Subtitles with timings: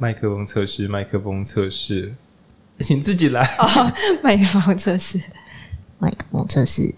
[0.00, 2.14] 麦克风测试，麦克风测试，
[2.78, 3.42] 请自己来。
[3.58, 5.18] 哦，麦克风测试，
[5.98, 6.94] 麦克风测试。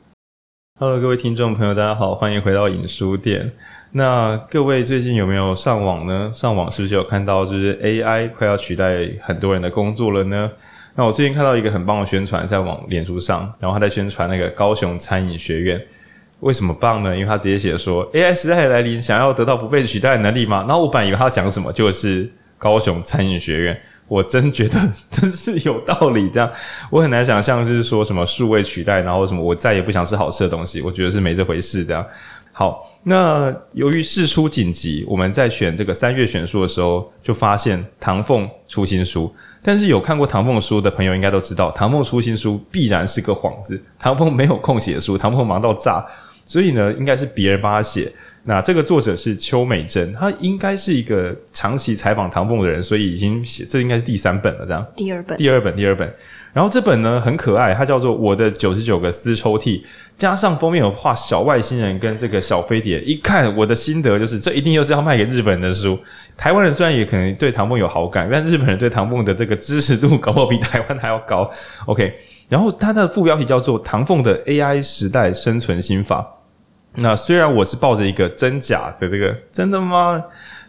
[0.79, 3.53] Hello，各位听众朋友，大家好，欢迎回到影书店。
[3.93, 6.31] 那各位最近有没有上网呢？
[6.35, 10.51] 上网是不是有看到，就是 AI 快要取代很多人的工作了呢？
[10.95, 15.83] 那我最近看到一个很棒的宣传，在网脸书上，然后他在宣传那个高雄餐饮学院。
[16.41, 17.17] 为什么棒呢？
[17.17, 20.67] 因为他直接写说 AI 时代来临，想要得到不被取代的能力吗？
[20.69, 22.31] 然后我本来以为他要讲什么，就是。
[22.61, 24.79] 高雄餐饮学院，我真觉得
[25.11, 26.29] 真是有道理。
[26.29, 26.51] 这样，
[26.91, 31.83] 我很难想象，就是说什么数位取代，然后什么我再也不想吃好吃的东西，我觉得是没这回事。
[31.83, 32.07] 这样，
[32.53, 39.35] 好，那由于事出紧急，我们在选这个三月选书的时候，就发现唐凤出新书。
[39.63, 43.83] 但是有看过唐凤书的朋友应该都知道，唐凤出新书必然是个幌子。
[43.99, 46.05] 唐凤没有空写书，唐凤忙到炸，
[46.45, 48.13] 所以呢，应该是别人帮他写。
[48.53, 54.85] 那这个作者是邱美珍，她应该是一个长期采访唐凤的人，所以已经写，这应该是第三本了，这样。
[54.97, 56.13] 第二本，第二本，第二本。
[56.53, 59.81] 然后这本呢很可爱，它叫做《我的九十九个私抽屉》，
[60.17, 63.01] 加上封面有画小外星人跟这个小飞碟。
[63.03, 65.97] 一看我的心得就是，这一定又是要卖给日本人的书。
[66.37, 71.49] 台湾人虽然也可能对唐凤有好感，但日本人对唐凤的这个支持度搞不好比台湾还要高。
[71.87, 72.13] OK，
[72.49, 76.21] 然后它的副标题叫做《唐凤的 AI 时代生存心法》。
[76.97, 80.23] 那虽然我是抱着一个真假的这个，真的吗？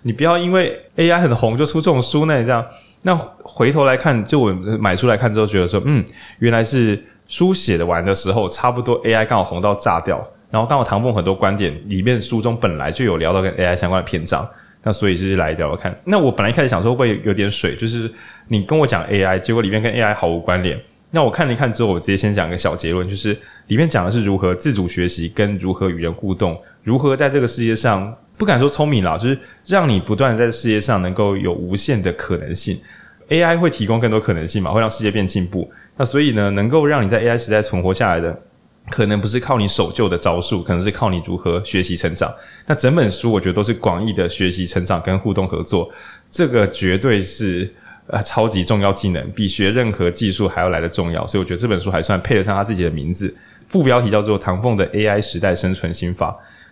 [0.04, 2.66] 你不要因为 AI 很红就出这种书呢，这样。
[3.04, 6.06] 那回头来看，就我买书来看之后，觉得说，嗯，
[6.40, 10.24] 原来是书写的完的时候，差不多 AI 刚好红到炸掉。
[10.52, 14.48] 然后刚好唐凤很多观点里面书中本来就有聊到跟 AI 相关的篇章，
[14.84, 15.96] 那所以就是来聊聊看。
[16.04, 18.12] 那我本来一开始想说会不会有点水，就是
[18.48, 20.80] 你跟我讲 AI，结果里面跟 AI 毫无关联。
[21.14, 32.80] 那我看了一看之后，我直接先讲一个小结论，就是里面讲的是如何自主学习，跟如何与人互动，如何在这个世界上不敢说聪明啦，就是让你不断在世界上能够有无限的可能性。
[33.28, 35.70] AI 会提供更多可能性嘛，会让世界变进步。
[35.98, 38.42] 那所以呢，能够让你在 AI 时代存活下来的，
[38.90, 42.34] 可能不是靠你守旧的招数，可能是靠你如何学习成长。
[42.66, 45.92] 那整本书我觉得都是广义的学习成长跟互动合作，
[46.30, 47.74] 这个绝对是。
[48.08, 53.34] 呃，超级重要技能，比学任何技术还要来得重要，所以我觉得这本书还算配得上他自己的名字。
[53.66, 56.30] 副标题叫做《唐凤的 AI 时代生存心法》，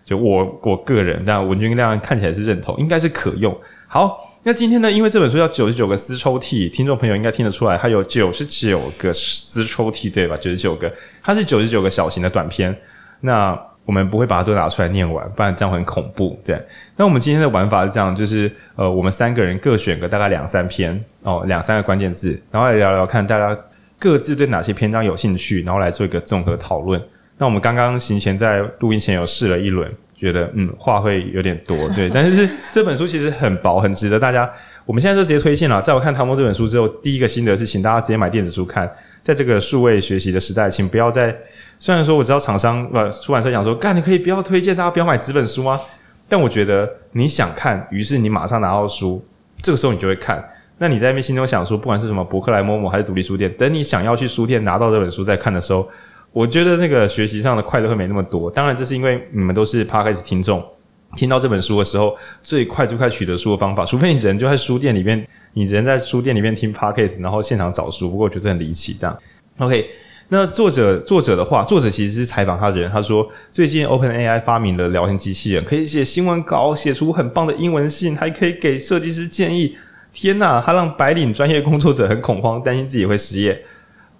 [0.10, 3.58] 就我我个人，但文君亮看起来是认同，应该是可用。
[3.88, 10.36] 好，那今天呢，因为这本书叫九十九个私抽屉，听众朋友应该听得出来，它有九十九个私抽屉，对吧？
[10.36, 10.92] 九十九个，
[11.24, 12.78] 它是九十九个小型的短篇。
[13.22, 13.58] 那
[13.90, 16.40] 我们不会把它都拿出来念完，不然这样很恐怖。
[16.46, 16.62] 对，
[16.96, 23.60] 那我们今天的玩法是这样，就是呃，我们三个人各选个大概两三篇哦，两三个关键字，然后来聊聊看大家
[23.98, 27.02] 各自对哪些篇章有兴趣，然后来做一个综合讨论。
[27.36, 34.48] 那我们刚刚行前在录音前有试了一轮，觉得嗯话会有点多，对，但是这本书其实很薄，很值得大家。
[34.90, 35.80] 我们现在就直接推荐了。
[35.80, 38.92] 在我看唐凤这本书之后，第一个心得是请大家直接买电子书看。
[39.22, 41.32] 在这个数位学习的时代，请不要再。
[41.78, 45.80] 虽然说我知道厂商呃出版社想说，干你可以不要推荐大家不要买纸本书吗？
[46.28, 49.24] 但我觉得你想看，于是你马上拿到书，
[49.62, 50.44] 这个时候你就会看。
[50.80, 55.88] 那你在那边心中想说，不管是什么博客来、某某还是独立书店，等你想要去书店拿到这本书再看的时候，
[56.32, 58.50] 我觉得那个学习上的快乐会没那么多。
[58.50, 60.66] 当然，这是因为你们都是 Podcast 听众。
[61.16, 68.10] 听到这本书的时候，最快最快取得书的方法，除非你人就在书店里面，你人在书店里面听 podcast，然后现场找书。
[68.10, 69.18] 不过我觉得很离奇，这样。
[69.58, 69.90] OK，
[70.28, 79.76] 那作者作者的话，作者其实是采访他的人，他说最近 OpenAI 发明了聊天机器人，可以写新闻稿，写出很棒的英文信，还可以给设计师建议。
[80.14, 83.60] 天呐，他让白领专业工作者很恐慌，担心自己会失业，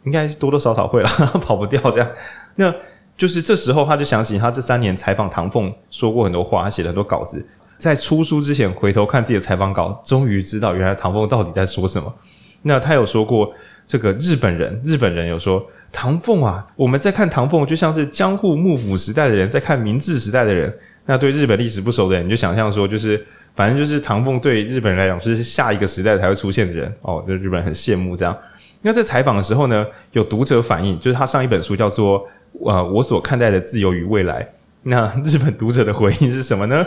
[0.06, 1.10] 应该是多多少少会啦，
[1.46, 2.10] 跑不掉这样。
[2.56, 2.74] 那。
[3.20, 7.46] 就是这时候，他就想起他这三年采访唐凤说过很多话，他写了很多稿子。
[7.78, 12.14] 在出书之前，回头看自己的采访稿，终于知道原来唐凤到底在说什么。
[12.62, 13.54] 那他有说过，
[13.86, 20.74] 这个日本人，日本人有说唐凤啊，我们在看唐凤，就像是江户幕府时代的人在看明治时代的人。
[21.06, 23.22] 那对日本历史不熟的人，你就想象说，就是
[23.54, 28.34] 反正就是唐凤对日本人来讲，是下一个时代才会出现的人哦，就日本人很羡慕这样。
[28.82, 32.26] 那在采访的时候呢，有读者反映，就是他上一本书叫做。
[32.66, 34.48] 呃，我所看待的自由与未来，
[34.84, 36.86] 那日本读者的回应是什么呢？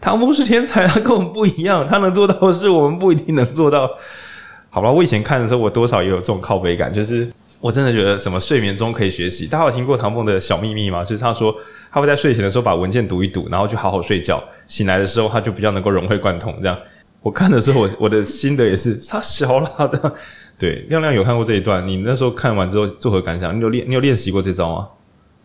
[0.00, 3.90] 唐风是天才，他跟我们不一样，他能做到的事我们不一定能做到。
[4.70, 7.26] 好吧，我以前看的时候，我多少也有这种靠背感，就是
[7.60, 9.46] 我真的觉得什么睡眠中可以学习。
[9.46, 11.02] 大家有听过唐风的小秘密吗？
[11.02, 11.52] 就是他说
[11.90, 16.54] 他会在睡前的时候把文件读一读，然后就好好睡觉，醒来的时候他就比较能够融会贯通。
[16.60, 16.78] 这样，
[17.22, 20.14] 我看的时候，我我的心得也是他小了这样。
[20.58, 23.56] 对，亮亮有看过这一段，你那时候看完之后作何感想？
[23.56, 24.88] 你有练，你有练习过这招吗？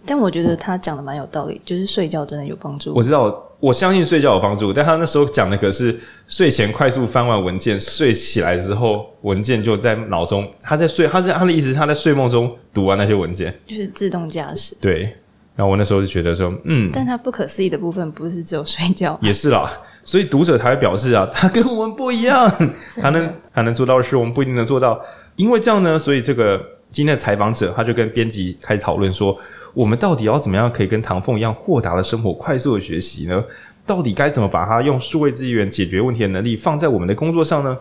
[0.05, 2.93] 但我觉得他讲的蛮有道理，就是睡觉真的有帮助。
[2.93, 10.45] 我知道，我相信睡觉有帮助，但他那时候讲的可是睡前快速翻完文件，睡起来之后文件就在脑中。
[10.59, 14.75] 他在睡，他是他的意思是他在睡梦中读完那些文件，就是自动驾驶。
[14.81, 15.15] 对，
[15.55, 19.69] 然后我那时候就觉得说，嗯，但他不可思议的部分不是只有睡觉，也是啦。
[20.03, 22.49] 所以读者才会表示啊，他跟我们不一样，
[22.99, 24.99] 他能他能做到的事，我们不一定能做到。
[25.35, 26.61] 因为这样呢，所以这个
[26.91, 29.37] 今天的采访者他就跟编辑开始讨论说。
[29.75, 33.43] 我们到底要怎么样可以跟唐凤一样豁达的生活、快速的学习呢？
[33.87, 37.75] 到底该怎么把它用数位资源解决问题的能力放在我们的工作上呢？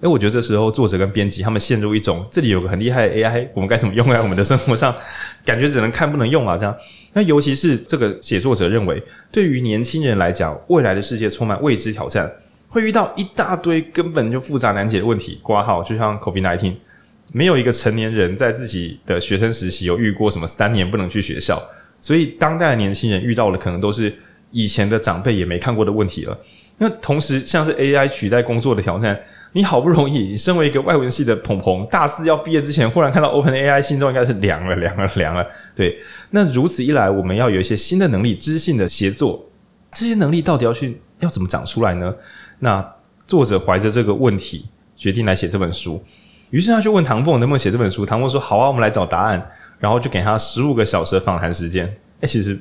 [0.00, 4.94] 诶，我觉得这时候作者跟编辑他们陷入一种这里有个很厉害的 AI，我们该怎么用在我们的生活上？
[5.44, 6.74] 感觉只能看不能用啊，这样。
[7.12, 12.32] 那尤其是这个写作者认为，对于年轻人来讲，未来的世界充满未知挑战，
[12.68, 15.38] 会遇到一大堆根本就复杂难解的问题。
[15.42, 16.74] 挂号就像 COVID-19。
[17.32, 21.62] 没有一个成年人在自己的学生时期有遇过什么三年不能去学校，
[22.00, 24.12] 所以当代的年轻人遇到的可能都是
[24.50, 26.36] 以前的长辈也没看过的问题了。
[26.78, 29.16] 那同时，像是 AI 取代工作的挑战，
[29.52, 35.46] 你好不容易，你身为一个外文系的鹏鹏，大四要毕业之前，忽然看到 OpenAI，心中应该是凉了，凉了，凉了。
[35.74, 35.98] 对，
[36.30, 39.44] 那如此一来，我们要有一些新的能力，知性的协作，
[39.92, 42.14] 这些能力到底要去要怎么长出来呢？
[42.60, 42.94] 那
[43.26, 44.66] 作者怀着这个问题，
[44.96, 46.02] 决定来写这本书。
[46.50, 48.04] 于是他就问唐凤能不能写这本书。
[48.04, 51.86] 唐凤说：“好啊，我们来找答案。”然后就给他十五个小时的访谈时间。
[52.20, 52.58] 诶，其实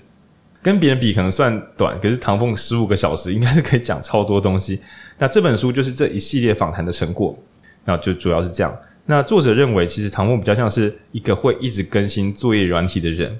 [0.61, 4.79] 跟别人比可能算短，可是唐凤十五个小时应该是可以讲超多东西。
[5.17, 7.37] 那这本书就是这一系列访谈的成果。
[7.85, 8.77] 那就主要是这样。
[9.05, 13.39] 那作者认为，其实唐凤比较像是一个会一直更新作业软体的人。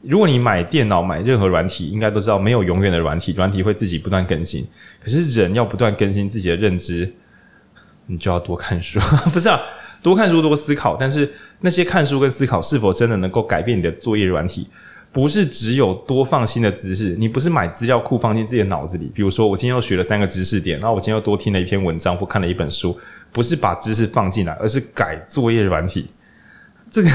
[0.00, 4.66] 如果你买电脑买任何软体，应该都知道没有永远的软体，软体会自己不断更新。
[5.00, 7.12] 可是人要不断更新自己的认知，
[8.06, 8.98] 你就要多看书，
[9.32, 9.60] 不是啊？
[10.02, 14.68] 多看书，多思考，但是那些看书跟思考是否真的能够改变你的作业软体？
[15.14, 19.08] 不是只有多放新的知识，你不是买资料库放进自己的脑子里。
[19.14, 22.98] 比如说，我今天又学了三个知识点，然后我今天又多听了一篇文章或看了一本书，
[23.30, 26.08] 不是把知识放进来，而是改作业软体。
[26.90, 27.08] 这个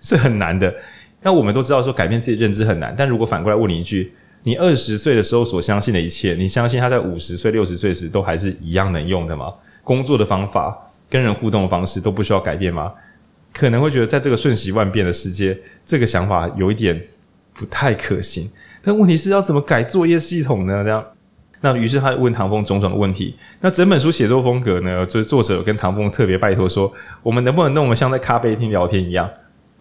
[0.00, 0.74] 是很难的。
[1.22, 4.12] 那我们都知道说改变自己认知很难，但如果反过来问你一句：
[4.42, 9.52] 你二十岁的时候所相信的一切，你相信他在五十岁、六十岁时都还是一样能用的吗？
[9.84, 10.90] 工作的方法。
[11.10, 12.92] 跟人互动的方式都不需要改变吗？
[13.52, 17.00] 可能会觉得在这个瞬息万变的世界，这个想法有一点
[17.54, 18.50] 不太可行。
[18.82, 20.84] 但问题是要怎么改作业系统呢？
[20.84, 21.02] 这样，
[21.62, 23.34] 那于是他问唐风种种的问题。
[23.60, 26.92] 那整本书写作风格呢，就是作者跟唐风特别拜托说，
[27.22, 29.26] 我们能不能弄得像在咖啡厅聊天一样？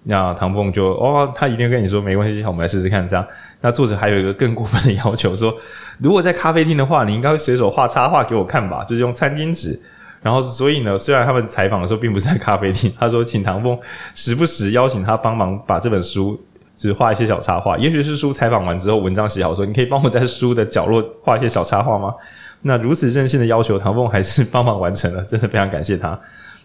[0.04, 3.08] 那唐凤就哦，他一定跟你说没关系，我们来试试看。
[3.08, 3.26] 这样，
[3.62, 5.54] 那作者还有一个更过分的要求，说
[5.98, 9.80] 如果在咖啡厅的话，你应该会随手画插画给我看吧，就是用餐巾纸。
[10.22, 13.78] 然后，所以呢，虽然他们采访的时候并不是在咖啡厅，他说请唐凤
[14.16, 16.42] 时不时邀请他帮忙把这本书
[16.76, 17.78] 就是画一些小插画。
[17.78, 22.14] 也许是书采访完之后，文章写好，说你可以帮我在书的角落画一些小插画吗？
[22.62, 26.20] 那如此任性的要求，唐凤还是帮忙完成了，真的非常感谢他。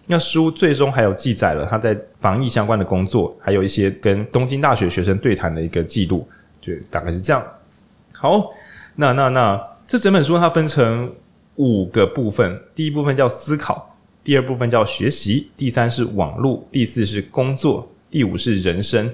[0.06, 6.26] 那书最终还有记载了他在防疫相关的工作，还有一些跟东京大学学生对谈的一个记录，
[6.60, 7.44] 就大概是这样。
[8.12, 8.50] 好，
[8.94, 11.10] 那那那这整本书它分成。
[11.60, 19.12] 五个部分，第一部分叫思考，第二部分叫学习，第三是网络，第四是工作，第五是人生。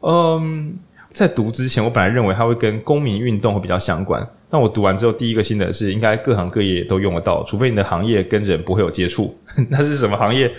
[0.00, 0.78] 嗯，
[1.12, 4.26] 在读之前，我本来认为它会跟公民运动会比较相关。
[4.50, 9.36] 那我读完之后，第一个心得是，应该各行各业都用得到，除非你的行业跟人不会有接触。
[9.68, 10.50] 那是什么行业？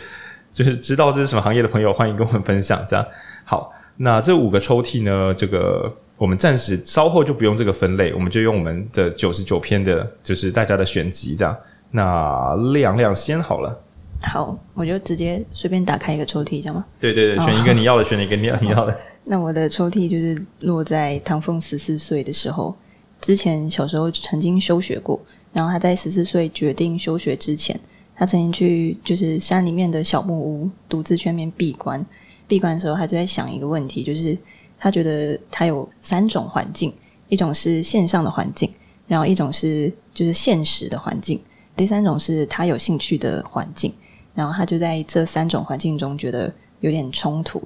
[0.52, 2.84] 就是知道这是什么行业的朋友，欢迎跟我们分享。
[2.88, 3.06] 这样
[3.46, 5.34] 好，那这五个抽屉呢？
[5.34, 5.94] 这个。
[6.20, 11.56] 我们暂时稍后就不用这个分类，我们就用我们的九十九篇的，就是大家的选集这样。
[11.92, 13.80] 那亮亮先好了，
[14.22, 16.86] 好，我就直接随便打开一个抽屉，这样吗？
[17.00, 18.98] 对对对，选一个你要的，选一个你要你要的。
[19.26, 22.76] 那我的抽屉就是落在唐凤十四岁的时候，
[23.22, 25.20] 之前小时候曾经休学过，
[25.54, 27.80] 然后他在十四岁决定休学之前，
[28.16, 32.06] 他曾经去就是山里面的小木屋，独自全面闭关。
[32.48, 34.38] 闭关的时候，他就在想一个问题，就是。
[34.82, 36.94] 他觉得他有三种环境，
[37.28, 38.72] 一种是线上的环境，
[39.10, 41.38] 然后一种是就是现实的环境，
[41.76, 43.94] 第三种是他有兴趣的环境。
[44.40, 47.62] 然后他就在这三种环境中觉得有点冲突。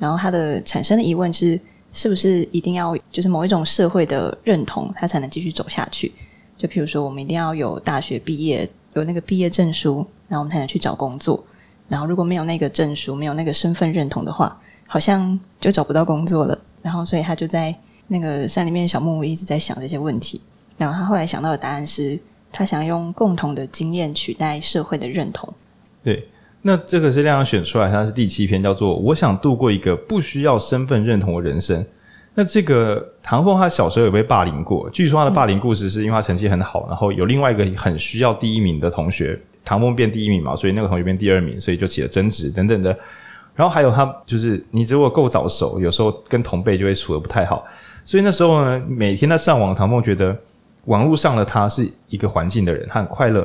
[0.00, 1.60] 然后他的产生的疑问是：
[1.92, 6.12] 是不是一定要就是某一种社会的认同，他才能继续走下去？
[6.56, 11.40] 就譬如说，我们一定要有大学毕业，有那个毕业证书，然后我们才能去找工作。
[11.88, 17.72] 然后如果没有那个证书，没有那个身份认同的话，好像就找不到工作了，然后所以他就在
[18.08, 20.40] 那个山里面小木屋一直在想这些问题。
[20.76, 22.18] 然后他后来想到的答案是，
[22.50, 25.48] 他想用共同的经验取代社会的认同。
[26.02, 26.28] 对，
[26.62, 31.82] 那这个是亮亮选出来，它是第七篇，叫做《我想度过一个不需要身份认同的人生》。
[32.34, 42.96] 那这个唐凤他小时候有被霸凌过，据说他的霸凌故事是因为他成绩很好，然后有另外一个很需要第一名的同学，唐凤变第一名嘛，所以那个同学变第二名，所以就起了争执等等的。
[43.56, 47.64] 然后还有他就是你如果够早熟，有时候跟同辈就会处的不太好，
[48.04, 50.36] 所以那时候呢，每天在上网，唐凤觉得
[50.84, 53.44] 网络上的他是一个环境的人，他很快乐。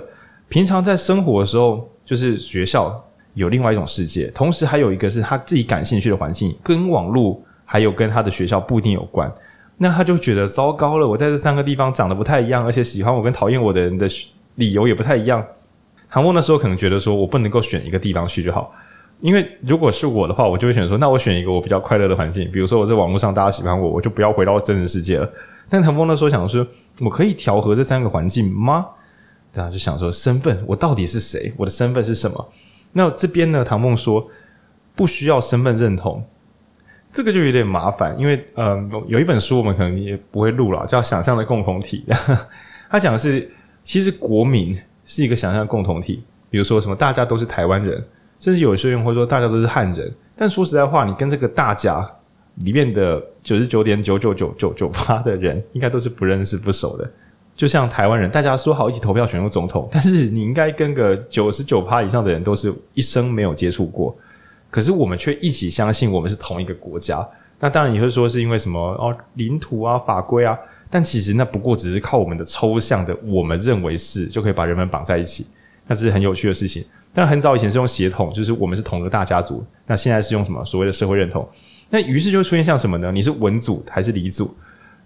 [0.49, 7.41] 平常在生活的时候，就是学校有另外一种世界，同时还有一个是他自己感兴趣的环境，跟网络。
[7.65, 9.33] 还有跟他的学校不一定有关，
[9.77, 11.07] 那他就觉得糟糕了。
[11.07, 14.05] 我在这三个地方长得不太一样，而且喜欢我跟讨厌我的人的
[14.55, 15.43] 理由也不太一样。
[16.11, 18.71] 唐凤那时候可能觉得说，我不能够选一个地方去就好，
[19.21, 25.27] 因为如果是我的话，我就会选说，那我选一个我比较快乐的环境，比如说我在网络上大家喜欢我，我就不要回到真实世界了。
[25.67, 26.67] 但唐凤那时候想说，
[26.99, 28.85] 我可以调和这三个环境吗？
[29.53, 31.53] 这样就想说，身份我到底是谁？
[31.55, 32.49] 我的身份是什么？
[32.91, 33.63] 那这边呢？
[33.63, 34.27] 唐梦说
[34.95, 36.21] 不需要身份认同。
[37.11, 38.75] 这个就有点麻烦，因为呃，
[39.07, 42.03] 有一本书我们可能也不会录了，叫《想象的共同体》。
[42.89, 43.47] 他讲的是，
[43.83, 48.03] 其实国民是一个想象共同体，比如说什么大家都是台湾人，
[48.39, 50.11] 甚至有些人会说大家都是汉人。
[50.35, 52.03] 但说实在话，你跟这个大家
[52.55, 57.11] 里面的九十九点九九九九九八的人，应该都是不认识、不熟的。
[57.55, 64.15] 就像台湾人，大家说好一起投票选出总统， 但是你应该跟个九十九趴以上的人，都是一生没有接触过。
[64.71, 67.23] 可是我们却一起相信我们是同一个国家，
[67.59, 70.57] 那当然你会说是因为什么哦，领土啊、法规啊，
[70.89, 75.45] 但其实那不过只是靠我们的抽象的我们认为是就可以把人们绑在一起，
[75.85, 76.83] 那是很有趣的事情。
[77.13, 81.47] 但很早以前是用血统，就是我们是同一个大家族，那现在是用什么所谓的社会认同？
[81.91, 83.11] 那于是就出现像什么呢？
[83.11, 84.51] 你是文组还是理组？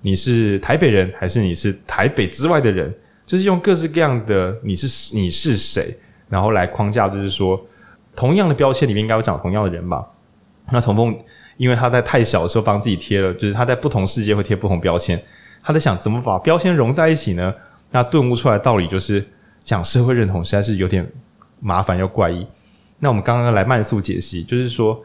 [0.08, 2.94] 你是台北人还是你是台北之外的人？
[3.26, 5.94] 就是用各式各样的你是你是谁，
[6.30, 7.62] 然后来框架，就是说。
[8.16, 10.04] 同样的标签里面应该有长同样的人吧？
[10.72, 11.16] 那童风
[11.58, 15.22] 因为他在太小的时候帮自己贴了，就是他在不同世界会贴不同标签，
[15.62, 17.54] 他在想怎么把标签融在一起呢？
[17.92, 19.24] 那顿悟出来的道理就是
[19.62, 21.08] 讲社会认同实在是有点
[21.60, 22.48] 麻烦又怪异。
[22.98, 25.00] 那我们刚刚来慢速解析，就是说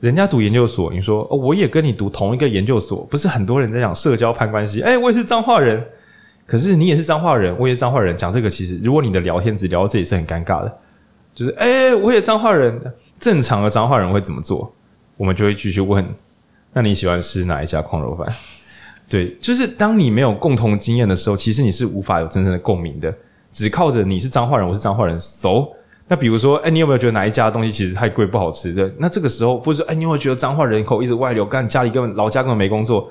[0.00, 4.80] 人家读研究所，你说哦，我也跟你读同一个研究所，不是很多人在讲社交攀关系？
[4.80, 5.86] 诶，我也是彰化人，
[6.46, 10.78] 可是你也是彰化人，我也是彰化人，讲这个其实如果你的聊天只聊到这里是很尴尬的。
[11.34, 12.80] 就是哎、我也彰化人，
[13.18, 14.72] 正常的彰化人会怎么做？
[15.16, 16.04] 我们就会继续问。
[16.72, 18.26] 那你喜欢吃哪一家矿肉饭？
[19.08, 23.14] 对，就是当你没有共同经验的时候，其实你是无法有真正的共鸣的。
[23.52, 25.68] 只靠着你是彰化人，我是彰化人，so。
[26.10, 28.92] 那比如说，哎、你有没有觉得哪一家的东西其实太贵不好吃的？
[28.98, 33.10] 那这个时候，或者说，哎、你有没有觉得彰化人口一直外流，干家里根本老家根本没工作？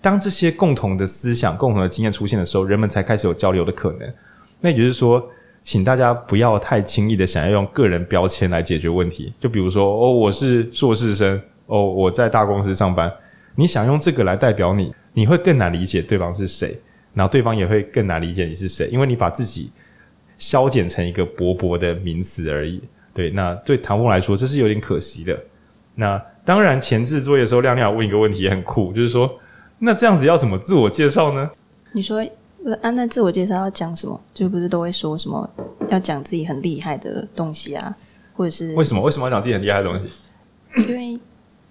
[0.00, 4.12] 当这些共同的思想、共同的经验出现的时候，人们才开始有交流的可能。
[4.60, 5.22] 那也就是说。
[5.60, 13.12] 请大家不要太轻易的想要用个人标签来解决问题，就比如说哦，我是硕士生，哦，我在大公司上班，
[13.56, 16.80] 你想用这个来代表你，你会更难理解对方是谁，
[17.12, 19.70] 然后对方也会更难理解你是谁，因为你把自己
[20.38, 22.80] 削减成一个薄薄的名词而已。
[23.12, 25.38] 对，那对唐凤来说，这是有点可惜的。
[25.96, 29.38] 那当然，前置作业的时候，亮亮问一个问题也很酷，就是说，
[29.80, 31.50] 那这样子要怎么自我介绍呢？
[31.92, 32.26] 你说。
[32.82, 34.20] 按那自我介绍要讲什么？
[34.34, 35.48] 就不是都会说什么
[35.88, 37.96] 要讲自己很厉害的东西啊，
[38.34, 39.00] 或者是为什么？
[39.00, 40.10] 为什么要讲自己很厉害的东西？
[40.88, 41.18] 因为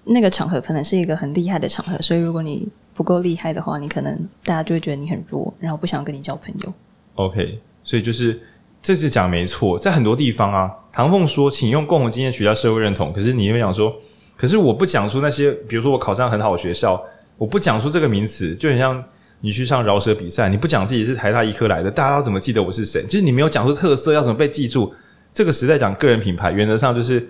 [0.06, 6.74] 那个场合可能是一个很厉害的场合，所以如果你不够厉害的话，你可能大家就会觉得你很弱，然后不想跟你交朋友。
[7.16, 8.40] OK，所以就是
[8.82, 13.12] 这次讲没错，在很多地方啊，唐凤说，请用共同经验取得社会认同。
[13.12, 13.94] 可是你又想说，
[14.36, 17.02] 可是我不讲出那些，比如说我考上很好的学校，
[17.38, 19.04] 我不讲出这个名词，就很像。
[19.40, 23.04] 你去上饶舌比赛，你不讲自己是台大医科来的，大家要怎么记得我是谁？
[23.04, 24.92] 就是你没有讲出特色，要怎么被记住？
[25.32, 27.30] 这个时代讲个人品牌，原则上就是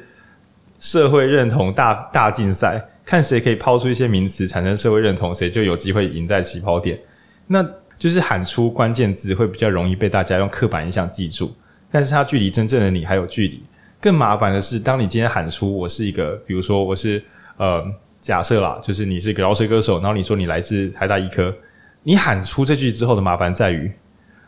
[0.80, 6.98] 社会认同大大竞赛，看谁可以抛出一些名词产生社会认同，谁就有机会赢在起跑点。
[7.48, 7.62] 那
[7.98, 11.51] 就是喊出关键字会比较容易被大家用刻板印象记住，
[11.92, 13.63] 但是它距离真正的你还有距离。
[14.00, 17.24] 更麻烦的是，当你今天喊出我是一个，比如说我是
[17.58, 17.84] 呃
[18.22, 21.54] 假设啦，就是你是一个饶舌歌手，然后你说你来自台大医科。
[22.04, 23.92] 你喊出这句之后的麻烦在于，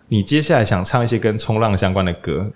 [0.08, 2.50] 你接下来想唱一些跟冲浪相关的歌，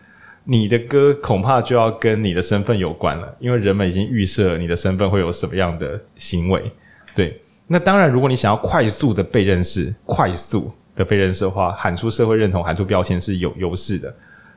[0.46, 6.72] 你的歌恐怕就要跟你的身份有关了，因为人们已经预设了你的身份会有什么样的行为。
[7.14, 14.14] 对，那当然，如果你想要快速的被认识，快速的被认识化，喊出社会认同，喊出标签是有优势的，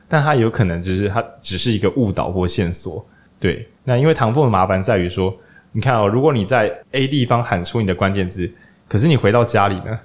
[0.07, 3.05] 但它有可能就是它只是一个误导或线索。
[3.39, 5.35] 对，那因为唐凤的麻烦在于说，
[5.71, 8.51] 你看哦，如果你在 A 地方喊出你的关键字，
[8.87, 9.99] 可是你回到家里呢？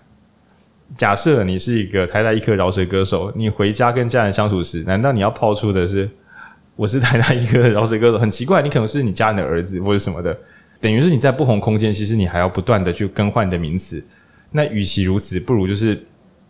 [0.94, 6.06] 假设你是一个台大医科饶舌歌手，你回家跟家人相处时，难道你要抛出的是
[6.76, 8.18] 我是台大医科饶舌歌手？
[8.18, 10.36] 很奇怪，你可能是你家人的儿子或者什么的，
[10.82, 14.04] 等于是你在不同空间，其实你还要不断的去更换你的名词。
[14.50, 15.98] 那与其如此，不如就是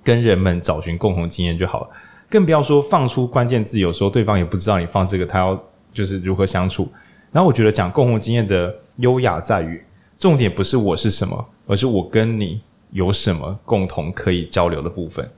[0.02, 1.90] 跟人们找寻共同经验就好了。
[2.28, 6.88] 更不要说放出关键字，有时候对方也不知道你放这个，他要就是如何相处。
[7.30, 9.82] 然后我觉得讲共同经验的优雅在于，
[10.18, 15.28] 重点不是我是什么，而是我跟你有什么共同可以交流的部分。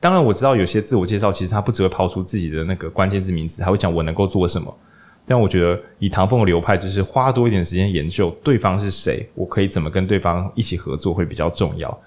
[0.00, 4.76] 当然，我知道有些自我介绍其实他不只会抛出自己的那个关键字名词，还会讲我能够做什么。
[5.26, 11.98] 但我觉得以唐凤的流派，就是花多一点时间研究对方是谁，我可以怎么跟对方一起合作会比较重要。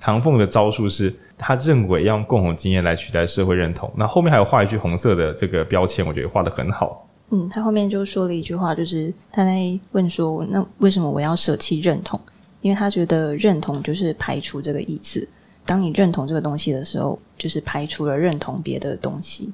[0.00, 3.92] 唐凤的招数是，他认为要用共同经验来取代社会认同。
[3.94, 7.06] 那后面还有画一句红色的这个标签，我觉得画的很好。
[7.28, 12.18] 嗯，他后面就说了一句话，就是他在问说：“那为什么我要舍弃认同？”
[12.60, 15.28] 因为他觉得认同就是排除这个意思。
[15.64, 19.52] 当你认同这个东西的时候，就是排除了认同别的东西。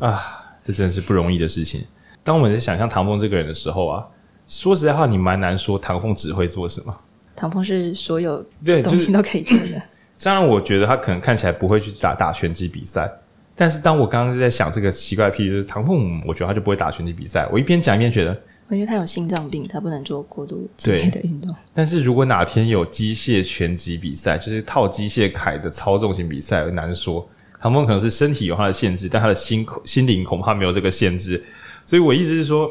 [0.00, 0.20] 啊，
[0.62, 1.84] 这真的是不容易的事情。
[2.22, 4.06] 当我们在想象唐凤这个人的时候啊，
[4.46, 6.94] 说实在话，你蛮难说唐凤只会做什么。
[7.36, 8.44] 唐风是所有
[8.82, 9.82] 东西都可以做的。
[10.16, 13.10] 虽然我觉得他可能看起来不会去打打拳击比赛，
[13.56, 17.48] 但是当我刚刚在想这个奇怪的譬喻，就是唐凤，我觉得他就不会打拳击比赛。
[17.50, 18.30] 我一边讲一边觉得，
[18.68, 21.52] 我觉得他有心脏病，他不能做过度激烈的运动。
[21.74, 27.28] 但是如果哪天有机械拳击比赛，就是套机械铠的操纵型比赛，很难说。
[27.60, 31.42] 唐凤可能是身体有他的限制，但他的心心灵恐怕没有这个限制。
[31.84, 32.70] 所以我意思是说。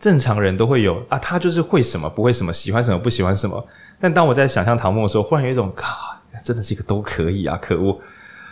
[0.00, 3.64] 正常人都会有啊，他就是会什么不会什么，喜欢什么不喜欢什么。
[4.00, 5.94] 但当我在想象唐凤的时候，忽然有一种，靠，
[6.42, 8.00] 真的是一个都可以啊，可恶！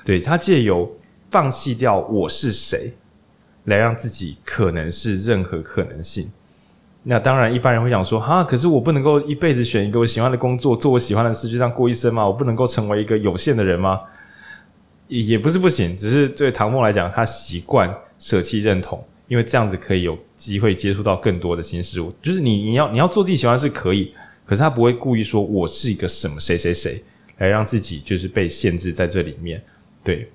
[0.04, 0.92] 对，他借由
[1.30, 2.92] 放弃掉我是谁，
[3.64, 6.30] 来让自己可能是任何可能性。
[7.04, 12.26] 那当然，一般人会想说，哈，可是我不能够一辈子选一个我喜欢的工作，做我喜欢的事，就这样过一生吗？
[12.26, 14.00] 我不能够成为一个有限的人吗？
[15.06, 19.02] 也不是不行，只是对唐凤来讲，他习惯舍弃认同。
[19.28, 24.12] 因为这样子可以有机会接触到更多的新事物，就是你你要你要做自己喜欢是可以，
[24.46, 27.04] 可是他不会故意说我是一个什么谁谁谁
[27.36, 29.62] 来让自己就是被限制在这里面。
[30.02, 30.26] 对，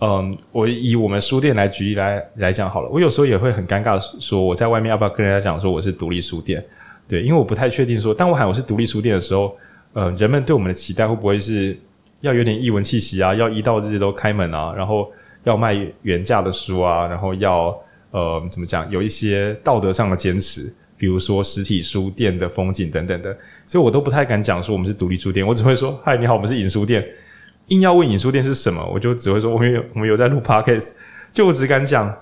[0.00, 6.62] 嗯，我以我们书店来举例来来讲好了，我有时候也会很尴尬说我在外面要不要跟人家讲说我是独立书店？
[7.08, 9.56] 对，因为我不太确定说当我喊我是独立书店的时候，
[9.94, 11.78] 呃，人们对我们的期待会不会是
[12.20, 15.10] 要有点异文气息啊，要一到日都开门啊，然后
[15.44, 17.74] 要卖原价的书啊，然后要。
[18.14, 18.88] 呃，怎么讲？
[18.92, 27.04] 有一些道德上的坚持，比如说实体书店的风景等等的，所以我都不太敢讲说我们是独立书店，我只会说：“嗨，你好，我们是影书店。”
[27.68, 30.90] 硬要问影书店是什么，我就只会说：“我们有，我们有在录 podcast。”
[31.34, 32.16] 就我只敢讲，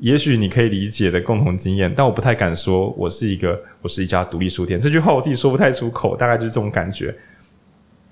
[0.00, 4.80] 也许你可以理解的共同经验，但我不太敢说我是一个，我是一家独立书店。
[4.80, 7.14] 这句话我自己说不太出口，大概就是这种感觉。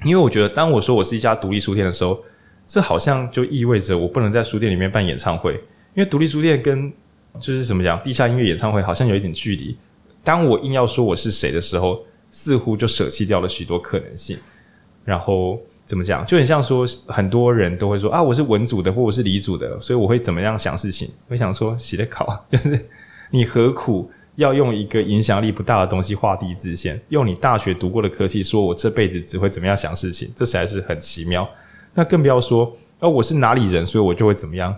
[0.05, 2.23] 因为我觉得，当我说我是一家独立书店的时候，
[2.65, 5.55] 这好像就意味着我不能在书店里面办演唱会，
[5.95, 6.93] 因为独立书店跟
[7.41, 9.77] 就是怎么讲，地下音乐演唱会好像有一点距离。
[10.23, 14.39] 当我硬要说我是谁的时候，似乎就舍弃掉了许多可能性。
[15.05, 21.11] 然后怎么讲，就很像说，很多人都会说啊，我是文组的，或我是理组的，所以我会怎么样想事情？
[21.29, 22.81] 我想说，洗的考，就是
[23.31, 26.99] 你何苦要用一个影响力不大的东西画地自限？
[27.11, 30.33] 用你大学读过的科系，说我这辈子只会怎么样想事情？
[30.35, 31.47] 这实在是很奇妙。
[31.93, 34.75] 那更不要说，啊，我是哪里人，所以我就会怎么样？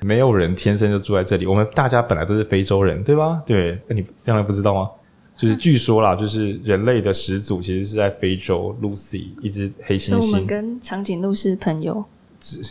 [0.00, 3.42] 没有人天生就住在这里，我们大家本来都是非洲人，对吧？
[3.46, 4.90] 对，那你当然不知道吗？
[5.36, 10.18] 就是据说啦，就是人类的始祖其实是在非洲，Lucy 一只黑猩猩。
[10.18, 12.02] 我们跟长颈鹿是朋友，
[12.40, 12.62] 是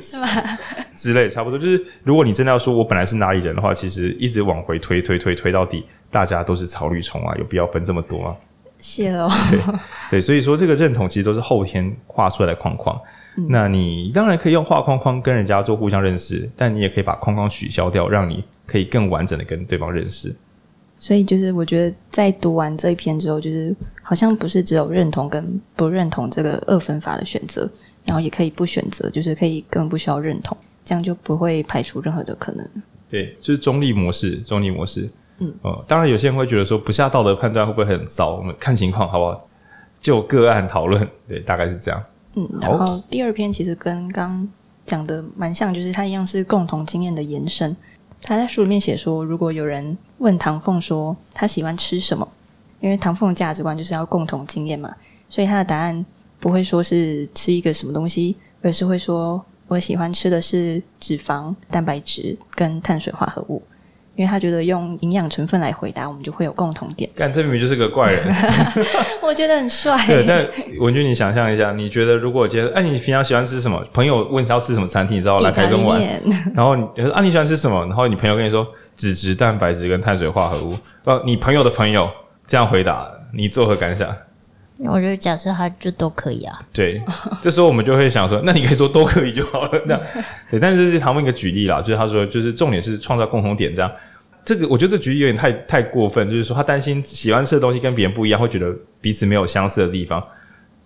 [0.00, 0.26] 是吗？
[0.96, 1.56] 之类差不多。
[1.56, 8.36] 就是如果你真的要说我本来是哪里人的话，其实一直往回推推推推到底，大家都是草履虫啊，有必要分这么多吗？
[8.78, 9.28] 谢了。
[9.50, 9.60] 对
[10.10, 13.00] 对，所以说这个认同其实都是后天画出来的框框。
[13.48, 20.34] 那你当然可以用画框框跟人家做互相认识，但你也可以把框框取消掉，让你可以更完整的跟对方认识。
[20.96, 27.70] 所以就是我觉得在读完这一篇之后，就是好像不是只有认同跟不认同这个二分法的选择，
[28.04, 32.68] 然后也可以不选择，就是可以根本不需要认同，这样就不会排除任何的可能。
[33.08, 35.08] 对，就是中立模式，中立模式。
[35.38, 38.34] 嗯，哦，当然有些人会觉得说不下道德判断会不会很糟？
[38.34, 39.48] 我们看情况好不好？
[40.00, 42.02] 就个案讨论，对，大概是这样。
[42.38, 44.48] 嗯，然后第二篇其实跟刚
[44.86, 47.76] 讲的蛮像，就是它一样是共同经验的延伸。
[48.22, 52.26] 他在书里面写说，如果有人问唐凤说他喜欢吃什么，
[52.80, 54.94] 因为唐凤的价值观就是要共同经验嘛，
[55.28, 56.04] 所以他的答案
[56.40, 63.62] 不会说是吃一个什么东西，而是会说我喜欢吃的是脂肪、蛋白质跟碳水化合物。
[64.18, 67.08] 因为他觉得用营养成分来回答，我们就会有共同点。
[67.14, 68.20] 干，这明明就是个怪人。
[69.22, 69.96] 我觉得很帅。
[70.08, 70.44] 对，但
[70.80, 73.80] 文君，你想象一下，你觉得如果今天，哎，你平常喜欢吃什么？
[73.94, 76.02] 朋友问你要吃什么餐厅，你知道来台中玩，
[76.52, 77.86] 然后你说啊，你喜欢吃什么？
[77.86, 80.74] 然后你朋友跟你说脂质、蛋白质跟碳水化合物。
[81.04, 82.10] 呃，你朋友的朋友
[82.44, 84.12] 这样回答，你作何感想？
[84.86, 86.60] 我觉得假设他就都可以啊。
[86.72, 87.02] 对，
[87.42, 89.70] 这时候我们就会想说，那你可以说都可以就好了。
[89.86, 90.00] 这样，
[90.50, 93.90] 对，但是这是唐凤一个举例啦，就是他说，就是重点是创造共同点，这样。
[94.44, 100.24] 这个我觉得这举例有点太太过分，就是说他担心喜欢吃的东西跟别人不一样，会觉得彼此没有相似的地方。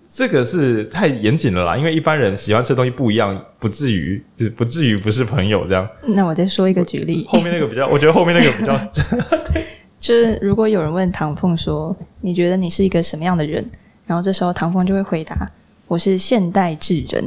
[0.09, 5.89] 这个是太严谨了啦，因为一般人喜欢吃的东西不一样，不至于就不至于不是朋友这样。
[6.07, 8.77] 那我再说一个举例，后面那个比较，我觉得后面那个比较，
[10.01, 13.65] 就是如果有人问唐凤说：“你觉得你是一个什么样的人？”
[14.13, 15.51] 然后这时候唐风就会回答
[15.89, 17.25] ：“我是现代智人。”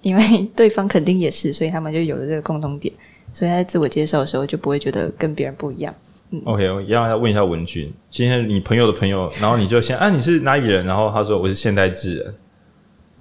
[0.00, 0.22] 因为
[0.56, 2.90] 对方肯定也是，所以他们就有了这个共同点。
[3.30, 5.94] 所以他在自我介绍的时候就不会觉得跟别人不一样。
[6.30, 10.86] 嗯、OK，我一样要问一下文君，今天你朋友的朋友，然后你就先啊，你是哪里人？
[10.86, 12.34] 然后他说我是现代智人，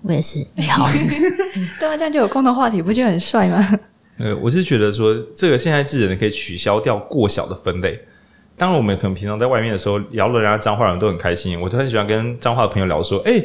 [0.03, 0.39] 我也是。
[0.55, 0.87] 你好，
[1.77, 3.79] 对啊，这样就有共同话题，不就很帅吗？
[4.17, 7.99] 呃，我是觉得说这个现代智人可以取消掉过小的分类。
[8.57, 13.39] 当然，我们可能平常在外面的时候聊了人家彰化人都很开心，我都很喜欢跟彰化的朋友聊说，哎，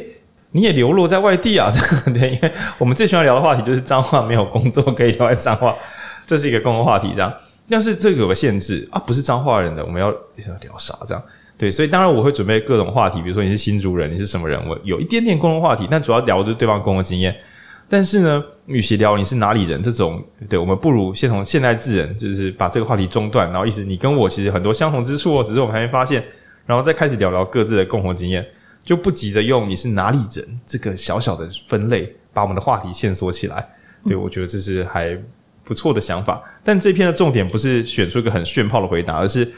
[0.51, 1.69] 你也流落在外地啊？
[1.69, 5.75] 这样对，因为我们最喜欢聊的话题就是彰化没有工作可以留在彰化。
[6.25, 7.31] 这是一个共同话题，这样，
[7.69, 10.97] 但是这个有个限制啊，不是彰化人的，我们要要聊啥？
[11.05, 11.23] 这样，
[11.59, 17.35] 对，所以当然我会准备各种话题，比如说你是新竹人，你是什么人，我有一点点共同话题，但主要聊的就是对方共同经验。
[17.89, 26.23] 但是呢，与其聊你是哪里人这种，对，我们不如先从现代智人，就是把这个话题中断，然后意思你跟我其实很多相同之处哦，只是我们还没发现，
[26.65, 28.45] 然后再开始聊聊各自的共同经验，
[28.83, 33.67] 就不急着用你是哪里人这个小小的分类把我们的话题线索起来。
[34.05, 35.17] 对，我觉得这是还。
[35.65, 39.49] 不错的想法，但这篇的重点不是选出一个很炫炮的回答，而是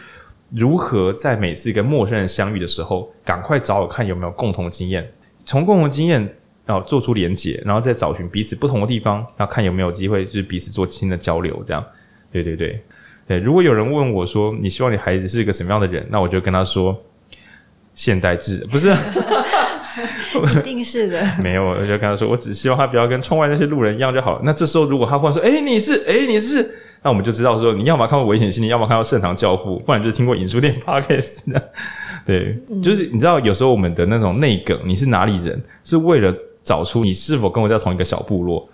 [0.51, 5.11] 如何在每次跟陌生人相遇的时候，赶快找我看有没有共同经验，
[5.45, 11.61] 从共同经验然后做出连结，然后再找寻彼此不同的地方，然后看有没有机会就是彼此做新的交流。
[11.65, 11.83] 这样，
[12.31, 12.81] 对对对
[13.27, 13.39] 对。
[13.39, 16.99] 如果有人问我说，你希望你孩子是一个什么样的人，那我就跟他说，
[17.93, 18.95] 现代智人不是。
[20.59, 24.41] 一定是的，没有，我就跟他说，我只希望他不要跟窗外那些路人一样就好了。
[24.43, 26.69] 那这时候，如果他忽然说：“哎，你是，哎，你是”，
[27.01, 31.71] 那我们就知道说，你要么看过《危险心理》，要么看到《圣堂教父》，不然就是听过《影书店 》Podcast 的。
[32.25, 38.67] 对，就是你知道，有时候我们的那种内梗，你是哪里人，是为了找出你是否跟我在同一个小部落。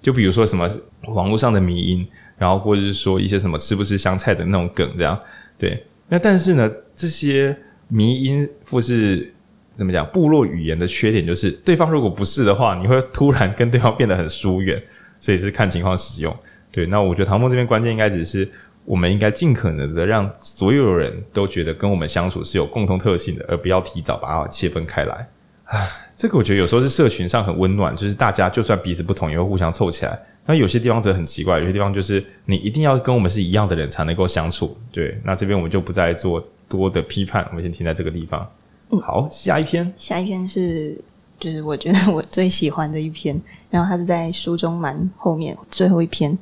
[0.00, 0.70] 就比如说什么
[1.08, 2.06] 网络上的迷因，
[2.36, 5.18] 然后或者是说一些什么吃不吃香菜的那种梗，这样。
[5.58, 7.58] 对，那但是呢，这些
[7.88, 9.34] 迷因或是。
[9.74, 10.04] 怎么讲？
[10.08, 14.82] 部落语言的缺点就是，对方如果不是的话，你会突然跟对方变得很疏远，
[15.20, 16.36] 所以是看情况使用。
[16.72, 18.50] 对，那我觉得唐梦这边关键应该只是，
[18.84, 25.28] 我们应该尽可能的让所有人都觉得跟我们相处是有共同特性的，而不要提早把它切分开来。
[25.68, 30.18] 唉，这个我觉得有时候是社群上很温暖，就是大家就算彼此不同，也会互相凑起来。
[30.46, 34.74] 那有些地方则很奇怪，有些地方就是你一定要跟我们是一样的人才能够相处。
[34.90, 38.50] 对，那这边我们就不再做多的批判，我们先停在这个地方。
[38.90, 39.92] 嗯，好，下一篇。
[39.94, 40.98] 下一篇是，
[41.38, 46.36] 就是我觉得我最喜欢的一篇，然后它是在书中蛮后面最后一篇。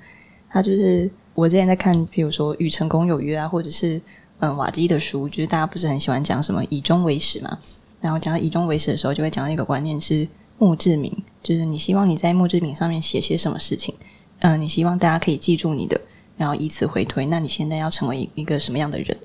[0.49, 4.01] 它就是我之前在看，比如说《与成功有约》啊，或者是
[4.39, 7.59] 嗯瓦基的书，就是大家不是很喜欢讲什么以终为始嘛。
[8.01, 10.27] 然后讲到以终为始的时候，就会讲到一个观念是
[10.59, 13.95] 墓志铭，就是你希望你在墓志铭上面写些什么事情，
[14.41, 16.01] 嗯，你希望大家可以记住你的，
[16.37, 19.17] 然后以此回推，那你现在要成为一个什么样的人？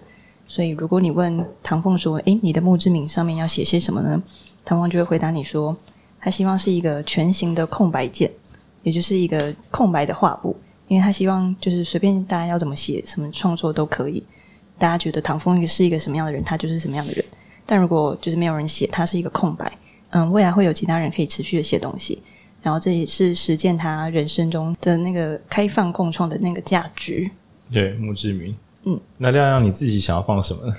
[0.48, 4.22] 所以，如果你问唐凤说：“诶，你的墓志铭上面要写些什么呢？”
[4.66, 5.74] 唐凤就会回答你说
[6.20, 8.30] ：“他希望是一个全形的空白键，
[8.84, 10.54] 也就是一个空白的画布，
[10.90, 14.22] 因为他希望就是随便大家要怎么写、什么创作都可以。
[14.78, 17.24] 大家觉得唐凤是一个什么样的人，他就是什么样的人。
[17.72, 19.66] 但如果就是没有人写，它是一个空白，
[20.10, 22.22] 嗯，未来会有其他人可以持续的写东西。
[22.62, 27.32] 然后这也是实践他人生中的那个开放共创的那个价值。”
[27.72, 28.54] 对，墓志铭。
[28.84, 30.76] 嗯，那亮亮你自己想要放什么呢？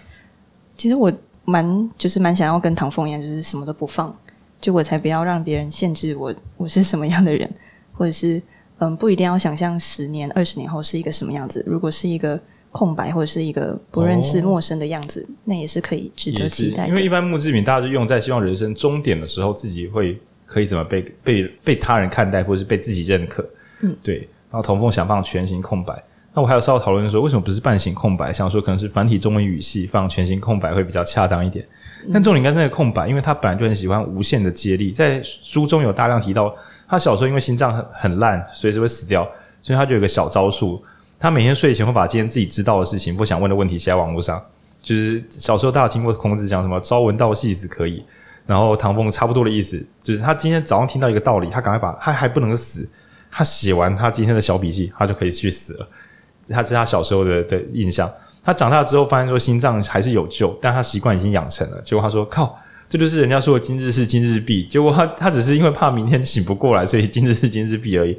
[0.77, 1.11] 其实我
[1.47, 4.15] 蛮就是蛮想要跟唐凤一样，就是什么都不放，
[4.61, 7.51] 就我才不要让别人限制我，我是什么样的人，
[7.95, 8.43] 或者是
[8.81, 11.65] 嗯，不一定要想象十年、二十年后是一个什么样子。
[11.67, 12.39] 如果是一个
[12.73, 16.89] 空白或者是一个不认识、陌生的样子，哦、那也是可以值得期待的。
[16.89, 23.49] 因为一般墓志铭大家就用在希望人生终点的时候，自己会可以怎么被被被他人看待，或者是被自己认可。
[23.83, 24.29] 嗯，对。
[24.51, 26.03] 然后童凤想放全形空白。
[26.35, 28.33] 那我还有稍微讨论说，为什么不是半形空白？
[28.33, 31.63] 想说可能是繁体中文语系放全形空白会比较恰当一点。
[32.13, 34.91] 但重点应该是那个空白，因为他本来就很喜欢无限的接力。
[34.91, 36.55] 在书中有大量提到，
[36.89, 39.29] 他小时候因为心脏很很烂，随时会死掉，
[39.61, 40.83] 所以他就有个小招数。
[41.23, 44.45] 他每天睡前会把今天自己知道的事情或想问的问题写在网络上。
[44.83, 48.05] 就是小时候大家听过孔子讲什么“朝闻道，夕死可矣”，
[48.45, 52.91] 然后唐风差不多的意思，就是他今天早上听到一个道理，他赶快把他还不能死，
[53.31, 55.89] 他写完他今天的小笔记，他就可以去死了。
[56.49, 61.81] 他是他小时候的的印象，他长大之后发现说心脏还是有救，但他习惯已经养成了。
[61.83, 62.59] 结果他说：“靠，
[62.89, 68.19] 这就是人家说的今日事今日毕。”结果他他只是因为怕明天醒不过来，所以今日事今日毕而已。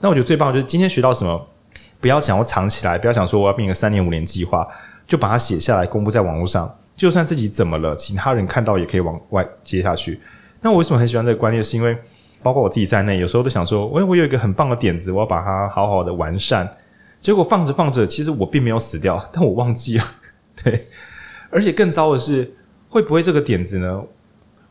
[0.00, 1.48] 那我觉得最棒的就是今天学到什么，
[2.02, 4.66] 不要想要藏起来，不要想说我要变一个三年五年计划，
[5.06, 6.76] 就把它写下来公布在网络上。
[6.96, 10.20] 就算自己怎么了，其他人看到也可以往外接下去。
[10.60, 11.62] 那我为什么很喜欢这个观念？
[11.62, 11.96] 是因为
[12.42, 16.68] 包括我自己在内，有时候都想说，我我有一个很棒的点子，我要把它好好的完善。
[17.20, 20.04] 结果放着放着，其实我并没有死掉，但我忘记了。
[20.62, 20.88] 对，
[21.50, 22.52] 而且更糟的是，
[22.88, 24.02] 会不会这个点子呢？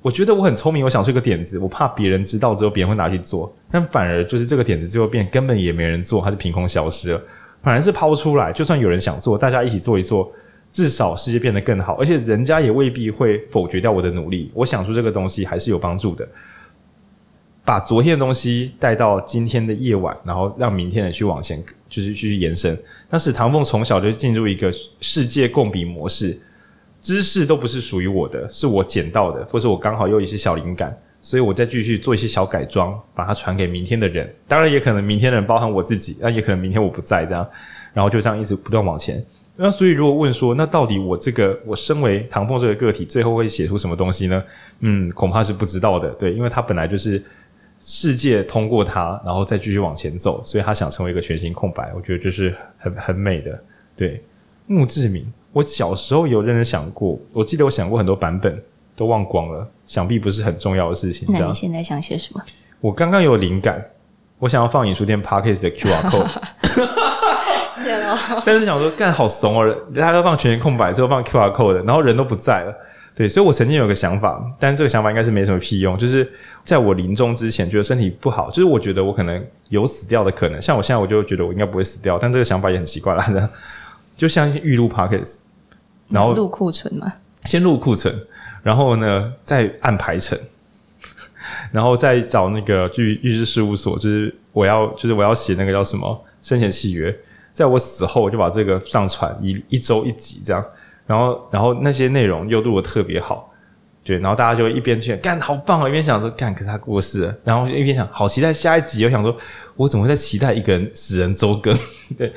[0.02, 7.22] 我觉得我很聪明，我想出一个点子，我怕别人知道之后，别人会拿去做，但反而就是这个点子最后变根本也没人做，它就凭空消失了。
[7.62, 10.32] 反而是抛出来，就算有人想做，大家一起做一做，
[10.72, 14.50] 至少世界变得更好，而且人家也未必会否决掉我的努力。
[14.56, 16.28] 我想出这个东西还是有帮助的。
[17.64, 22.76] 把昨天的东西带到今天的夜晚，然后让明天的去往前，就是继续延伸。
[23.08, 26.42] 但是唐凤从小就进入一个世界共笔模式，
[27.02, 34.34] 知识都不是属于我的，是我捡到的，或是我刚好有一些小灵感，所以我再继续做一些小改装，把它传给明天的人。
[34.48, 37.46] 当然，也可能明天的人包含我自己，那也可能明天我不在这样，
[37.92, 39.22] 然后就这样一直不断往前。
[39.56, 44.44] 那所以，如果问说，那到底我这个我身为唐凤这个个体，最后会写出什么东西呢？
[44.80, 46.10] 嗯，恐怕是不知道的。
[46.12, 47.24] 对，因为他本来就是。
[47.84, 51.92] 世界通过他，然后再继续往前走，所以他想成为一个全新空白。
[51.96, 53.60] 我觉得这是很很美的。
[53.96, 54.24] 对，
[54.68, 58.62] 墓志铭，我小时候有认真想过，我记得我想过很多版本，
[58.96, 59.68] 都忘光了。
[59.86, 61.28] 想必不是很重要的事情。
[61.30, 62.42] 那你现在想写什么？
[62.80, 63.84] 我刚刚有灵感，
[64.40, 66.30] 我想要放影书店 Podcast 的 QR code。
[67.84, 68.18] 谢了。
[68.46, 72.74] 但是想说，干好怂哦，大家都放全新空白，之后放 QR code 的，然后人都不在了。
[73.14, 75.98] 对，所以我曾经有个想法，但这个想法应该是没什么屁用。
[75.98, 76.32] 就是
[76.64, 80.62] 在我临终之前，觉得身体不好，就是我觉得我可能有死掉的可能。
[80.62, 83.50] 像我现在，我就觉得我应该不会死掉，但这个想法也很奇怪啦。
[84.22, 85.38] 就像预录 Podcast，
[86.08, 87.12] 然后录库存嘛，
[87.46, 88.16] 先录库存，
[88.62, 90.38] 然后呢再按排程，
[91.74, 97.12] 然后再找那个去律师事务所，就是我要就是我要写那个叫什么生前契约，
[97.52, 100.64] 在我死后我就把这个上传一一周一集这样。
[101.08, 103.51] 然后，然后那些内容又录的特别好，
[104.04, 109.36] 对，然后大家就一边去干，好棒哦，一边想说干，可是他过世了，然后一边想好期待下一集，又想说
[109.76, 111.72] 我怎么会在期待一个人死人周更？
[112.18, 112.34] 对，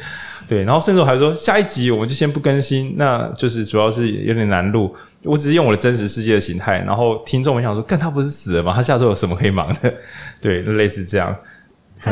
[0.46, 8.74] 对，然后甚至我还说下一集我们就先不更新，那就是主要是有点难录，我只是用我的真实世界的形态，然后听众们想说干，他不是死了吗？
[8.76, 9.94] 他下周有什么可以忙的？
[10.42, 11.34] 对，类似这样。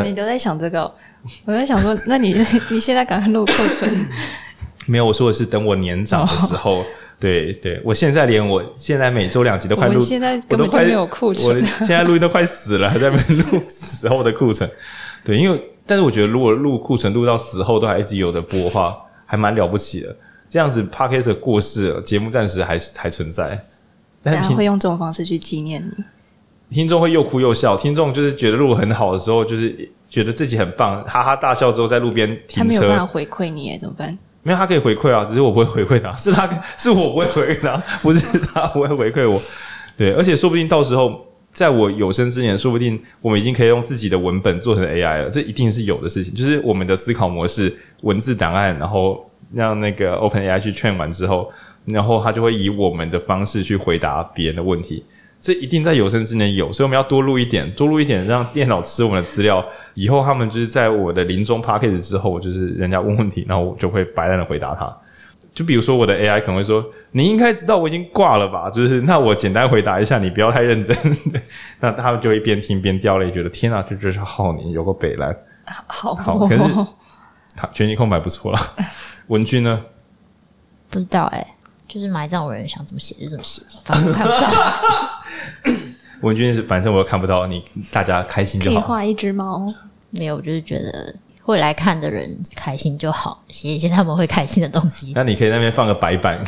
[0.02, 0.90] 你都在想这个，
[1.44, 2.32] 我在想说，那你
[2.72, 3.90] 你现在赶快录库存。
[4.86, 6.76] 没有，我说的是等我年长的时候。
[6.76, 6.86] Oh.
[7.22, 14.68] 对对，我现在连我现在每周两集都快录，我现在根本就没有库存，我现在录音都快死了，还在录死后的库存。
[15.24, 18.92] 对，因为但是我觉得如果录库存录到死后都还一直有的播的话，
[19.24, 20.16] 还蛮了不起的。
[20.48, 23.58] 这样子 Podcast 过世了，节目暂时还还存在。
[24.20, 26.04] 但家会用这种方式去纪念你。
[26.74, 34.18] 听众会又哭又笑，听众就是觉得录很好的时候，就是觉得自己很棒，哈哈大笑之后在路边停车，他没有办法回馈你，怎么办？
[34.42, 39.40] 没有，他可以回馈啊，只是我不会回馈他， 是他是我不会回馈他， 不是他不会回馈我。
[39.96, 41.20] 对，而且说不定到时候
[41.52, 46.34] 在我有生之年，说不定我们已经可以用自己的文本做成 AI 了，这一定是有的事情。
[46.34, 51.48] 就是我们的思考模式、文字档案，然后让那个 OpenAI 去劝完之后，
[51.84, 55.04] 然后他就会以我们的方式去回答别人的问题。
[55.42, 59.62] 这一定在有生之年有，所以我们要多录一点，多录一点，让电脑吃我们的资料。
[59.94, 64.96] 以后他们就是在我的临终 podcast 之后，就是人家问问题，然后我就会白烂的回答他。
[65.52, 70.96] 就比如说我的 AI 可能会说：“你应该知道我已经挂了吧？”就是那我简单回答一下，你不要太认真。
[71.80, 75.36] 那他们就会边听边掉泪，觉得天啊，这就是浩宁有个北蓝，
[75.88, 76.58] 好，好，可是
[77.56, 78.58] 他全息空白不错了。
[79.26, 79.84] 文君呢？
[80.88, 81.46] 不知道哎、欸。
[81.92, 84.50] 就是埋葬我人想怎么写就怎么写，反正看不到。
[86.22, 88.76] 文君是反正我又看不到你，大家开心就好。
[88.76, 89.66] 可以画一只猫，
[90.08, 95.12] 没有，我就是觉得会来看的人开心就好，写一些他们会开心的东西。
[95.14, 96.42] 那你可以在那边放个白板，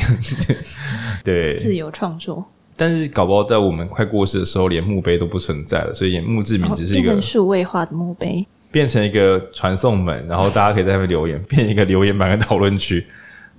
[1.23, 2.43] 对，自由创作。
[2.75, 13.05] 但是搞不好在我们快过世的时候，连墓碑都不存在了，所以墓志铭只是一个数位化的墓碑，变成一个传送门，然后大家可以在那边留言，变一个留言板跟讨论区，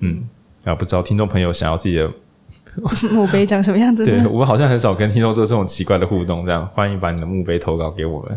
[0.00, 0.28] 嗯。
[0.66, 2.10] 啊，不知道听众朋友想要自己的
[3.12, 4.04] 墓碑长什么样子？
[4.04, 8.36] 对，我们好像很少跟听众做这种奇怪的互动，这样欢迎把你的墓碑投稿给我们。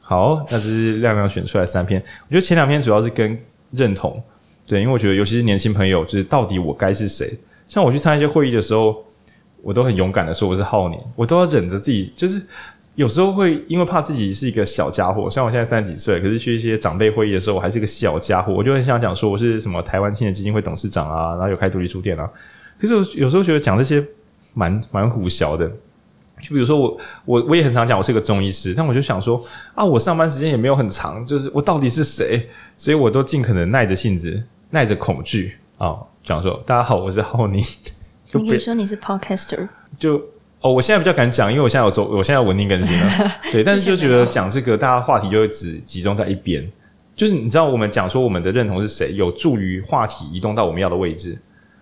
[0.00, 3.38] 好，那这是亮亮选出来三篇，我觉得前两篇主要是跟
[3.70, 4.20] 认同，
[4.66, 7.32] 对，因为我觉得尤其是年轻朋友，就是到底我该是谁？
[7.68, 8.96] 像我去参加一些会议的时候，
[9.62, 12.42] 我都很勇敢的说我是浩年，我都要忍着自己，就是
[12.96, 22.28] 有时候会因为怕自己是一个小家伙，像我现在三十几岁，可是去一些长辈会议的时候，我还是一个小家伙，我就很想讲说我是什么台湾青年基金会董事长啊，然后有开独立书店啊。
[22.78, 24.04] 可是我有时候觉得讲这些
[24.54, 25.66] 蛮蛮虎小的，
[26.42, 29.42] 就比如说我我我也很常讲我是个中医师，但我就想说
[29.74, 32.48] 啊，我上班时间也没有很长，就是我到底是谁？
[32.76, 37.62] 所以我都尽可能耐着性子，耐着恐惧啊，讲说大家好，我是浩宁。
[38.32, 40.20] 你可以说你是 podcaster，就。
[40.60, 43.32] 哦，我现在比较敢讲，因为我现在有做，我现在有稳定更新了。
[43.50, 46.70] 对，但是就觉得讲这个，大家话题就会只集中在一边。
[47.16, 51.38] 就是你知道，我们讲说我们的认同是谁，有助于话题移动到我们要的位置。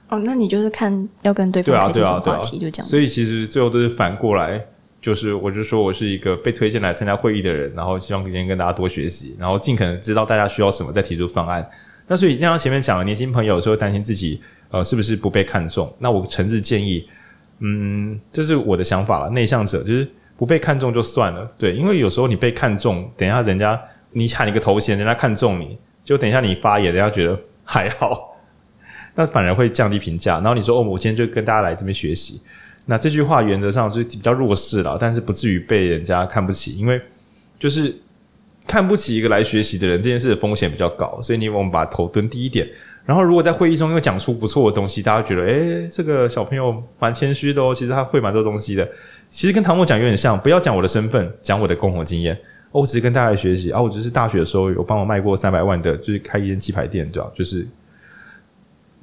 [0.08, 2.86] 哦，那你就是看要跟对方对啊对啊话题就讲。
[2.86, 4.64] 所以其实最后都是反过来，
[5.02, 11.68] 就是我就说我是一个被推荐来参加会议的人，然后希望今天跟大家多学习，然后尽可能知道大家需要什么，再提出方案。
[12.06, 17.08] 那所以，那像前面讲了，年轻朋友有时候担心自己呃是不是不被看中，那我诚挚建议。
[17.60, 19.30] 嗯，这是我的想法了。
[19.30, 23.80] 内向者就是不被看中就算了，对，因为有时候你被看中，等一下人家
[24.12, 28.36] 你喊一个头衔，人家看中你，就等一下你发言，人家觉得还好，
[29.16, 30.34] 那反而会降低评价。
[30.34, 32.40] 然后你说哦，我今天就跟大家来这边学习，
[32.86, 37.00] 那这句话原则上就是比较弱势了，但是不至于被人家看不起，因为
[37.58, 37.94] 就是
[38.66, 42.68] 看不起一个来学习的人，这件事的风险比较高，所以你我们把头蹲低一点。
[43.08, 47.74] 然后，如果在会议中又讲出不错的东西，大家觉得，诶，这个小朋友蛮谦虚的哦。
[47.74, 48.86] 其实他会蛮多东西的。
[49.30, 52.34] 其实跟唐墨讲有点像，不要讲我的身份，讲我的共同经验。
[52.70, 53.80] 哦，我只是跟大家学习啊。
[53.80, 57.30] 我只是大学的时候有帮我卖过三百万的，就是开一间鸡排店，对吧？
[57.34, 57.66] 就是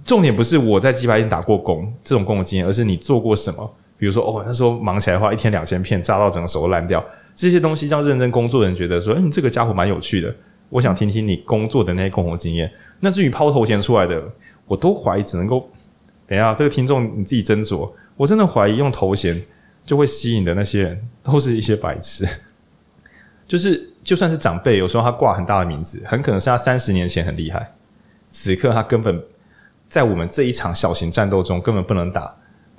[0.03, 3.73] 重点不是我在鸡排店打过工这种共同经验，而是你做过什么。
[3.97, 7.03] 比如说，哦，那时候忙起来的话，一天两千片，炸到整个手都烂掉。
[7.33, 10.31] 这些东西让认真工作的人觉得说，诶，你这个家伙蛮有趣的。
[10.69, 12.71] 我想听听你工作的那些共同经验。
[12.99, 14.23] 那至于抛头衔出来的，
[14.65, 15.69] 我都怀疑只能够
[16.25, 17.91] 等一下这个听众你自己斟酌。
[18.15, 19.41] 我真的怀疑用头衔
[19.85, 22.27] 就会吸引的那些人，都是一些白痴。
[23.47, 27.73] 就是就算是长辈，有时候他挂很大的名字，很可能是他三十年前很厉害，
[28.29, 29.23] 此刻他根本
[29.87, 32.35] 在我们这一场小型战斗中根本不能打。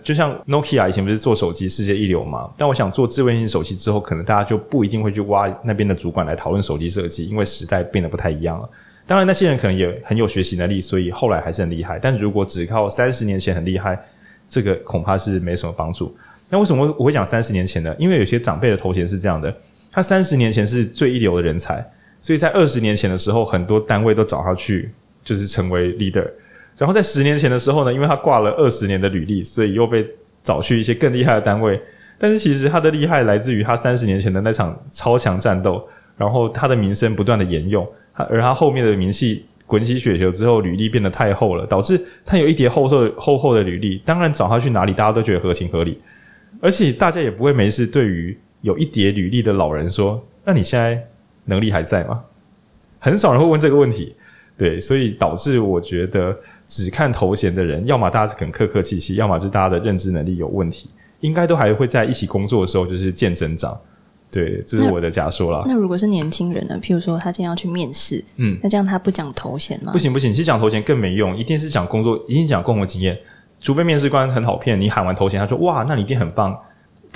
[0.07, 2.49] 就像 Nokia 以前不是做手机世界一流嘛？
[2.57, 8.71] 但我想做智慧型手机之后，可能大家就不一定会去挖那边的主管来讨论手机设计，因为时代变得不太一样了。
[9.05, 11.99] 当然，那些人可能也很有学习能力，所以后来还是很厉害。
[11.99, 14.01] 但如果只靠三十年前很厉害，
[14.49, 16.17] 这个恐怕是没什么帮助。
[16.49, 17.93] 那为什么我会讲三十年前呢？
[17.99, 19.53] 因为有些长辈的头衔是这样的：
[19.91, 21.85] 他三十年前是最一流的人才，
[22.21, 24.93] 所以在二十年前的时候，很多单位都找他去，
[25.25, 26.31] 就是成为 leader。
[26.79, 30.07] 然后在十年前的时候呢，因为他挂了二十年的履历，所以又被
[30.43, 31.81] 找去一些更厉害的单位。
[32.19, 35.87] 但是其实他的厉害来自于他三十年前的那场超强战斗，
[36.17, 43.99] 然后他的名声不断的沿用，而他后面的名气滚起雪球之后，履历变得太厚了，导致他有一叠厚厚厚厚的履历。
[44.05, 46.01] 当然找他去哪里，大家都觉得合情合理，
[46.61, 51.07] 而且大家也不会没事对于有一叠履历的老人说：“那你现在
[51.45, 52.23] 能力还在吗？”
[52.99, 54.15] 很少人会问这个问题。
[54.59, 56.35] 对，所以导致我觉得
[56.67, 63.79] 只看头衔的人，要么大家是很客客气气，要么就是大家的认知能力有问题，应该都还会在一起工作的时候就是见真章。
[64.29, 65.65] 对，这是我的假说啦。
[65.67, 66.77] 那如果是年轻人呢？
[66.83, 69.93] 譬如说他今天要去面试，嗯，那这样他不讲头衔吗？
[69.93, 73.17] 不行不行，其实讲头衔更没用，一定是讲工作，一定讲共同经验，
[73.61, 76.55] 除非面试官很好骗，你喊完头衔，他说哇，那你一定很棒。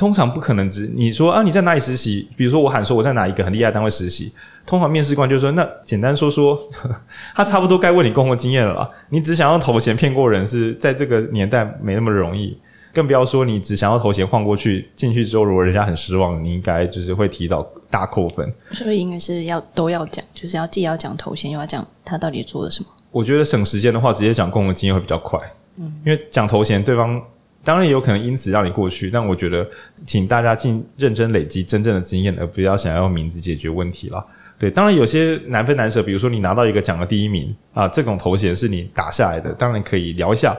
[0.00, 2.26] 通常不可能只你说啊，你在哪里实习？
[2.34, 4.32] 比如说我喊说我在哪一个很厉害的单位实习，
[4.64, 6.96] 通常面试官就说那简单说说，呵呵
[7.34, 8.90] 他差不多该问你工作经验了啦。
[9.10, 12.56] 你只想要头衔骗过人，是在这个年代没那么容易，
[12.94, 18.50] 更不要说你只想要头衔晃过去，进去之后如果人家很失望，你应该就是会提早大扣分。
[18.72, 22.88] 所以应该是要都要讲，就是要既要讲头衔，又要讲他到底做了什么。
[23.10, 25.38] 我觉得省时间的话，直接讲工作经验会比较快，
[25.76, 27.22] 嗯，因为讲头衔对方。
[27.62, 29.68] 当然也有可能因此让你过去，但我觉得，
[30.06, 34.24] 请大家尽认真累积真正的经验，而不要想要用名字解决问题了。
[34.58, 40.56] 对，当然有些难分难舍，比如说你拿到一个奖的第一名啊，这种头衔是你打下来的，当然可以聊一下。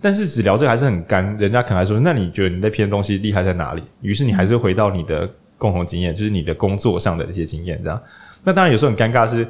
[0.00, 3.82] 但是只聊这个还是很干，人家可能还说，那你觉得你那篇东西厉害在哪里？
[4.00, 8.00] 于是你还是回到你的共同经验，就是你的工作上的一些经验这样。
[8.42, 9.46] 那当然有时候很尴尬是，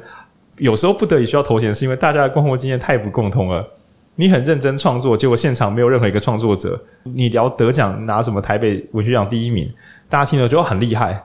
[0.57, 3.67] 有时候不得已需要头衔，是因为大家的共同经验太不共通了。
[4.15, 6.81] 你很认真创作，结果现场没有任何一个创作者。
[7.03, 9.69] 你聊得奖拿什么台北文学奖第一名，
[10.07, 11.21] 大家听了觉得很厉害。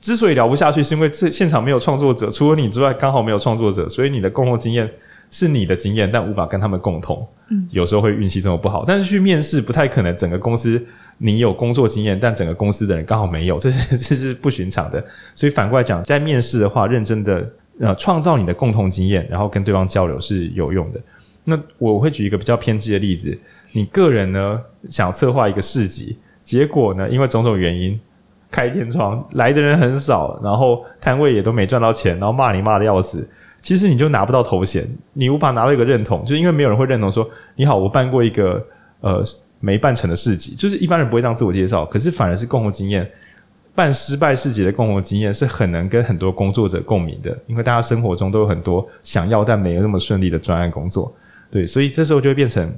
[0.00, 4.88] 之所以聊不下去，是因为这现场没有创作者，除了你之外，刚好没有创作者，所以你的共同经验
[5.30, 7.26] 是你的经验，但无法跟他们共同。
[7.48, 8.84] 嗯，有时候会运气这么不好。
[8.86, 10.80] 但是去面试不太可能，整个公司
[11.16, 15.02] 你有工作经验，但整个公司的人刚好没有，这是 这是不寻常的。
[15.34, 21.00] 所以反过来讲，在面试的话，认真的呃创造你的共同经验，然后跟对方交流是有用的。
[21.44, 23.38] 那我会举一个比较偏激的例子，
[23.72, 27.98] 你个人呢想策划一个市集，结果呢因为种种原因
[28.50, 33.28] 开天窗，来的人很少，然后摊位也都没赚到钱，然后骂你骂的要死。
[33.60, 38.62] 其实你就拿不到头衔，你无法拿到一个认同，就因为没有人会认同说你好，我办过一个
[39.00, 39.24] 呃
[39.58, 43.10] 没办成的市集，就是一般人不会这样自我介绍，可是反而是共同经验，
[43.74, 51.10] 办失败市集的共同经验是很能跟很多工作者共鸣的，因为大家生活中都有很多想要但没有那么顺利的专案工作，
[51.54, 52.74] 对，所以这时候就会变成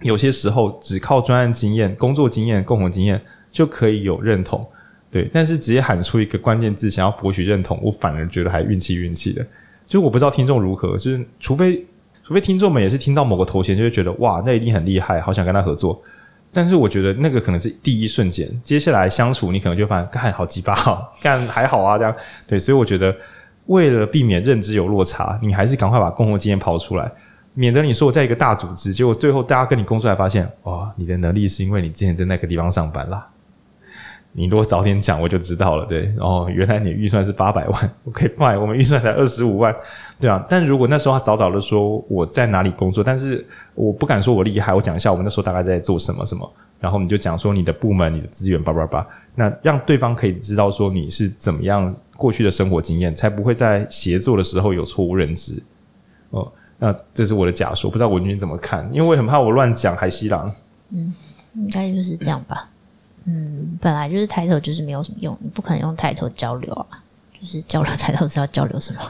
[0.00, 3.20] 有些时候只靠专案经验、工作经验、共同经验
[3.52, 4.66] 就可以有认同，
[5.08, 9.46] 对，但是直接喊出一个关键字想要博取认同，我反而觉得还运气运气的。
[9.86, 11.86] 就我不知道听众如何，就是除非
[12.24, 16.02] 除非听众们也是听到某个头衔就会觉得哇，那一定很厉害，好想跟他合作。
[16.52, 20.74] 但是我觉得那个可能是第一瞬间，接下来相处你可能就发现，干好鸡巴，
[21.22, 22.12] 干还好啊这样。
[22.48, 23.14] 对，所以我觉得
[23.66, 27.08] 为了避免认知有落差，你还是赶快把共同经验跑出来，
[27.58, 33.26] 免得你说我在一个大组织，结果最后大家跟你工作还发现，哇，你的能力是因为你之前在那个地方上班啦。
[34.30, 35.84] 你如果早点讲，我就知道了。
[35.84, 39.74] 对，然后原来你预算是八百万，OK，fine，我们预算才二十五万，
[40.20, 40.46] 对啊。
[40.48, 43.44] 但如果那时候他早早的说我在哪里工作，但是
[43.74, 46.48] 我不敢说我厉害，我讲一下我们那时候大概在做什么什么，
[46.78, 49.04] 然后你就讲说你的部门、你的资源，叭叭叭，
[49.34, 55.60] 那让对方可以知道说你是怎么样过去的生活经验，才不会在协作的时候有错误认知。
[56.30, 58.88] 哦，那这是我的假说，不知道文君怎么看？
[58.92, 60.52] 因为我很怕我乱讲海西郎。
[60.90, 61.12] 嗯，
[61.54, 62.66] 应该就是这样吧。
[63.24, 67.02] 嗯，本来就是抬头就是没有什么用，你不可能用抬头交流啊，
[67.38, 69.00] 就是交流抬头是要交流什么？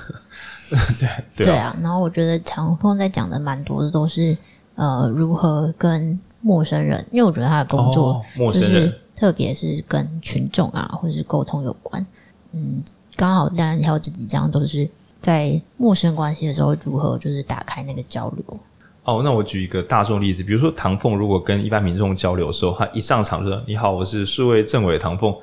[0.98, 1.76] 对对，对啊。
[1.80, 4.36] 然后我觉得唐凤在讲的蛮多的都是
[4.74, 12.04] 呃如何跟陌生人，因为我觉得他的工作就是特别是跟群众啊或者是沟通有关。
[12.52, 12.82] 嗯，
[13.14, 14.88] 刚好两两条这几张都是
[15.20, 18.60] 在陌生关系的时候如何就是打开那个交流。
[19.04, 25.34] 哦，那我举一个大众例子，比如说唐凤如果跟一般民众交流的时候，他一上场就说：“你好，我是数位政委唐凤。”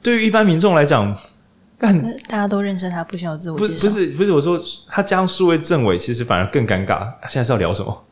[0.00, 1.12] 对于一般民众来讲，
[1.76, 3.82] 但 大家都认识他，不需要自我介绍。
[3.82, 7.12] 不是不是，我说他加上数位政委，其实反而更尴尬。
[7.28, 8.04] 现在是要聊什么？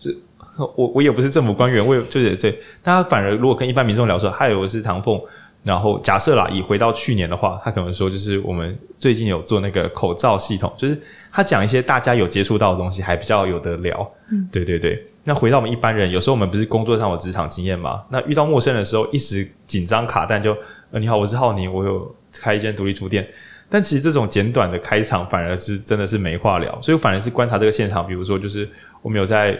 [0.00, 0.10] 就
[0.56, 2.50] 我我也不是政府官员，我也就是这，
[2.82, 5.20] 大家反而如果跟一般民众聊说，还有我是唐凤。
[5.62, 10.98] 然后假设啦，以回到去年的话，他可能说就是我们最近有做那个口罩系统，就是
[11.30, 14.10] 他讲一些大家有接触到的东西，还比较有得聊。
[14.30, 15.06] 嗯，对对对。
[15.24, 18.02] 那回到我们一般人，有时候我们不是工作上有职场经验嘛？
[18.08, 20.56] 那遇到陌生人的时候，一时紧张卡弹就，
[20.92, 23.28] 呃，你好，我是浩宁，我有开一间独立书店。
[23.68, 28.66] 但其实这种简短的开场反而是真的是没话聊，所以我反而是观察这个现场，比如说就是
[29.02, 29.56] 我们有在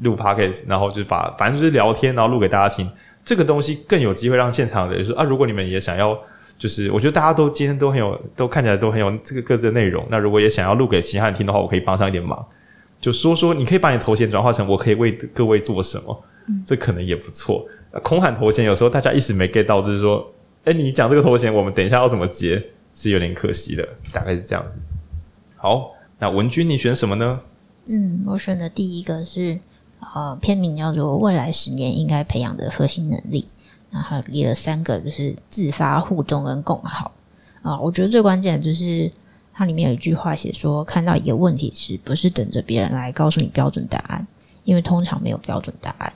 [0.00, 2.90] 录 podcast，然后就把反正就是聊天，然后录给大家听。
[3.24, 6.18] 这个东西更有机会让现场的人说啊，如果你们也想要，
[6.58, 10.04] 就是我觉得大家都今天都很有，都看起来都很有这个各自的内容。
[10.10, 12.44] 那如果也想要录给其他人听的话，我可以帮上一点忙，
[13.00, 17.64] 就说说你可以把你头衔转化成我可以为各位做什么，嗯、这可能也不错。
[18.02, 20.32] 空喊头衔有时候大家一时没 get 到，就是说，
[20.64, 22.62] 哎，你讲这个头衔，我们等一下要怎么接，
[22.92, 24.80] 是有点可惜的，大概是这样子。
[25.56, 27.40] 好，那文君你选什么呢？
[27.86, 29.60] 嗯，我选的第一个是。
[30.14, 33.46] 呃，片名叫做“未来十年应该培养的核心能力”，
[33.90, 37.12] 然后列了三个，就是自发、互动跟共好。
[37.62, 39.10] 啊、我觉得最关键的就是
[39.54, 44.26] 它里面有一句话写说：“看到一个问题时，不是等着别人来告诉你标准答案，
[44.64, 46.12] 因为通常没有标准答案。”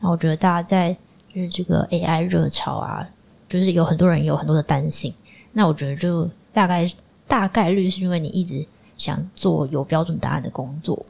[0.00, 0.96] 那我觉得大家在
[1.34, 3.08] 就是这个 AI 热潮啊，
[3.48, 5.12] 就是有很多人有很多的担心。
[5.52, 6.86] 那我觉得就大概
[7.26, 8.64] 大概率是因为你一直
[8.98, 11.04] 想做有标准答案的工作。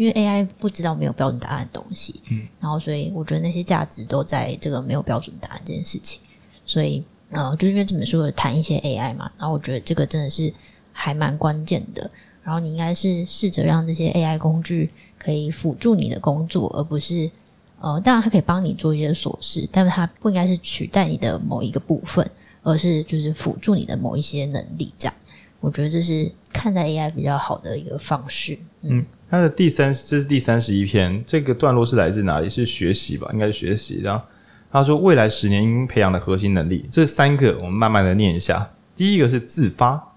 [0.00, 6.18] 因为 AI 不知道没有标准答案的东西，嗯，然后所以我觉得那些价值都在这个没有标准答案这件事情，
[6.64, 10.50] 所以呃，就是因为这本书谈一些 AI 嘛，然后我觉得这个真的是
[10.90, 12.10] 还蛮关键的。
[12.42, 14.88] 然后你应该是试着让这些 AI 工具
[15.18, 17.30] 可以辅助你的工作，而不是
[17.78, 22.28] 呃，当然它可以帮你做一些琐事，但是它不应该是取代你的某一个部分，
[22.62, 25.14] 而是就是辅助你的某一些能力这样。
[25.60, 28.58] 我觉得这是看待 AI 比较好的一个方式。
[28.82, 32.48] 嗯，它的第三，这是第三十一篇，这个段落是来自哪里？
[32.48, 33.28] 是学习吧？
[33.32, 34.00] 应该是学习。
[34.02, 34.24] 然后
[34.72, 38.70] 他说，未来十年应培养的核心能力，这三个我们慢慢的念一下。
[38.96, 40.14] 第一个是自发、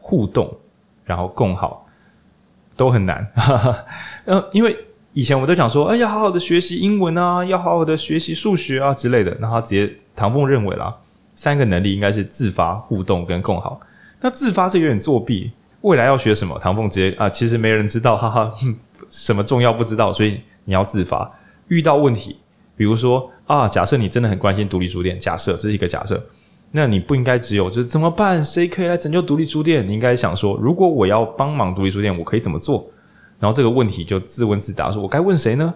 [0.00, 0.52] 互动，
[1.04, 1.86] 然后共好，
[2.74, 3.30] 都很难。
[4.24, 4.76] 嗯， 因为
[5.12, 9.32] 以前我们都讲说，哎，要好好的学习英文啊，要好好的学习数学啊之类的。
[9.40, 10.92] 然后直接唐凤认为啦，
[11.36, 13.80] 三个能力应该是自发、互动跟共好。
[14.20, 15.52] 那自发是有点作弊。
[15.82, 16.58] 未来要学什么？
[16.58, 18.52] 唐凤直接啊，其实没人知道，哈哈，
[19.08, 21.30] 什么重要不知道，所以你要自发。
[21.68, 22.38] 遇到问题，
[22.76, 26.20] 比如说啊，假设你真的很关心独立书店，假设这是一个假设，
[26.72, 28.42] 那你不应该只有就是怎么办？
[28.42, 29.86] 谁可以来拯救独立书店？
[29.86, 32.84] 你应该想说，如果我要帮忙独立书店，我可以怎么做？
[33.38, 35.72] 然后这个问题就自问自答，说我该问谁呢？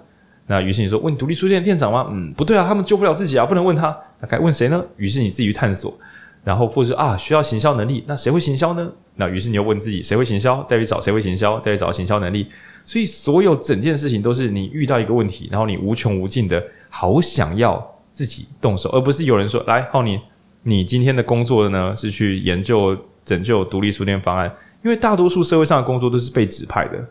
[0.47, 2.09] 那于是你说问独立书店店长吗？
[2.11, 3.97] 嗯，不对啊，他们救不了自己啊，不能问他。
[4.19, 4.83] 那该问谁呢？
[4.97, 5.97] 于是你自己去探索，
[6.43, 8.91] 然后或者啊，需要行销能力，那谁会行销呢？
[9.17, 12.47] 那于是你又问自己谁会行销，再去找谁会行销，再去找行销能力。
[12.85, 20.19] 所以所有整件事情都是你遇到一个问题，然后你无穷无尽的好想要自己动手，而不是有人说来浩宁，
[20.63, 24.51] 你今天的工作呢是去研究拯救独立书店方案，
[24.83, 27.05] 因为大多数社会上的工作都是被指派的，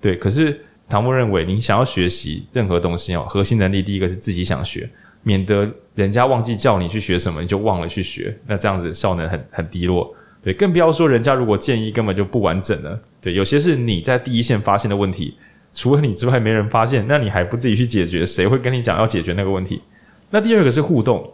[0.00, 0.62] 对，可是。
[0.88, 4.88] 唐凤认为，你想要学习任何东西哦，核心能力第一个是自己想学，
[5.26, 10.14] 免得人家忘记叫你去学什么，你就忘了去学，那这样子效能很很低落。
[10.40, 12.96] 对，更不要说人家如果建议根本就不完整了。
[13.20, 15.36] 对，有些是你在第一线发现的问题，
[15.72, 19.82] 除了你之外没人发现，那你还不自己去解决，谁会跟你讲要解决那个问题？
[20.30, 21.28] 那第二个是互动，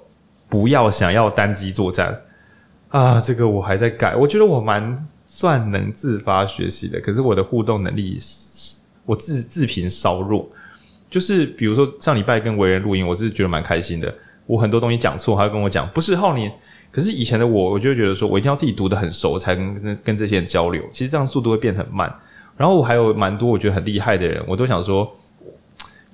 [0.49, 2.19] 不要想要单机作战
[2.89, 8.19] 啊，这个我还在改，我觉得我蛮算能自发学习的，可是我的互动能力。
[9.05, 10.49] 我自自评稍弱，
[11.13, 14.13] 就是比如说上礼拜跟为人录音，我是觉得蛮开心的。
[14.47, 16.51] 我很多东西讲错，他会跟我讲，不是浩宁。
[16.91, 20.83] 可是以前的我，我就觉得说我一定要自己读得很熟，才能跟跟这些人交流。
[20.91, 22.11] 其实这样速度会变很慢。
[22.57, 25.11] 然后我还有蛮多我觉得很厉害的人，我都想说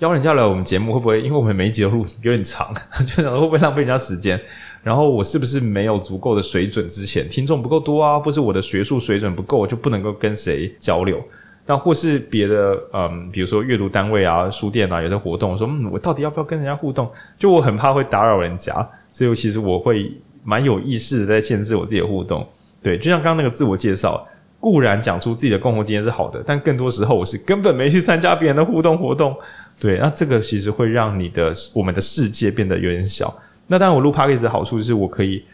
[0.01, 1.21] 邀人家来我们节目会不会？
[1.21, 4.41] 因为我们每一集录有点长， 就想说会不会浪费人家时间？
[4.83, 6.89] 然后我是不是没有足够的水准？
[6.89, 11.23] 之前听众不够多啊，或是我的学术水准不够，就不能够跟谁交流？
[11.71, 17.07] 那或是别的，嗯，比如说阅读单位啊、书店啊，有的活动，我说，嗯，我到底要不要跟人家互动？
[17.37, 18.73] 就我很怕会打扰人家，
[19.13, 20.11] 所以其实我会
[20.43, 22.49] 蛮有意识的在限制我自己的互动。
[22.83, 24.27] 对，就像刚刚那个自我介绍，
[24.59, 29.37] 固然讲出自己的共同经验是好的，但更多时候我是根本没去参加别人的互动活动。
[29.79, 33.31] 对，那这个其实会让你的我们的世界变得有点小。
[33.67, 35.45] 那当然，我录 p o d c a s 的好处就是我可以。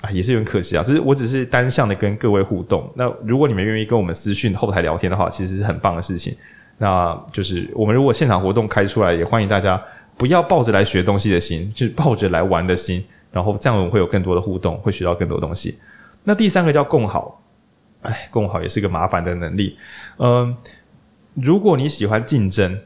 [0.00, 0.82] 啊，也是有点可惜啊！
[0.84, 2.88] 就是我只是单向的跟各位互动。
[2.94, 6.36] 那如果你们愿意跟我们私讯后台聊天的话，其实是很棒的事情。
[6.78, 9.82] 那就是我们如果现场活动开出来，也欢迎大家
[10.16, 13.04] 不要抱着来学东西的心，就是抱着来玩的心。
[13.32, 15.80] 然后这样我们会有更多的互动，会学到更多东西。
[16.22, 17.42] 那第三个叫共好，
[18.02, 19.76] 哎，共好也是个麻烦的能力。
[20.18, 20.56] 嗯，
[21.34, 22.78] 如果你喜欢竞争，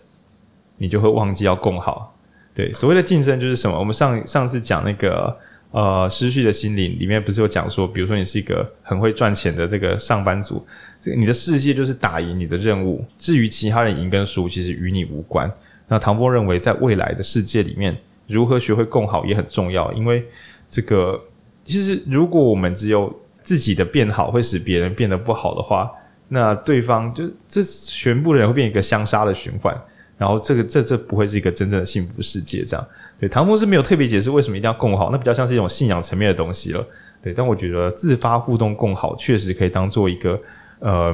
[0.79, 2.17] 你就会忘记要共好。
[2.55, 3.79] 对，所谓的竞争就是什么？
[3.79, 5.37] 我们上上次讲那个。
[5.73, 10.65] 呃，失去的心灵里面不是有讲说，比如说你是一个很会赚钱的这个上班族，
[11.01, 15.51] 这个你的世界就是打赢你的任务，至于其他人赢跟输，其实与你无关。
[15.89, 17.97] 那唐波认为，在未来的世界里面，
[18.27, 20.25] 如何学会共好也很重要，因为
[20.69, 21.19] 这个
[21.65, 23.11] 其实如果我们只有
[23.43, 25.91] 自己的变好会使别人变得不好的话，
[26.29, 29.75] 那对方就这全部的人会变一个相杀的循环，
[30.23, 32.89] 然后这个这这不会是一个真正的幸福世界，这样。
[33.19, 36.87] 对，唐凤是没有特别解释为什么一定要共好，那比较像是一种信仰层面的东西了。
[37.21, 40.41] 对，但我觉得自发互动共好确实可以当做一个，
[40.79, 41.13] 呃，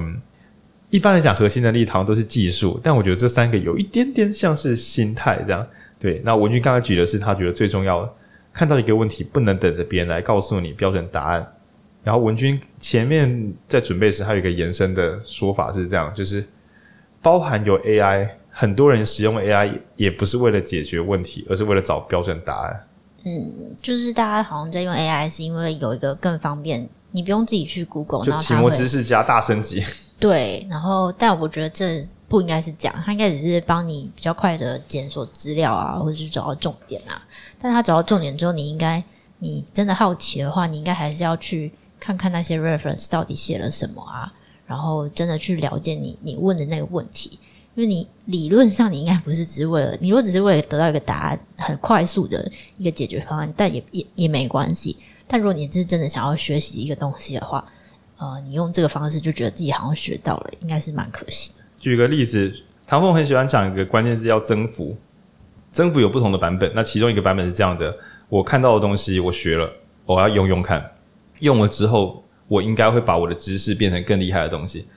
[0.90, 5.66] 一般来讲核心能力好像都是技术，但我觉得这三个有一点点像是心态这样。
[5.98, 8.12] 对，那文君刚才举的是他觉得最重要的，
[8.52, 11.54] 看到一个问题不能等着别人来告诉你标准答案。
[12.04, 16.44] 然后文君前面在准备时还有一个延伸的说法是这样，就是
[17.22, 18.28] 包含有 AI。
[18.60, 22.88] 很多人使用 AI 也不是为了解决问题，而是为了找标准答案。
[23.24, 29.80] 嗯，就是大家好像在用 AI，是因为有一个更方便，你不用自己去 Google，就奇摩知识加大升级。
[30.18, 37.22] 对，然后但我觉得这不应该是这样，它应该只是帮你比较快的检索资料啊，或者是找到重点啊。
[37.60, 39.00] 但它找到重点之后，你应该
[39.38, 44.32] 你真的好奇的话，你应该还是要去看看那些 reference 到底写了什么啊，
[44.66, 47.38] 然后真的去了解你你问的那个问题。
[47.78, 54.96] 就是你理论上你应该不是只是为了，你如果只是为了得到一个答案，很快速的一个解决方案，但也也也没关系。
[55.28, 57.64] 但如果你是真的想要学习一个东西的话，
[58.16, 61.62] 呃，你用这个方式就觉得自己好像学到了，应该是蛮可惜的。
[61.76, 62.52] 举个例子，
[62.84, 64.96] 唐凤很喜欢讲一个关键字叫增幅，
[65.70, 66.72] 增幅有不同的版本。
[66.74, 67.96] 那其中一个版本是这样的：
[68.28, 69.70] 我看到的东西，我学了，
[70.04, 70.84] 我要用用看，
[71.38, 74.88] 用了之后，我应该会把我的知识变成更厉害的东西。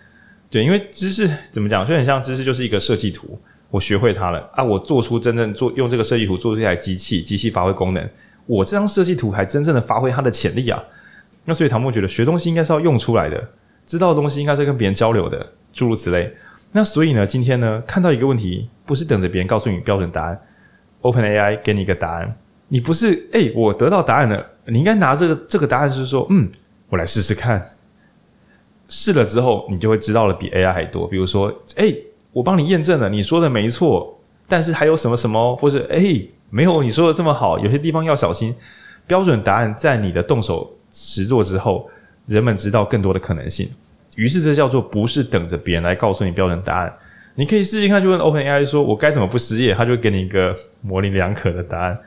[0.52, 3.40] 对，因为知识怎么讲，就很像知识就是一个设计图，
[3.70, 8.10] 我学会它了啊，我做出真正做用这个设计图做出一台机器，机器发挥功能，
[8.46, 10.84] 我这张设计图还真正的发挥它的潜力啊。
[11.46, 13.50] 那所以唐默觉得学东西应该是要用出来的，
[13.86, 16.32] 知道的东西应该是跟别人交流的，诸如此类。
[16.74, 20.38] 那所以呢，今天呢，看到一个问题，不是等着别人告诉你标准答案
[21.02, 22.36] ，OpenAI 给你一个答案，
[22.68, 26.52] 你不是诶，我得到答案了，你应该拿这个这个答案是说，嗯，
[26.90, 27.66] 我来试试看。
[28.92, 31.08] 试了之后，你就会知道了比 AI 还多。
[31.08, 31.92] 比如说，哎、
[32.34, 38.54] 我帮你验证了，你说的没错，但是还有什么什么，或是哎、没有你说的这么好，有些地方要小心。
[39.08, 41.90] 标准答案在你的动手实做之后，
[42.26, 43.70] 人们知道更多的可能性。
[44.18, 46.94] 于是这叫做不是等着别人来告诉你标准答案，
[47.36, 51.98] 你可以试试看，就问 OpenAI 说：“我该怎么不失业？”他就给你一个模棱两可的答案。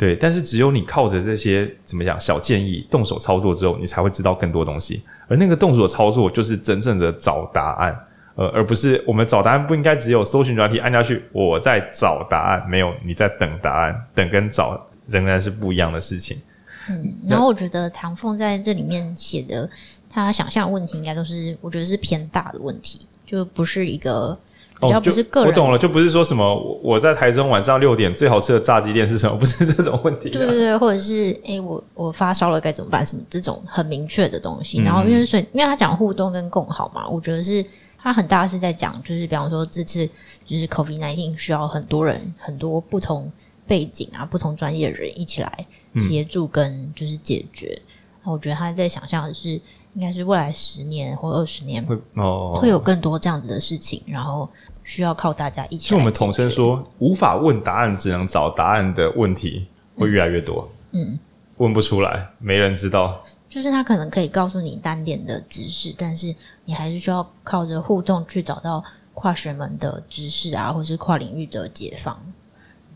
[0.00, 5.02] 对，但是只有你靠着这些怎么讲小建议动手操作之后，你才会知道更多东西。
[5.28, 16.40] 而那个动手操作就是真正的找答案，呃，而不是我们找答案不应该只有搜寻软体按下去，我在找答案，没有你在等答案，等跟找仍然是不一样的事情。
[16.88, 19.68] 嗯，然后我觉得唐凤在这里面写的，
[20.08, 24.38] 他想象的问题应该都是我觉得是偏大的问题，就不是一个。
[24.80, 30.32] 比较不是个人、哦，我懂了，就不是说什么我在台中晚上六点最好吃的炸鸡店是什么， 不是这种问题、啊。
[30.32, 31.14] 对对对，或者是
[31.44, 33.04] 诶、欸，我我发烧了该怎么办？
[33.04, 34.80] 什么这种很明确的东西。
[34.82, 37.64] 然后因为所以，因为他讲互动跟共好嘛，我觉得是
[37.98, 40.08] 他很大是在讲，就是比方说这次
[40.46, 43.30] 就是 COVID-19 需要很多人、很多不同
[43.66, 45.66] 背景啊、不同专业的人一起来
[45.98, 47.78] 协助跟就是解决。
[48.24, 49.50] 那、嗯、我觉得他在想象的是，
[49.94, 54.48] 应该是未来十年或二十年会哦会有更多这样子的事情，然后。
[54.90, 55.90] 需要靠大家一起。
[55.90, 60.68] 就我们统称说，无法问答案，只能找答案的问题会越来越多。
[60.90, 61.16] 嗯，
[61.58, 63.24] 问不出来，没人知道。
[63.48, 66.34] 就是他可能可以告诉你单点的知识，但是
[66.64, 68.82] 你还是需要靠着互动去找到
[69.14, 72.20] 跨学门的知识啊，或是跨领域的解放。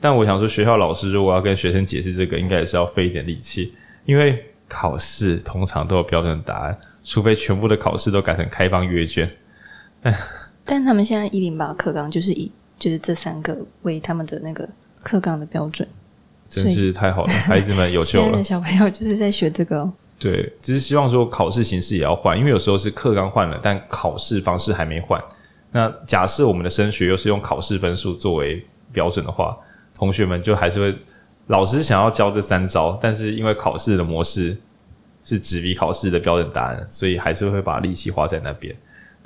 [0.00, 3.72] 但我想说，学校老师如果要跟学生解释这个，应该也是要费一点力气，
[4.04, 9.24] 因为考试通常都有标准答案，除非全部的考试都改成开放阅卷。
[10.64, 14.68] 但但他们现在一零八课纲就是以就是这三个为他们的那个
[15.02, 15.86] 课纲的标准，
[16.48, 18.24] 真是太好了，孩子们有救了。
[18.26, 19.92] 现在的小朋友就是在学这个哦。
[20.18, 25.22] 对，只是希望说考试形式也要换，因为有时候是课纲换了，但考试方式还没换。
[25.70, 29.56] 那假设我们的升学又是用考试分数作为标准的话，
[29.94, 30.94] 同学们就还是会
[31.46, 34.56] 老师想要教这三招，但是因为考试的模式
[35.22, 38.74] 是纸笔考试的标准答案，所以还是会把力气花在那边。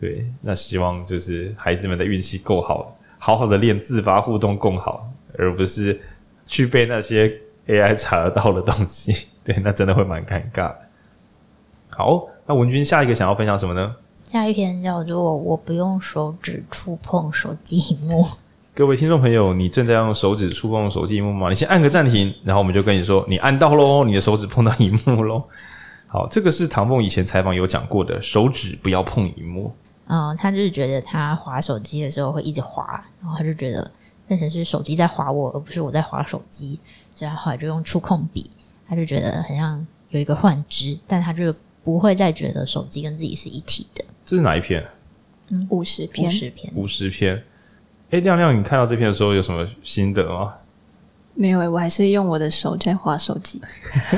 [0.01, 6.01] 对，那希望就是孩子们的运气够好，好好的练自发互动共好，而不是
[6.46, 7.36] 去被那些
[7.66, 9.26] AI 查得到的东西。
[9.42, 10.78] 对，那真的会蛮尴尬的。
[11.88, 13.96] 好，那文君下一个想要分享什么呢？
[14.22, 18.24] 下一篇叫做“我不用手指触碰手机屏幕”。
[18.74, 21.49] 各位听众朋友，你正在用手指触碰手机屏幕吗？
[21.49, 25.42] 你先按个暂停，然后我们就跟你说，你按到喽，你的手指碰到萤幕喽。
[26.07, 29.74] 好，这个是唐凤以前采访有讲过的，手指不要碰萤幕。
[30.11, 33.90] 嗯，他就是觉得他划手机的时候会一直划，然后他就觉得
[34.26, 36.80] 变成是手机在划我，而不是我在划手机，
[37.14, 38.50] 所以他后来就用触控笔，
[38.88, 41.54] 他就觉得很像有一个幻肢，但他就
[41.84, 44.02] 不会再觉得手机跟自己是一体的。
[44.24, 44.82] 这是哪一篇？
[45.48, 47.42] 嗯，五十篇，五十篇，五十篇。
[48.09, 50.54] 哎，亮亮，你看到这篇的时候有什么心得吗？
[51.34, 53.61] 没有，我还是用我的手在划手机。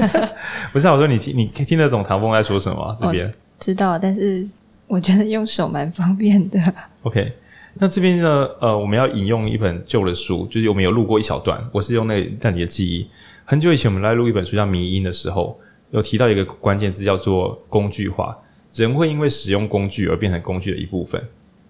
[0.72, 2.96] 不是，啊我说你听，你听得懂唐峰在说什么？
[3.00, 4.48] 这边知道，但是。
[4.90, 6.60] 我觉得用手蛮方便的。
[7.02, 7.32] OK，
[7.74, 8.48] 那这边呢？
[8.60, 11.64] 呃，我们要引用一本旧的书，就是我们有录过一小段。
[11.72, 13.06] 我是用那个让你的记忆。
[13.44, 15.56] 很久以前我们来录一本书叫《迷因》的时候，
[15.92, 18.36] 有提到一个关键字叫做工具化。
[18.72, 21.22] 人会因为使用工具而变成工具的一部分。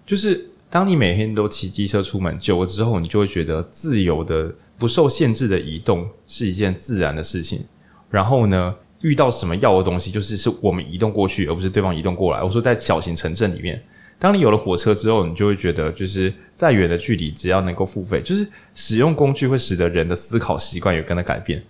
[0.03, 7.63] 就是当你每天都骑机车出门，久了之后，你就会觉得自由的、不受限制的移动是一件自然的事情。
[8.09, 12.41] 然后呢，遇到什么要的东西，就是是我们移动过去，而不是对方移动过来。
[12.41, 13.81] 我说在小型城镇里面，
[14.19, 21.63] 当你有了火车之后，你就会觉得，就是再远的距离，只要能够付费，就是使用工具会使得人的思考习惯有跟着改变，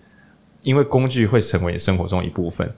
[0.62, 2.70] 因为工具会成为你生活中一部分。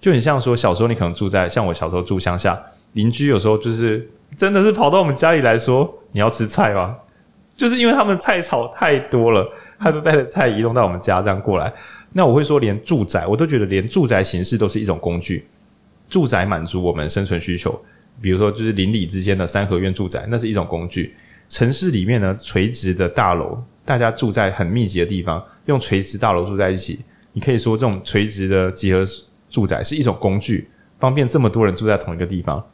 [0.00, 2.58] 就很像说，小时候你可能住在像我小时候住乡下，
[2.92, 6.96] 邻居有时候就是真的是跑到我们家里来说，你要吃菜吗？
[7.58, 9.44] 就是因为他们菜炒太多了，
[9.80, 11.72] 他就带着菜移动到我们家这样过来。
[12.12, 15.46] 那我会说，连住宅我都觉得，连住宅形式都是一种工具。
[16.08, 17.78] 住宅满足我们生存需求，
[18.20, 21.14] 比如说就是邻里之间的三合院住宅，那是一种工具。
[21.50, 27.00] 城市里面呢，垂直的大楼，大家住在很密集的地方，用垂直大楼住在一起，
[27.32, 29.04] 你可以说这种垂直的集合
[29.50, 32.64] 住宅是一种工具，方便这么多人住在同一个地方。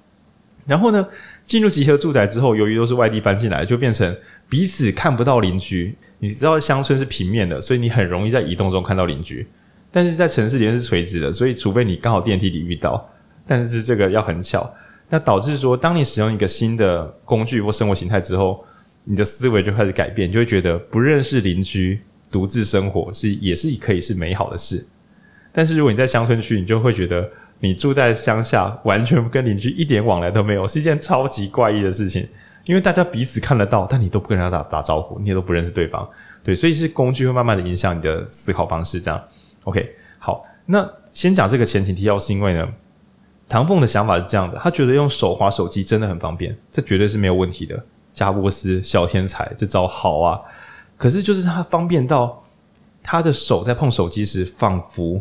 [0.67, 1.07] 然后呢，
[1.45, 4.17] 进入集合住宅之后，由于都是外地搬进来，就变成
[4.49, 5.95] 彼此看不到邻居。
[6.25, 9.47] 你知道乡村是平面的，所以你很容易在移动中看到邻居。
[9.93, 13.07] 但是在城市里面是垂直的，所以除非你刚好电梯里遇到，
[13.47, 14.75] 但是这个要很巧。
[15.11, 18.65] 那导致说，当你使用一个新的工具或生活形态之后，
[19.05, 22.01] 你的思维就开始改变，就会觉得不认识邻居、
[22.31, 24.83] 独自生活是也是可以是美好的事。
[25.53, 32.27] 但是如果你在乡村区，你就会觉得你住在乡下，完全跟邻居一点往来都没有，是一件超级怪异的事情。
[32.65, 36.09] 因为大家彼此看得到，但你都不跟人家打打招呼，你也都不认识对方，
[36.43, 39.23] 对，所以是工具会慢慢的影响你的思考方式，这样。
[39.65, 42.69] OK，好，那先讲这个前情提要，是因为呢，
[43.49, 47.85] 唐凤的想法是这样的，他觉得用手滑手机真的很方便，这绝对是没有问题的。
[48.13, 50.41] 加波斯小天才，这招好啊！
[50.97, 52.45] 可是就是他方便到
[53.03, 55.21] 他的手在碰手机时，仿佛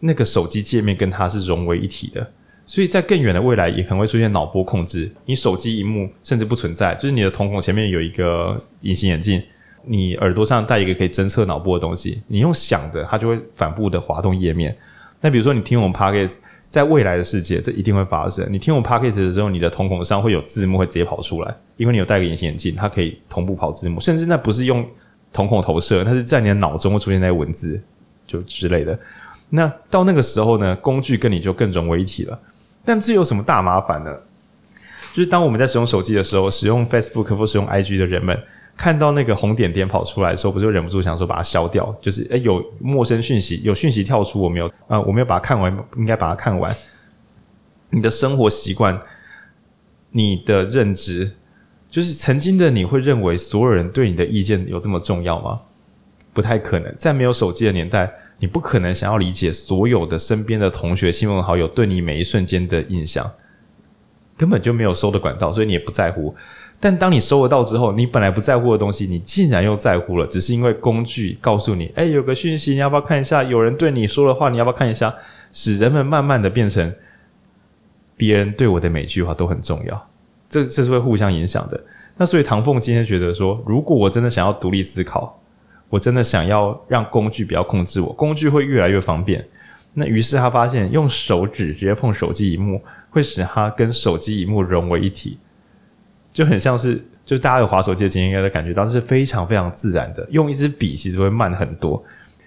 [0.00, 2.30] 那个手机界面跟他是融为一体的。
[2.66, 5.10] 所以在更远的未来，也可能会出现脑波控制。
[5.24, 9.40] 你手机荧幕甚至不存在，就是你的瞳孔前面有一个隐形眼镜，
[9.84, 14.76] 你耳朵上戴一个可以侦测脑波的东西，你用想的，它就会反复的滑动页面。
[15.20, 16.38] 那比如说你听我们 Podcast，
[16.68, 18.46] 在未来的世界，这一定会发生。
[18.50, 24.84] 你听我们 Podcast 的时候，你的瞳孔上会有字幕会直接跑出来，因为你有戴个隐形眼镜，它可以同步跑字幕，甚至那不是用
[25.32, 27.80] 瞳孔投射，它是在你的脑中会出现那些文字，
[28.26, 28.98] 就之类的。
[29.48, 32.36] 那到那个时候呢，工具跟你就更融为一体了。
[32.86, 34.16] 但这有什么大麻烦呢？
[35.12, 38.38] 就是当我们在使用手机的时候，使用 Facebook 或使用 IG 的人们，
[38.76, 41.94] 看到那个红点点跑出来的时候，不就忍不住想说把它消掉？
[42.00, 46.74] 就是诶，有陌生讯息，有讯息跳出，我没有啊，我没有把它看完，应该把它看完。
[47.90, 49.00] 你的生活习惯，
[50.10, 51.32] 你的认知，
[51.88, 55.60] 就是曾经的你会认为所有人对你的意见有这么重要吗？
[56.34, 58.12] 不太可能，在没有手机的年代。
[58.38, 63.30] 你不可能想要理解所有的身边的同学、亲朋好友对你每一瞬间的印象，
[64.36, 66.34] 根本就没有收的管道，所以你也不在乎。
[66.78, 75.14] 但当你收得到之后，你本来不在乎的东西，你竟然又在乎了，只是因为工具告诉你：“哎，有个讯息，你要不要看一下？”有人对你说的话，你要不要看一下？
[75.50, 76.94] 使人们慢慢的变成
[78.18, 80.08] 别人对我的每句话都很重要。
[80.50, 81.82] 这这是会互相影响的。
[82.18, 85.40] 那所以唐凤今天觉得说，如果我真的想要独立思考。
[85.88, 89.46] 我真的想要让工具不要控制我，工具会越来越方便。
[89.94, 95.38] 那于是他发现用手指直接碰手机荧幕，会使他跟手机荧幕融为一体，
[96.32, 100.26] 就很像是，就大家有滑手机的经验应该都感觉到，是非常非常自然的。
[100.30, 102.04] 用一支笔其实会慢很多。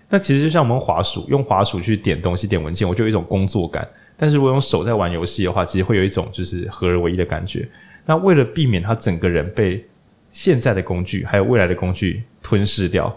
[0.10, 3.88] 那其实就像我们滑鼠，用滑鼠去点东西、点文件，我就有一种工作感。
[4.16, 7.68] 但是如果用手在玩游戏的话，其实会有一种就是合而为一的感觉。
[8.06, 9.84] 那为了避免他整个人被
[10.30, 13.16] 现在的工具还有未来的工具吞噬掉。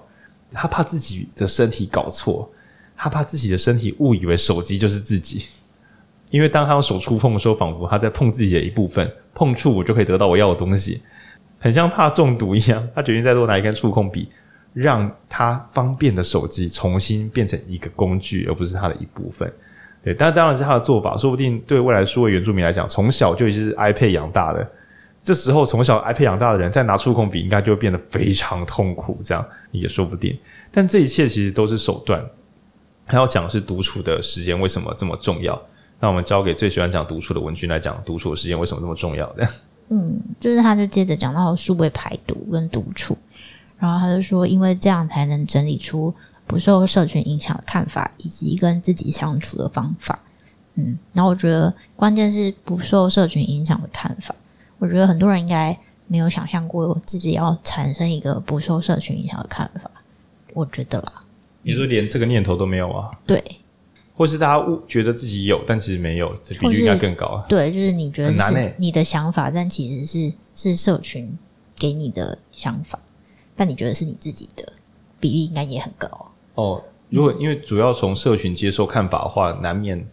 [0.55, 2.51] 他怕自己的身体搞错，
[2.97, 5.47] 他怕自己的身体误以为手机就是自己，
[6.31, 11.03] 因为当他用手触碰的时候，仿佛他在碰自己的一部分，碰触我就可以得到我要的东西，
[11.59, 12.87] 很像怕中毒一样。
[12.95, 14.29] 他决定再多拿一根触控笔，
[14.73, 19.53] 让他方便的手机重新变成一个工具，而不是他的一部分。
[20.05, 24.69] 对，但当然是他的做法，说不定对未来数位原住民来讲，从小就已经是 iPad 养大的。
[25.23, 30.37] 这时候从小 ip 养大的人，再拿触控笔，应该就会变得非常痛苦，这样也说不定。
[30.71, 32.25] 但这一切其实都是手段。
[33.05, 35.61] 还要讲的是独处的时间为什么这么重要？
[36.01, 39.47] 那我们交给最喜欢讲独处的文君来讲，独处的时间为什么这么重要的？
[39.89, 43.17] 嗯，就是他就接着讲到数位排毒跟独处，
[43.79, 46.15] 然后他就说，因为这样才能整理出
[46.47, 50.19] 不受社群影响的看法，以及跟自己相处的方法。
[50.77, 54.35] 嗯，然后我觉得关键是不受社群影响的看法。
[54.83, 55.79] 我觉得很多人应该
[56.09, 59.89] 没有想象过自己要产生一个不受社群影响的看法。
[60.55, 61.23] 我觉得啦，
[61.63, 63.09] 你说连这个念头都没有啊？
[63.25, 63.41] 对，
[64.13, 67.47] 或是大家误觉得自己有，但其实没有，这比率应该更高啊。
[67.49, 71.33] 对，就是你觉得是你的想法，但其实是是社群
[71.77, 72.99] 给你的想法，
[73.55, 74.67] 但你觉得是你自己的
[75.21, 76.83] 比例应该也很高哦。
[77.09, 80.05] 如果因为主要从社群接受看法的话，难免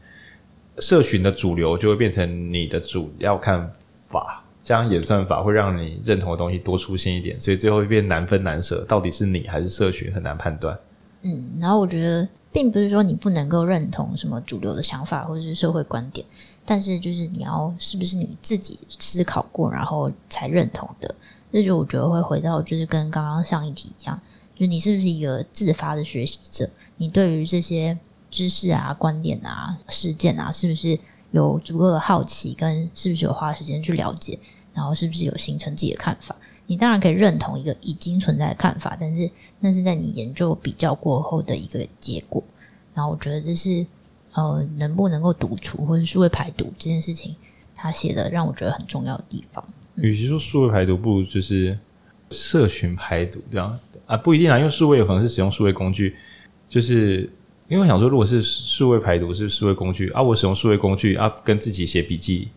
[0.78, 3.68] 社群的主流就会变成你的主要看
[4.08, 4.44] 法。
[4.62, 10.78] 这样演算法会让你认同的东西多出现一点，所以最后会变难分难舍，到底是你还是社群很难判断。
[11.22, 16.26] 嗯，然后我觉得并不是说你不能够认同什么主流的想法或者是社会观点，
[16.66, 21.14] 但是就是你要是不是你自己思考过然后才认同的，
[21.52, 24.20] 这就我觉得会回到就是跟刚刚上一题一样，
[24.56, 26.70] 就是你是不是一个自发的学习者？
[26.98, 27.98] 你对于这些
[28.30, 31.00] 知识啊、观点啊、事件啊，是不是
[31.32, 34.38] 有足够的好奇，跟是不是有花时间去了解？
[34.74, 36.36] 然后是不是有形成自己的看法？
[36.66, 42.44] 你当然可以认同一个已经存在的看法，但是那是在你研究比较过后的一个结果。
[42.94, 43.86] 然后我觉得这是
[44.34, 47.36] 呃，能不能够独处或者数位排毒这件事情，
[47.76, 49.64] 他写的让我觉得很重要的地方。
[49.96, 51.78] 与其说数位排毒，不如就是
[52.30, 56.16] 社群排毒这样啊，不一定啊，因为数位有可能是使用数位工具，
[56.70, 57.30] 就是
[57.70, 62.50] 因为我想说，如果是数位排毒是数位工具啊，我使用数位工具啊，跟自己写笔记。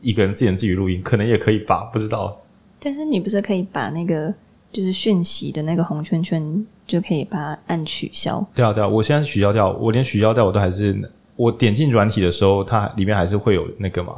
[0.00, 2.42] 一个人自言自语录音，可能也可以吧，不知道。
[2.78, 4.32] 但是你不是可以把那个
[4.72, 8.46] 就是讯息的那个红圈圈，就可以把它按取消？
[8.54, 10.94] 对啊，对啊，我现在取消掉，我连取消掉我都还是，
[11.36, 14.14] 我点进软体的时候，它里面还是会有那个嘛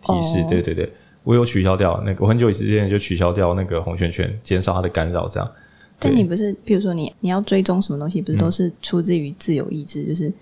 [0.00, 0.40] 提示。
[0.40, 0.48] Oh.
[0.48, 0.92] 对对对，
[1.22, 5.48] 我有取消掉那个，我很久以前就取消掉那个红圈圈，减少它的干扰，这样。
[5.98, 10.32] 但你不是，譬如说你你要追踪什么东西，不是都是出自于自由意志，嗯、就是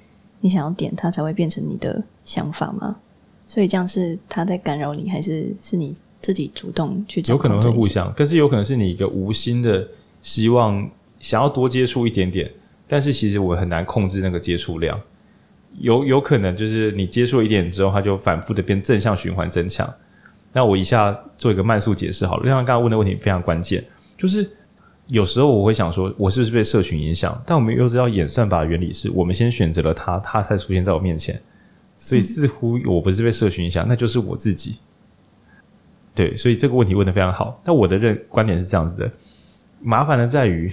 [0.41, 2.97] 你想要点它才会变成你的想法吗？
[3.47, 7.23] 所以这样是它在干扰你，还是是你自己主动去。
[7.29, 9.89] 有可能会互相，可是有可能是你一个无心的
[10.21, 10.89] 希望
[11.19, 12.51] 想要多接触一点点，
[12.87, 15.01] 但是其实我很难控制那个接触量。
[15.79, 19.91] 有有可能就是你接触了一点之后，它就反复的变正向循环增强。
[20.53, 23.85] 那我一下做一个慢速解释好了，像刚刚问的问题非常关键，
[24.17, 24.51] 就是
[25.09, 27.41] 有时候我会想说，我是不是被社群影响？
[27.47, 31.41] 但我们又知道演算法的原理是我们先选择了它，它才出现在我面前，
[31.97, 34.79] 所以似乎我不是被社群影响，那就是我自己。
[36.15, 37.61] 对，所以这个问题问的非常好。
[37.65, 39.11] 那我的认观点是这样子的：
[39.81, 40.73] 麻烦的在于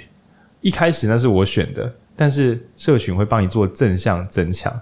[0.62, 4.74] 一开始那是我选的，但是社群会帮你做正向增强。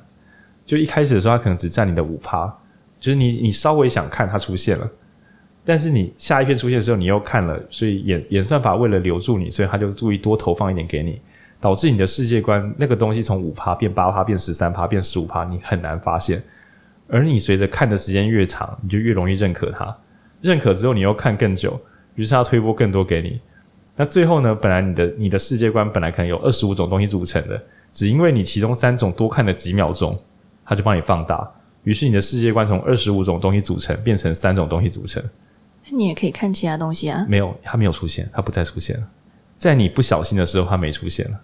[0.66, 2.48] 就一开始的时候，它可能只占你的五趴，
[3.00, 4.90] 就是你你稍微想看它出现了，
[5.64, 11.22] 但是你下一篇出现的时候，你又看了，所以演演算法为了留住你，所以他就注意多投放一点给你，
[11.60, 16.42] 导致你的世界观那个东西从五趴变八趴变十三趴变十五趴，你很难发现。
[17.08, 19.96] 而你随着看的时间越长，你就越容易认可它。
[20.42, 21.80] 认可之后，你又看更久，
[22.16, 23.40] 于是他推播更多给你。
[23.96, 24.56] 那最后呢？
[24.56, 30.18] 本来你的你的世界观本来可能有二十五种东西组成的，只因为你其中三种多看了几秒钟，
[30.66, 31.48] 他就帮你放大。
[31.84, 35.22] 于是你的世界观从二十五种东西组成，变成三种东西组成。
[35.90, 37.26] 那你也可以看其他东西啊。
[37.28, 39.08] 没有，它没有出现，它不再出现了。
[39.58, 41.40] 在你不小心的时候，它没出现了。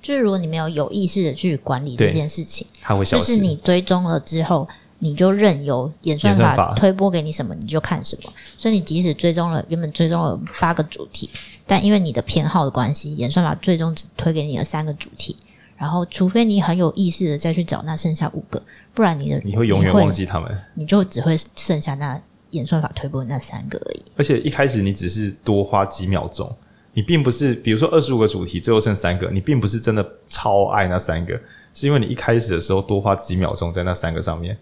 [0.00, 3.26] 就是如果你没有有意识的去管理这件事情，它会消失。
[3.26, 4.66] 就是你追踪了之后。
[5.00, 8.32] 你就任由演算法推播给你什么，你就看什么。
[8.56, 11.28] 所以你即使追踪了原本追踪了八个主题，
[11.66, 15.36] 但因为你的偏好的关系，演算法最终只推给你了三个主题。
[15.76, 18.62] 然后，除非你很有意识的再去找那剩下五个，
[18.94, 22.18] 不然你的你会永远忘记他们，你就只会剩下那
[22.54, 24.02] 演算法推播的那三个而已。
[24.16, 26.50] 而且一开始你只是多花几秒钟，
[26.92, 31.38] 你并不是比如说二十五个主题最后剩三个，你并不是真的超爱那三个，
[31.72, 34.56] 是因为你一开始的时候多花几秒钟在那三个上面。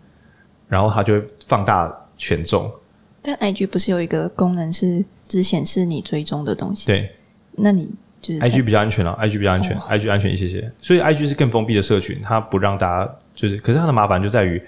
[0.69, 2.73] 然后它就会放大权重，
[3.21, 6.87] 但 IG 不是有一个功能是只显示你追踪的东西？
[6.87, 7.15] 对，
[7.57, 7.91] 那你
[8.23, 14.63] 就是 IG 比较安全啊，IG 比较安全，哦，IG 安全一些些，所以 IG 是更封闭的社群，它不让大家就是，可是它的麻烦就在于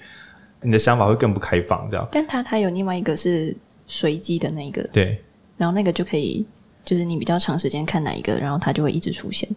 [0.65, 2.07] 你的想法会更不开放，这样。
[2.11, 3.55] 但它它有另外一个是
[3.85, 5.21] 随机的那个，对，
[5.57, 6.45] 然后那个就可以，
[6.83, 9.47] 就是你比较长时间看哪一个，然后它就会一直出现，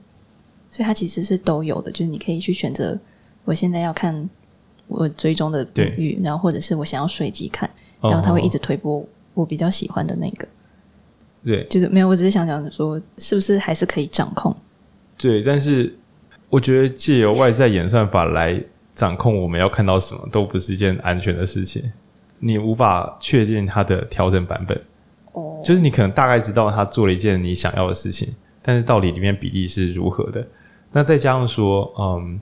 [0.71, 2.99] 所以它其实是都有的，就是你可以去选择，
[3.45, 4.29] 我现在要看。
[4.91, 7.69] 我追踪的领域，然后或者是我想要随机看，
[8.01, 10.49] 然后它会一直推播我比较喜欢的那个。
[11.45, 14.57] 对，就是没有，我只是想讲说，是不是还是可以掌控？
[15.19, 15.95] 对，但是
[16.49, 18.59] 我觉得借由外在演算法来
[18.99, 21.93] 掌控我们要看到什么，都不是一件安全的事情。
[22.41, 24.77] 你无法确定它的调整版本。
[25.35, 30.45] 哦，就是你可能大概知道他做了一件你想要的事情，但是到底里面比例是如何的？
[30.91, 32.41] 那再加上说，嗯。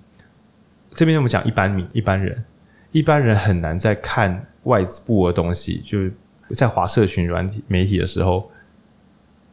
[0.94, 2.42] 这边我们讲一般民、一般人，
[2.90, 6.10] 一般人很难在看外部的东西，就是
[6.54, 8.50] 在华社群软体媒体的时候，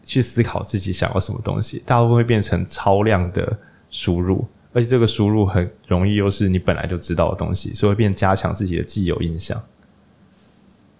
[0.05, 3.57] 去思考自己想要什么东西，大部分会变成超量的
[3.89, 9.61] 输入，而且这个输入很容易又是你本来就知道的东西，所以会变加强自己的既有印象。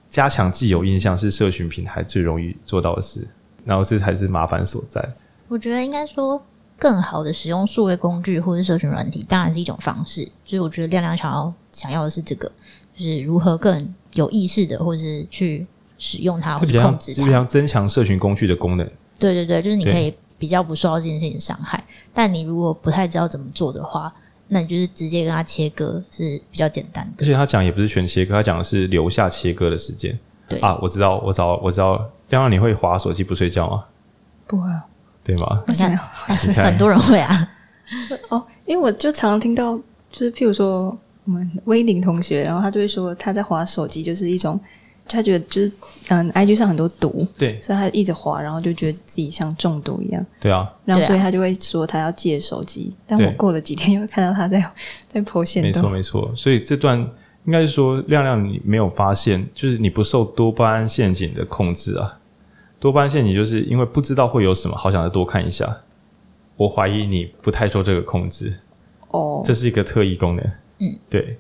[0.10, 3.28] 加强既有印象是社群平台最容易做到的事，
[3.66, 5.04] 然后这才是麻烦所在。
[5.48, 6.42] 我觉得应该说。
[6.80, 10.28] 更好的使用数位工具或是社群软体，当然是一种方式。
[10.44, 12.52] 所以我觉得亮亮想要想要的是这个，
[12.94, 15.66] 就是如何更有意识的，或是去
[15.98, 18.86] 使用它，或者控制它，增强社群工具的功能。
[19.18, 20.14] 对对对，就是你可以
[20.44, 21.82] 比较不受到这件事情的伤害。
[22.14, 24.14] 但你如果不太知道怎么做的话，
[24.50, 27.24] 那你就是直接跟他切割是比较简单的。
[27.24, 30.20] 而且他讲也不是全切割，他讲的是留下切割的时间。
[30.50, 31.96] 对啊，我知道，我找我知道，
[32.28, 33.86] 亮亮你会划手机不睡觉吗？
[34.46, 34.86] 不会啊。
[35.24, 35.64] 对吗？
[35.66, 35.98] 你看，
[36.66, 37.50] 很多人会啊。
[38.28, 39.78] 哦，因为我就常常听到，
[40.12, 44.60] 就是譬如说我们威宁同学，然后他就会说他在划手机，就是一种
[45.06, 45.72] 他觉得就是
[46.10, 50.26] 嗯，IG 上很多毒，对，所以他一直滑，然后就觉得自己像中毒一样。
[50.40, 52.96] 对啊，然后所以他就会说他要戒手机。
[53.06, 54.60] 但我过了几天又看到他在
[55.08, 55.72] 在限动。
[55.72, 56.98] 没错没错，所以这段
[57.46, 62.20] 应该是说亮亮你没有发现，就是你不受多巴胺陷阱的控制啊。
[62.80, 65.82] 多巴胺陷阱就是因为不知道会有什么，好想再多看一下。
[66.56, 68.54] 我怀疑你不太受这个控制
[69.10, 70.46] 哦，这是一个特异功能。
[70.80, 71.38] 嗯，对。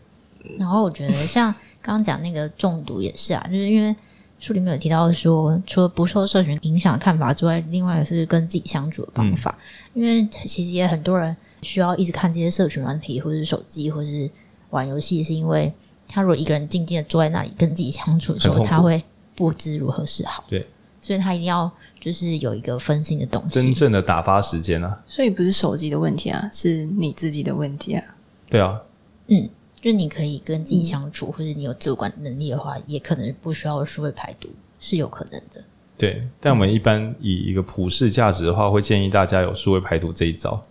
[0.57, 1.53] 然后我觉得像
[1.83, 3.95] 刚刚讲那个中毒也是啊，就是因为
[4.39, 9.55] 书里面有提到说，除了不受社群影响看法之外，另外是跟自己相处的方法。
[9.93, 14.27] 嗯、因为其实也很多人需要一直看这些社群软体，或者是手机，或者是
[14.69, 15.71] 玩游戏，是因为
[16.07, 19.03] 他如果一个人静静的坐在那里跟自己相处的时候，他会
[19.35, 20.43] 不知如何是好。
[20.47, 20.65] 对。
[21.01, 21.69] 所以他一定要
[21.99, 24.97] 就是有一个分心的东西，真正的打发时间啊。
[25.05, 28.03] 所以不是手机的问题啊，是你自己的问题啊。
[28.49, 28.79] 对啊，
[29.27, 29.49] 嗯，
[29.83, 34.47] 就你可以跟自己相处，嗯、或者你有自我管理能力的话，也可能不需要数位排毒，
[34.79, 35.61] 是有可能的。
[35.97, 40.63] 对，但我们一般以一个普世价值的话，会建议大家有数位排毒这一招。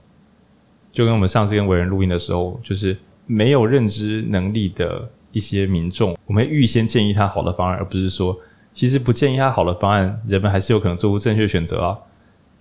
[0.94, 2.96] 就跟我们上次跟伟人录音的时候，就是
[3.26, 8.34] 没有认知能力的一些民众，我们预先建议他好的方案，而不是说
[8.72, 11.98] 其实不建议他好的方案，人们还是有可能做出正确选择啊。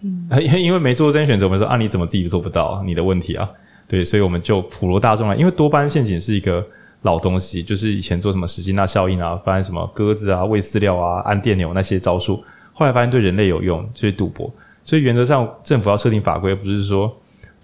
[0.01, 2.83] 嗯，因 为因为没做出正确选择，我们说啊，你怎么自己做不到？
[2.85, 3.49] 你的问题啊。
[3.91, 6.65] 对，所以我们就普罗大众来，因为多巴胺陷阱是一个
[7.01, 14.49] 老东西，就是以前做什么史金纳效应啊，发现什么鸽子啊喂饲料啊按电钮那些招数，后来发现对人类有用，就是赌博。
[14.85, 17.13] 所以原则上政府要设定法规，不是说。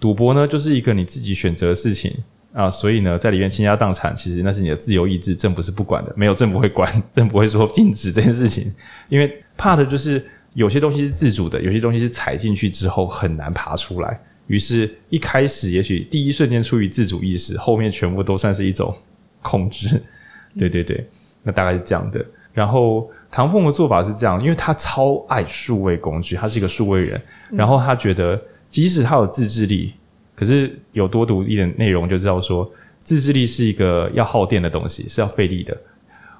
[0.00, 2.14] 赌博呢，就是一个你自己选择的事情
[2.52, 8.72] 啊，所以呢，在里面倾家荡产，其实那是你的自由意志，政府是不管的，没有政府会管， 政府会说禁止这件事情，
[9.08, 10.24] 因为怕的就是
[10.54, 18.92] 有些东西是自主的，有些东西是踩进去之后很难爬出来，于是一开始也许第一瞬间出于自主意识，后面全部都算是一种
[19.40, 20.02] 控制，
[20.58, 21.06] 对对对，
[21.44, 22.22] 那大概是这样的。
[22.52, 27.20] 然后唐凤的做法是这样，因为他超爱数位工具，他是一个数位人，
[27.52, 28.38] 然后他觉得。
[28.70, 29.94] 即使他有自制力，
[30.34, 32.70] 可是有多读一点内容就知道说，
[33.00, 35.74] 自制力是一个要耗电的东西，是要费力的。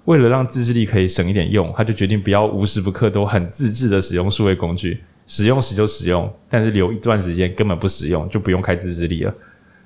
[0.05, 9.33] 为了让自制力可以省一点用，他就决定不要无时不刻都很自制的使用数位工具，使用时就使用，但是留一段时间根本不使用，就不用开自制力了。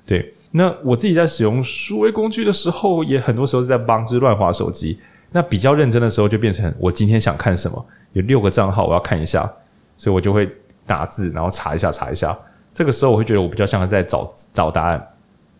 [0.03, 4.97] 对，那我自己在使用数位工具的时候，也很多时候是在帮就是乱划手机。
[5.31, 9.47] 那比较认真的时候，就变成我今天想看什么，有六个账号我要看一下，
[9.95, 10.49] 所以我就会。
[10.85, 12.37] 打字，然后查一下，查一下。
[12.73, 15.01] 这个时候，我会觉得我比较像在找找答案。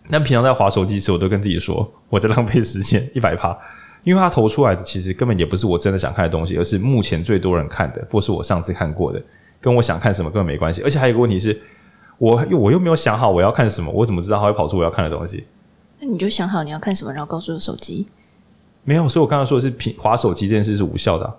[0.10, 3.58] 那平常在划手机时，我都跟自己说，我在浪费时间 一百趴，
[4.04, 9.24] 因为它投出来的其实根本也不是我真的想看的东西，而是目前最多人看的，或是我上次看过的，
[9.64, 10.82] 跟我想看什么根本没关系。
[10.82, 11.58] 而且还有一个问题是，
[12.18, 15.46] 我又我又没有想好我要看什么，我怎么知道它会跑出我要看的东西？
[16.00, 18.06] 那你就想好你要看什么，然后告诉手机。
[18.84, 21.34] 没有，所以我刚刚说的是，平滑手机这件事是无效的啊。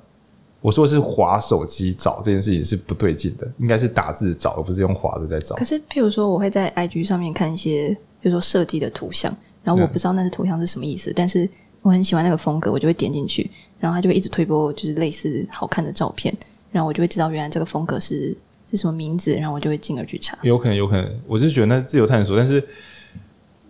[0.63, 5.55] 我说的是滑手机找这件事情是不对劲的，应该是打字找，而不是用滑的在找。
[5.57, 9.31] 可是，譬如说，我会在 IG 上面看一些，比如说设计的图像，
[9.63, 11.47] 然后我不知道那是图像是什么意思，嗯、但是
[11.83, 16.35] 我很喜欢那个风格，我就会点进去，然后它就会一直推播就是类似好看的照片，
[16.75, 18.37] 然后我就会知道原来这个风格是
[18.69, 20.37] 是什么名字，然后我就会进而去查。
[20.43, 22.67] 有可能，有可能，我是觉得那是自由探索，但是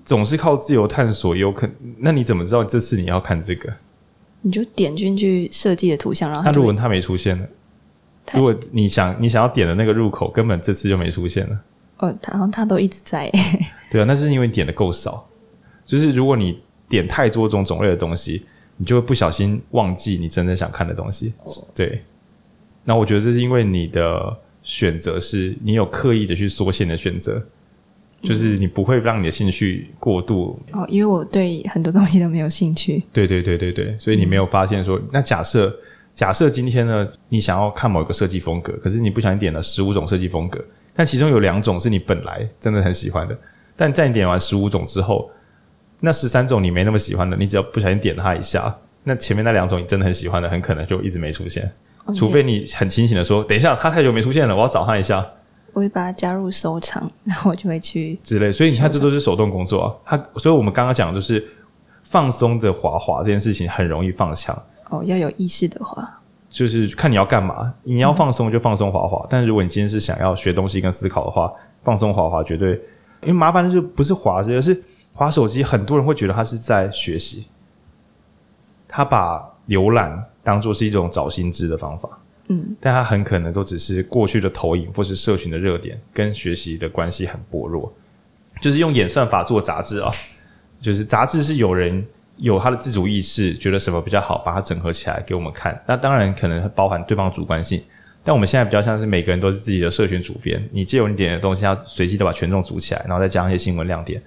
[0.02, 1.76] 总是靠自由探索，有可能。
[1.98, 3.70] 那你怎么知道这次你要看这个？
[4.40, 7.46] 你就点进去设计的图像，然后他如果他没出现呢？
[8.32, 11.60] 如果你想你想要点的那个入口根本这次就没出现了。
[11.98, 13.30] 哦，他他都一直在。
[13.92, 15.28] 对啊，那是因为你点的够少。
[15.84, 18.46] 就是如果你点太多种种类的东西，
[18.78, 21.34] 你就会不小心忘记你真正想看的东西。
[21.44, 22.02] 哦、对。
[22.84, 27.42] 那我觉得这是因为你的选择是你有刻意的去缩限的选择。
[28.22, 33.02] 就是你不会让你的兴趣过度哦，因为我对很多东西都没有兴趣。
[33.12, 35.70] 对对对对对，所以你没有发现说，那假设
[36.14, 40.58] 假设今天呢，你想要看某一个设计风格，可是你不小心点了十五种设计风格，
[40.94, 43.38] 但其中有两种是你本来真的很喜欢的，
[43.76, 45.30] 但在你点完十五种之后，
[46.00, 51.70] 那十三种你没那么喜欢的，你只要不小心点它一下，那前面那两种你真的很喜欢的，很可能就一直没出现.
[52.12, 55.24] 除非你很清醒的说，等一下，他太久没出现了，我要找他一下。
[55.72, 58.52] 我会把它加入收藏，然后我就会去之类。
[58.52, 59.94] 所以你看，这都是手动工作啊。
[60.04, 61.44] 它，所以我们刚刚讲的就是
[62.02, 64.56] 放松的滑滑这件事情很容易放枪。
[64.90, 66.08] 哦，要有意识的滑，
[66.48, 67.74] 就是看你要干嘛。
[67.82, 71.52] 你要放松就放松滑滑，嗯、但是如果你今天是想要学东西跟思考的话，
[71.82, 72.80] 放松滑滑绝对。
[73.22, 74.80] 因为麻烦的就不是滑着，而是
[75.12, 75.64] 滑手机。
[75.64, 77.48] 很多人会觉得他是在学习，
[78.86, 82.08] 他把浏览当做是一种找新知的方法。
[82.48, 87.90] 嗯，但它很可能都只是过去的投影或是社群的热点，跟学习的关系很薄弱。
[88.60, 90.12] 就是用演算法做杂志啊，
[90.78, 95.82] 就是杂志是有人有他的自主意识，觉得什么比较好，把它整合起来给我们看。
[95.88, 97.82] 那当然可能包含对方主观性，
[98.22, 104.22] 但我们现在比较像是每个人都是自己的社群主编，你借由你点的东西，要随机的把权重组起来，然后再加上一些新闻亮点，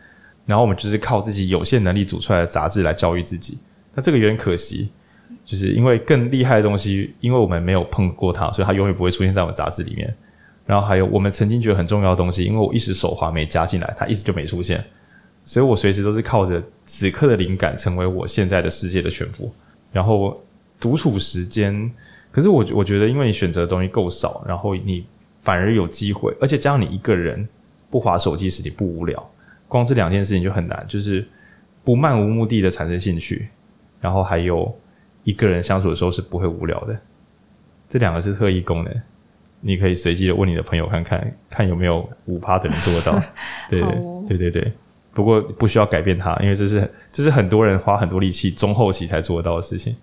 [0.47, 3.59] 然后我们就是靠自己有限能力组出来的杂志来教育自己。
[3.93, 4.89] 那这个有点可惜。
[5.47, 10.13] 就是因为更厉害的东西，因为我们没有碰过它，所以它永远不会出现在我们杂志里面。
[10.65, 14.83] 然后还有我们曾经觉得很重要的东西，因为我一时手滑没加进来，它一直就没出现。
[15.45, 19.49] 所以我随时都是靠着此刻的灵感，成为我现在的世界的全部。
[19.93, 20.43] 然后
[20.81, 21.89] 独处时间，
[22.29, 25.05] 可是我我觉得，因为你选择的东西够少，然后你
[25.37, 27.47] 反而有机会，而且加上你一个人
[27.89, 29.31] 不滑手机时你不无聊，
[29.69, 31.25] 光这两件事情就很难，就是
[31.85, 33.47] 不漫无目的的产生兴趣，
[34.01, 34.77] 然后还有。
[35.27, 36.97] 一个人相处的时候是不会无聊的，
[37.89, 39.01] 这两个是特异功能，
[39.59, 43.21] 你可以随机的问你的朋友看看，看有没有五趴的人做得到。
[43.69, 43.89] 对对
[44.29, 44.71] 对对对，
[45.13, 49.93] 不过不需要改变它，因为这是这是很多人花很多力气中后期才做得到的事情。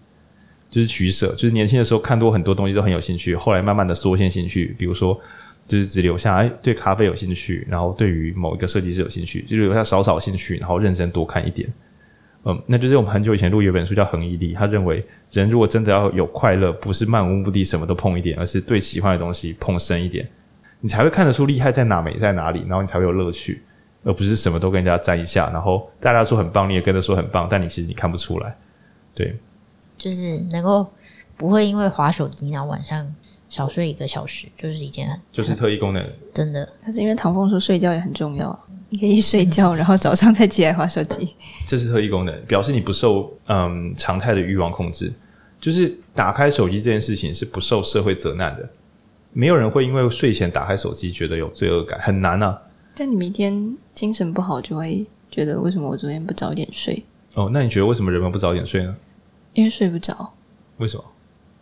[0.68, 5.18] 就是取舍，就是年轻的时候看多很多东西都很有兴趣，后来慢慢的缩限兴趣，比如说
[5.66, 11.72] 就是只留下哎对咖啡有兴趣，然后对于某一个设计师有兴趣，就留下少少兴趣，然后认真多看一点。
[12.46, 20.28] 嗯，那就是我们很久以前录有一本书叫《恒毅力》，他认为人如果真的要有快乐，不是漫无目的什么都碰一点，而是对喜欢的东西碰深一点，
[20.80, 23.62] 你才会看得出厉害在哪、美在哪里，然后你才会有乐趣，
[24.02, 28.54] 而不是什么都跟人家沾一下，然后大家说很棒，你也跟着说很棒，但你其实你看不出来。
[29.14, 29.36] 对。
[29.96, 30.86] 就是能够
[31.36, 33.14] 不会因为滑手机，然后晚上
[33.54, 36.04] 少睡一个小时，就是一件很就是特异功能。
[36.32, 41.36] 真的，但是因为唐凤说睡觉也很重要，你可以睡觉，然后早上再起来划手机。
[41.64, 45.12] 这是特异功能，表示你不受嗯常态的欲望控制。
[45.60, 48.68] 就是打开手机这件事情是不受社会责难的，
[49.32, 52.60] 没有人会因为睡前打开手机觉得有罪恶感，很难啊。
[52.96, 57.04] 但你明天精神不好，就会觉得为什么我昨天不早点睡？
[57.34, 58.94] 哦，那你觉得为什么人们不早点睡呢？
[59.54, 60.34] 因为睡不着，
[60.78, 61.04] 为什么？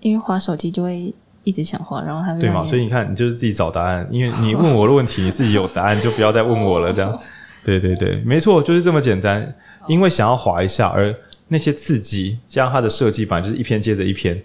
[0.00, 1.14] 因为划手机就会
[1.44, 2.64] 一直想画，然后他会对嘛？
[2.64, 4.06] 所以你看，你就是自己找答案。
[4.10, 6.92] 因为你问我的问题，你自己有答案，就不要再问我了。
[6.92, 7.18] 这样，
[7.64, 9.54] 对对对，没错，就是这么简单。
[9.88, 11.14] 因为想要划一下，而
[11.48, 14.40] 那些刺激，加上它的设计版就是一篇接着一篇，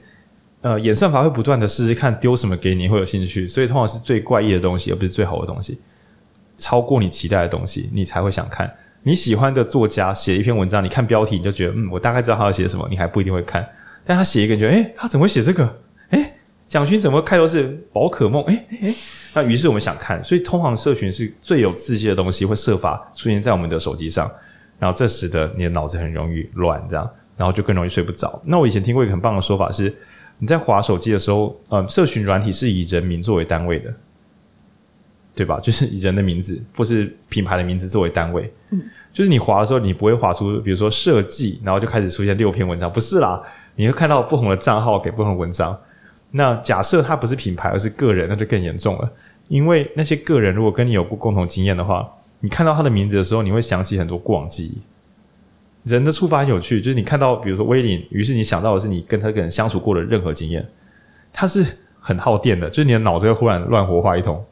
[0.61, 5.79] 呃，演算法会不断的试试看丢什么给你会有兴趣，所以通常是最怪异的东西，而不是最好的东西，
[6.57, 8.69] 超过你期待的东西，你才会想看。
[9.03, 13.65] 你喜欢的作家写一篇文章，你看标题你就觉得，嗯，我大概知道他要写什么，你还不一定会看。
[14.03, 15.77] 但他写一个，你觉得，诶，他怎么会写这个？
[16.67, 18.43] 诶，蒋勋怎么开头是宝可梦？
[18.43, 18.93] 诶诶，
[19.33, 24.29] 那于是我们想看，所以通常社群是最有刺激的东西会设法出现在我们的手机上，
[24.77, 28.41] 然后这使得你的脑子很容易乱，这样，然后就更容易睡不着。
[28.45, 29.95] 那我以前听过一个很棒的说法是，
[30.37, 33.93] 你在滑手机的时候，呃，社群软体是以人名作为单位的。
[35.33, 35.59] 对吧？
[35.61, 38.81] 就是以人的名字或是品牌的名字作为单位，嗯，
[39.13, 43.39] 就是你滑的时候，你不会滑出，比如说设计，然后就开始出现六篇文章，不是啦，
[43.75, 45.79] 你会看到不同的账号给不同的文章。
[46.31, 49.11] 那假设它不是品牌，而是个人，那就更严重了，
[49.47, 52.07] 因为那些个人如果跟你有过共同经验的话，
[52.41, 54.81] 你看到他的名字的时候，你会想起很多过往记忆。
[55.83, 60.67] 人的触发很有趣，就是你看到，比如说威廉，于是你想到的是你跟他个人相处过的任何经验，
[61.31, 61.65] 它是
[61.99, 64.43] 很耗电的，就是你的脑子会忽然乱活化一通。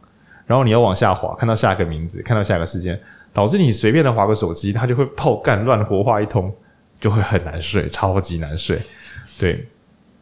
[0.46, 2.98] 然后你要往下滑，看到下一个名字，看到下一个事件，
[3.34, 6.54] 导致你随便的滑个手机，它就会爆干乱活化一通，
[7.00, 8.80] 就会很难睡，超级难睡。
[9.38, 9.68] 对，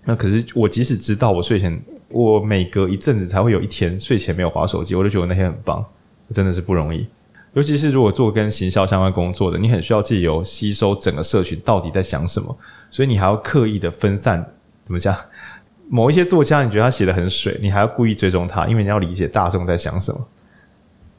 [0.05, 5.83] 那可是我即使知道我睡前，我每隔一阵子才会有一天睡前没有划手机，我就觉得那天很棒，
[6.31, 7.07] 真的是不容易。
[7.53, 12.57] 尤其是如果做跟行销相关工作的，你很需要借由吸收整个社群到底在想什么，
[12.89, 14.43] 所以你还要刻意的分散，
[14.83, 15.15] 怎么讲？
[15.87, 20.27] 某一些作家，你觉得他写的很水，你还要故意追踪他，因为你要理解大众在想什么。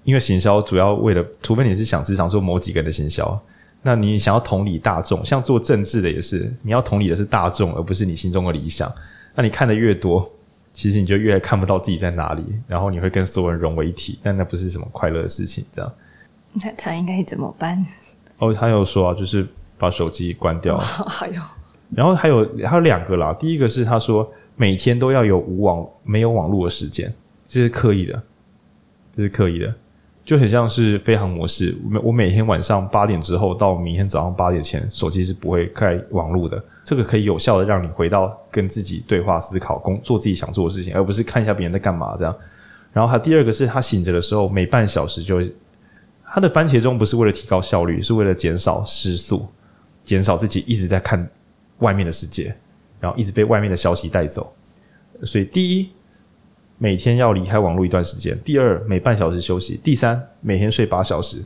[0.03, 3.41] 因为行销主要为了，除非你是想只想做某几个人的行销，
[3.87, 8.91] 那你想要同理大众，像做政治的也是，你要同理的是大众，而不是你心中的理想。
[9.35, 10.29] 那你看的越多，
[10.73, 15.65] 其实你就越看不到自己在哪里，然后你会跟所有人融为一体，但那不是什么快乐的事情。
[15.71, 15.93] 这样，
[16.55, 17.85] 那他应该怎么办？
[18.39, 20.79] 哦，他有说啊，就是把手机关掉。
[20.81, 21.43] 还有，
[21.95, 24.29] 然后还有还有两个啦，第一个是他说。
[24.57, 27.13] 每天都要有无网没有网络的时间，
[27.45, 28.23] 这是刻意的，
[29.17, 29.75] 这是刻意的，
[30.25, 31.77] 就很像是飞航模式。
[31.93, 36.63] 我我每天晚上八点之后到明天早上八点前，手机是不会开网络的。
[36.83, 42.35] 这个可以有效的让你回到跟自己对话、思考、工做自己想做的事情，而不是看一下别人在干嘛这样。
[42.93, 45.41] 然后他第二个是他醒着的时候，每半小时就
[46.25, 49.47] 他的番茄钟不是为了提高效率，是为了减少失速，
[50.03, 51.29] 减少自己一直在看
[51.79, 52.55] 外面的世界。
[53.01, 54.51] 然后一直被外面的消息带走，
[55.25, 55.91] 所以第一，
[56.79, 61.45] 每天要离开网络一段时间；第二，每半小时休息；第三，每天睡八小时。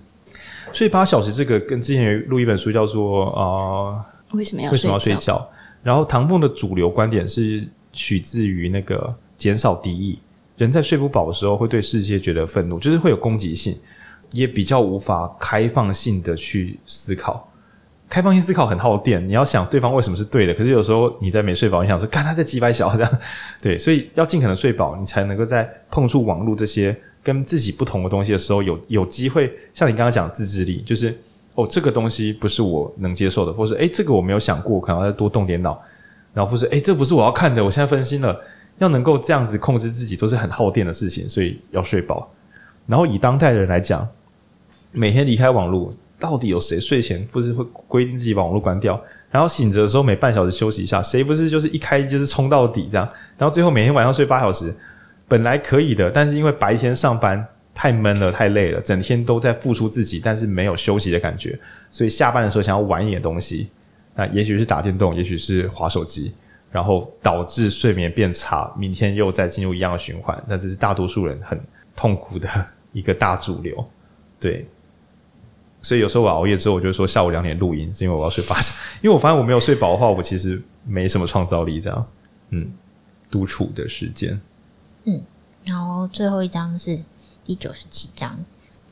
[0.73, 5.39] 睡八小时这个跟之前有录一本书叫做《啊、呃、为什么要为什么要睡觉》，
[5.83, 10.19] 然后唐凤的主流观点是取自于那个减少敌意。
[10.59, 13.79] 人在睡不饱的时候会对世界觉得愤怒，就是会有攻击性，
[14.33, 17.48] 也比较无法开放性的去思考。
[18.09, 23.19] 开放性思考很耗电，你要想对方为什么是对的，可是有时候你在没睡饱，你想说，看他在几百小这样，
[23.61, 31.15] 对，所以要尽可能睡饱，你才能够在碰触网络这些跟自己不同的东西的时候，有有机会，像你刚刚讲自制力，就是
[31.55, 35.79] 哦，这个东西不是我能接受的，或是诶，这个我没有想过，可能要再多动点脑，
[36.33, 38.41] 然后或是诶，这不是我要看的，我现在分心了，
[38.79, 42.33] 要能够这样子控制自己，都是很耗电的事情，所以要睡饱。
[42.87, 44.09] 然后以当代的人来讲，
[44.93, 45.93] 每天离开网络。
[46.19, 49.01] 到底有谁睡前不是会规定自己把网络关掉，
[49.31, 51.03] 然后醒着的时候每半小时休息一下？
[51.03, 53.09] 谁不是就是一开就是冲到底这样？
[53.37, 54.75] 然后最后每天晚上睡八小时，
[55.29, 61.57] 本来可以的，但是因为白天上班太闷了、太累了，整天都在付出自己，但是没有休息的感觉，
[61.91, 63.69] 所以下班的时候想要玩一点东西，
[64.17, 66.33] 那也许是打电动，也许是滑手机，
[66.73, 70.37] 然后导致睡眠变差，明天又再进入一样的循环。
[70.49, 71.61] 那这是大多数人很
[71.95, 72.49] 痛苦的
[72.93, 73.87] 一个大主流，
[74.41, 74.67] 对。
[75.89, 78.99] 所以有时候我熬夜之后，我就说下午两点录音，是因为我要睡八小时。
[79.01, 81.81] 因为我发现我没有睡饱的话，我其实没什么创造力。
[81.81, 82.07] 这样，
[82.51, 82.71] 嗯，
[83.31, 84.39] 独处的时间，
[85.05, 85.19] 嗯，
[85.65, 87.03] 然后最后一章是
[87.43, 88.39] 第九十七章，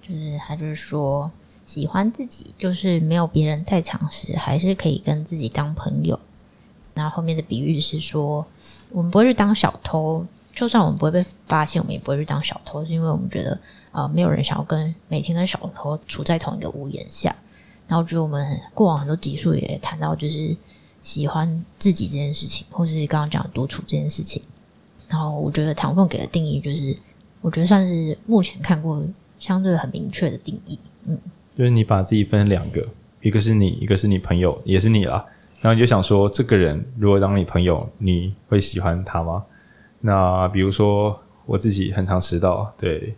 [0.01, 1.31] 就是他就是说，
[1.67, 6.19] 喜欢自己，就是没有别人在场时，还是可以跟自己当朋友。
[6.95, 8.47] 然后后面的比喻是说，
[8.89, 10.25] 我们不会去当小偷，
[10.55, 13.61] 就算我们不会被发现，我们也不会去当小偷，是因为我们觉得、
[13.97, 17.35] 呃，没有人想要跟每天跟小偷处在同一个屋檐下。
[17.89, 20.55] 然后就是我们过往很多集数也谈到，就是
[21.01, 24.43] 喜欢自己这件事情，或是刚刚讲独处这件事情。
[25.09, 26.95] 然后我觉得唐凤给的定义，就是
[27.41, 29.03] 我觉得算是目前看过
[29.39, 30.79] 相对很明确的定义。
[31.05, 31.19] 嗯，
[31.57, 32.87] 就是你把自己分两个，
[33.23, 35.25] 一个是你，一个是你朋友，也是你啦。
[35.63, 39.43] 然后你就想说，这个人如果当你朋友，你会喜欢他吗？
[40.03, 43.17] 那比如说我自己很常迟到，对，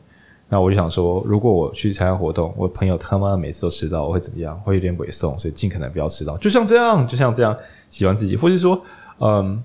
[0.48, 4.58] 那我就想说，如果我去参加活动，我朋友他妈每次都迟到，我会怎么样？
[4.60, 6.36] 会有点猥琐，所以尽可能不要迟到。
[6.38, 7.56] 就像这样，就像这样，
[7.90, 8.80] 喜欢自己，或者说，
[9.20, 9.62] 嗯，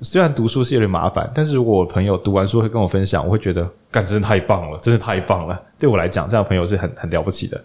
[0.00, 5.60] 虽然读书是有点麻烦，但是如果我朋友读完书会跟我分享，我会觉得，干，真的太棒了，真是太棒了。
[5.78, 7.60] 对我来讲，这样朋友是很很了不起的。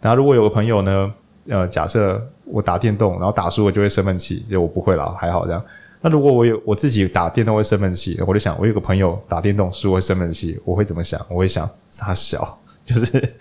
[0.00, 1.12] 然后如果有个朋友呢？
[1.48, 5.60] 呃，假设我打电动，然后打输我就会生闷气，就我不会啦，还好这样。
[6.04, 11.24] 那如果我有我自己打电动会生闷气，我就想，我有个朋友打电动输会生闷气，我会怎么想？
[11.30, 13.36] 我会想， 傻小，就是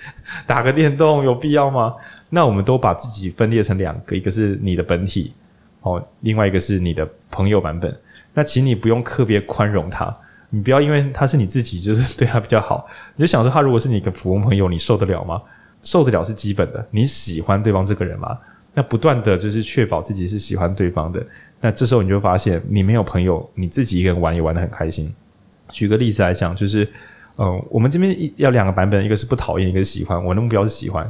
[0.45, 1.95] 打个电动有必要吗？
[2.29, 5.33] 那我们都把自己分裂成两个，一个是你的本体，
[5.81, 7.93] 哦，另外一个是你的朋友版本。
[8.33, 10.15] 那请你不用特别宽容他，
[10.51, 15.41] 你不要因为他是你自己，就是对他比较好，你就想说他如果是你一个普通朋友，你受得了吗？
[15.81, 18.37] 受得了是基本的，你喜欢对方这个人吗？
[18.73, 21.21] 那不断的就是确保自己是喜欢对方的，
[21.61, 25.13] 那这时候你就发现你没有朋友，你自己一个人玩也玩得很开心。
[25.69, 26.85] 举个例子来讲，就是，
[27.37, 30.21] 嗯，我们这边要两个版本，一个是不讨厌，一个是喜欢。
[30.25, 31.09] 我的目标是喜欢。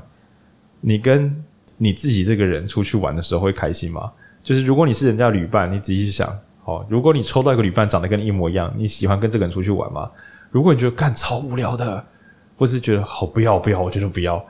[0.82, 1.34] 你跟
[1.78, 4.12] 你自己这个人出去玩的时候会开心吗？
[4.44, 6.28] 就是如果你是人家旅伴，你仔细想，
[6.66, 10.12] 哦，如果你抽到一个旅伴长得跟你一模一样，你喜欢跟这个人出去玩吗？
[10.52, 12.06] 如果你觉得干超无聊的，
[12.58, 14.44] 或是觉得好不要不要，我觉得不要。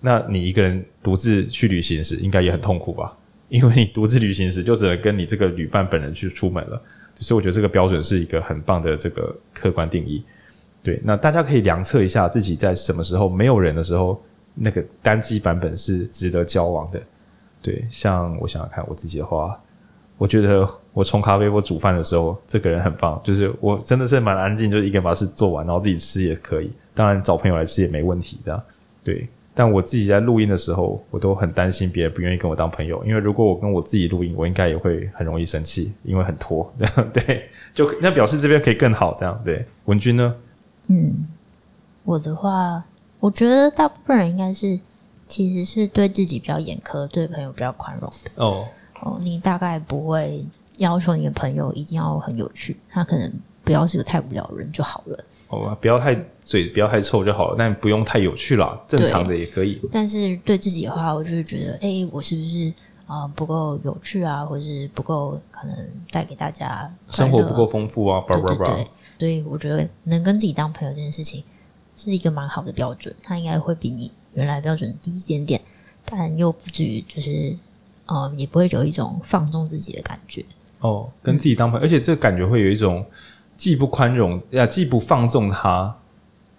[0.00, 3.14] 那你一个人独自去旅行时，应该也很痛苦吧？
[3.50, 6.80] 因为你独自旅行时，就只能跟你这个旅伴本人去出门了。
[7.16, 10.24] 所以我觉得这个标准是一个很棒的这个客观定义。
[10.82, 14.18] 对，那大家可以量测一下自己在什么时候没有人的时候，
[14.54, 16.98] 那个单机版本是值得交往的。
[17.60, 19.60] 对，像我想想看我自己的话，
[20.16, 26.72] 我觉得我冲咖啡或煮饭的时候，这个人很棒，就是我真的是蛮安静，就是一个人把事做完，然后自己吃也可以。
[26.94, 28.62] 当然找朋友来吃也没问题，这样
[29.04, 29.28] 对。
[29.60, 36.72] 但我自己在录音的时候，我都很担心别人不愿意跟我当朋友，因为如果我跟我自己录音，我应该也会很容易生气，因为很拖。
[37.12, 39.62] 对，就那表示这边可以更好，这样对。
[39.84, 40.34] 文君呢？
[40.88, 41.28] 嗯，
[42.04, 42.82] 我的话，
[43.18, 44.80] 我觉得大部分人应该是
[45.28, 48.42] 其实是对自己比较严苛，对朋友比较宽容的。
[48.42, 48.66] 哦
[49.02, 50.42] 哦，你大概不会
[50.78, 53.30] 要求你的朋友一定要很有趣，他可能
[53.62, 55.22] 不要是个太无聊的人就好了。
[55.50, 59.80] 哦，不要太嘴，不要太臭就好了，但不用太有趣啦，正常的也可以。
[59.90, 62.72] 但是对自己的话，我就是觉得，哎、欸，我是不是
[63.04, 65.76] 啊、呃、不够有趣啊，或者是不够可能
[66.12, 68.22] 带给大家生活不够丰富啊？
[68.28, 68.86] 对。
[69.18, 71.42] 所以我觉得能跟自己当朋友这件事情
[71.96, 75.60] 是一个蛮好的标准，它应该会比你原来标准低一点点，
[76.04, 77.52] 但又不至于就是
[78.06, 80.44] 呃也不会有一种放纵自己的感觉。
[80.78, 83.04] 哦，跟自己当朋友，嗯、而且这个感觉会有一种。
[83.60, 85.94] 既不宽容呀，既不放纵他，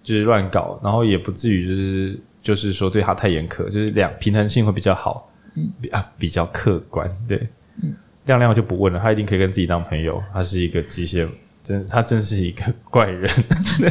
[0.04, 5.68] 就是乱搞，然后也不至于就是就是说对他太严苛，就是两平衡性会比较好，嗯。
[5.92, 7.50] 啊，比较客观，对，
[7.82, 7.96] 嗯，
[8.28, 11.28] 亮亮就不问了，他一定可以跟自己当朋友，他是一个机械，
[11.64, 13.28] 真他真是一个怪人，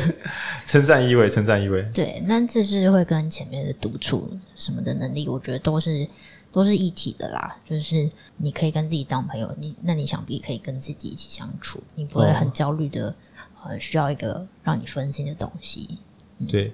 [0.64, 6.06] 称赞意味，称赞意味，对，那这是会跟前面的独处什么的能力，我觉得都是。
[6.52, 13.14] 都是一体的啦，就是你可以跟自己当朋友，你那你想必可以跟自己一起相处，你不会很焦虑的，
[13.62, 15.98] 呃、哦，需要一个让你分心的东西。
[16.38, 16.72] 嗯、对，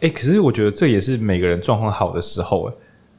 [0.00, 2.70] 哎、欸，可是我觉得这也是每个人状况好的时候，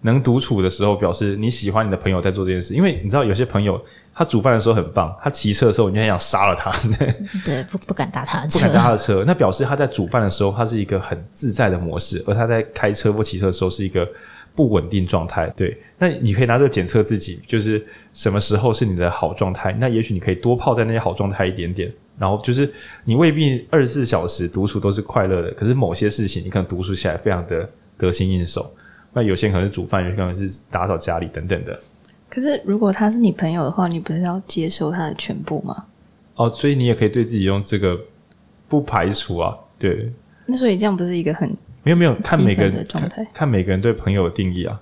[0.01, 2.73] 能独处的时候，表示你喜欢你的朋友在做这件事。
[2.73, 6.71] 因为你知道，有些朋友他煮饭的时候很棒，他骑车的时候你就很想杀了他。
[7.43, 14.07] 对，不不敢搭他的车，不敢搭他的车，那表示他在煮饭的时候，他是一个很自在的模式，而他在开车或骑车的时候是一个。
[14.57, 19.71] 不稳定状态，对，那你可以拿这个检测自己，就是什么时候是你的好状态。
[19.73, 22.73] 那也许你可以多泡在那些好状态一点点，然后就是
[23.05, 27.69] 你未必二十四小时独处都是快乐的，可是某些事情你可能独处起来非常的
[27.99, 28.73] 得心应手。
[29.13, 31.79] 那有些可能是煮饭，有些可能是打扫家里等等的。
[32.27, 35.85] 可是如果他是你朋友的话，你不是要接受他的全部吗？
[36.35, 37.95] 哦，所以你也可以对自己用这个
[38.67, 40.11] 不排除啊，对。
[40.47, 41.55] 那所以这样不是一个很
[41.87, 44.79] 没有没有看每个人的状态看，每个人对朋友的定义啊。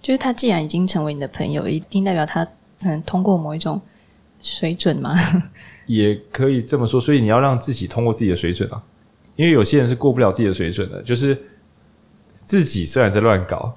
[0.00, 3.80] 就是他既然已经成为你的朋友，一定代表他可能通过某一种
[4.42, 5.14] 水准吗？
[5.86, 7.00] 也可以这么说。
[7.00, 8.82] 所以你要让自己通过自己的水准啊，
[9.36, 11.36] 因为有些人是过不了自己的水准的，就是
[12.44, 13.76] 自己虽然在乱搞。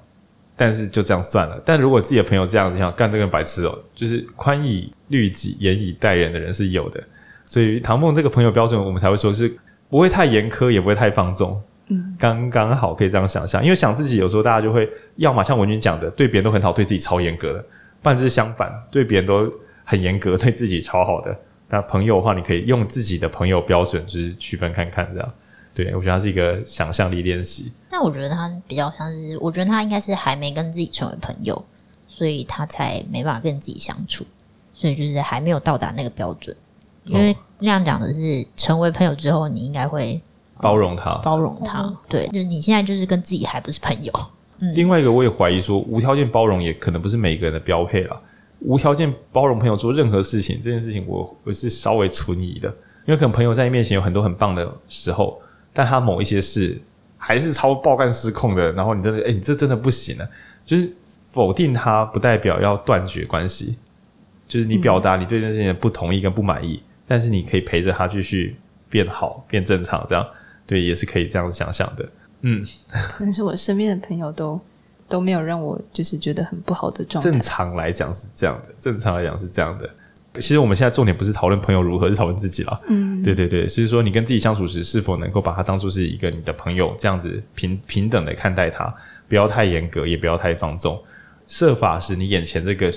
[0.56, 1.60] 但是就这样算了。
[1.66, 7.04] 但如果自己的朋友这样子想干这个白痴哦，就是宽以律己，严以待人的人是有的。
[7.44, 9.58] 所以唐梦这个朋友标准，我们才会说是
[9.90, 13.64] 不会太严苛，也不会太放纵，嗯，刚刚好可以这样想象。
[13.64, 17.60] 因为想自己有时候大家就会，要么像文君讲的，对别人都很好，对自己超严格的；
[18.02, 19.52] 不然就是相反，对别人都
[19.84, 21.38] 很严格，对自己超好的。
[21.70, 25.34] 那朋友的话，你可以用自己的朋友标准，就是区分看看这样。
[25.74, 27.72] 对，我觉得他是一个想象力练习。
[27.90, 31.66] 那我觉得他比较像是，我觉得他应该是还没跟自己成为朋友，
[32.08, 34.24] 所以他才没办法跟自己相处，
[34.74, 36.56] 所以就是还没有到达那个标准。
[37.06, 40.22] 因为那样讲的是，成为朋友之后，你应该会
[40.64, 41.94] 包容他，包容他。
[42.08, 44.12] 对，就是你现在就是跟自己还不是朋友。
[44.60, 44.74] 嗯。
[44.74, 48.20] 另外一个，我也怀疑说，无条件包容也可能不是每个人的标配了。
[48.60, 52.70] 无条件包容朋友做任何事情，这件事情我我是稍微存疑的，
[53.06, 55.40] 因为可能朋友在你面前有很多很棒的时候。
[55.76, 56.80] 但他某一些事
[57.18, 60.30] 还是超爆干失控的，然后你真的，哎、欸，你这真的不行了。
[60.64, 63.76] 就是否定他，不代表要断绝关系。
[64.48, 68.56] 就是你表达你对这件事情的不同意跟不满意，嗯、但是你可以陪着他继续
[68.88, 70.24] 变好、变正常，这样
[70.74, 72.10] 对，也是可以这样子想象的。
[72.42, 74.60] 嗯，可能是我身边的朋友都
[75.08, 77.30] 都没有让我就是觉得很不好的状态。
[77.30, 79.88] 正常来讲是这样的，正常来讲是这样的。
[80.36, 82.82] 其实我们现在重点不是讨论朋友如何，是讨论自己了。
[82.88, 88.92] 嗯，对对对，所以说你跟自己相处时，是否能够把他当作是一个你的朋友，这样子平平等的看待他，
[89.28, 91.00] 不要太严格，也不要太放纵，
[91.46, 92.92] 设法使你眼前这个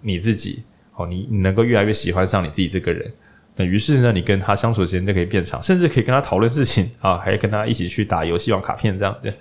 [0.00, 0.62] 你自己，
[0.94, 3.12] 哦，你你能够越来越喜欢上你自己这个人。
[3.58, 9.34] 那于是呢，你跟他相处的时间就可以变长，甚至可以跟他讨论事情啊，还跟他一起去打游戏、玩卡片这样子。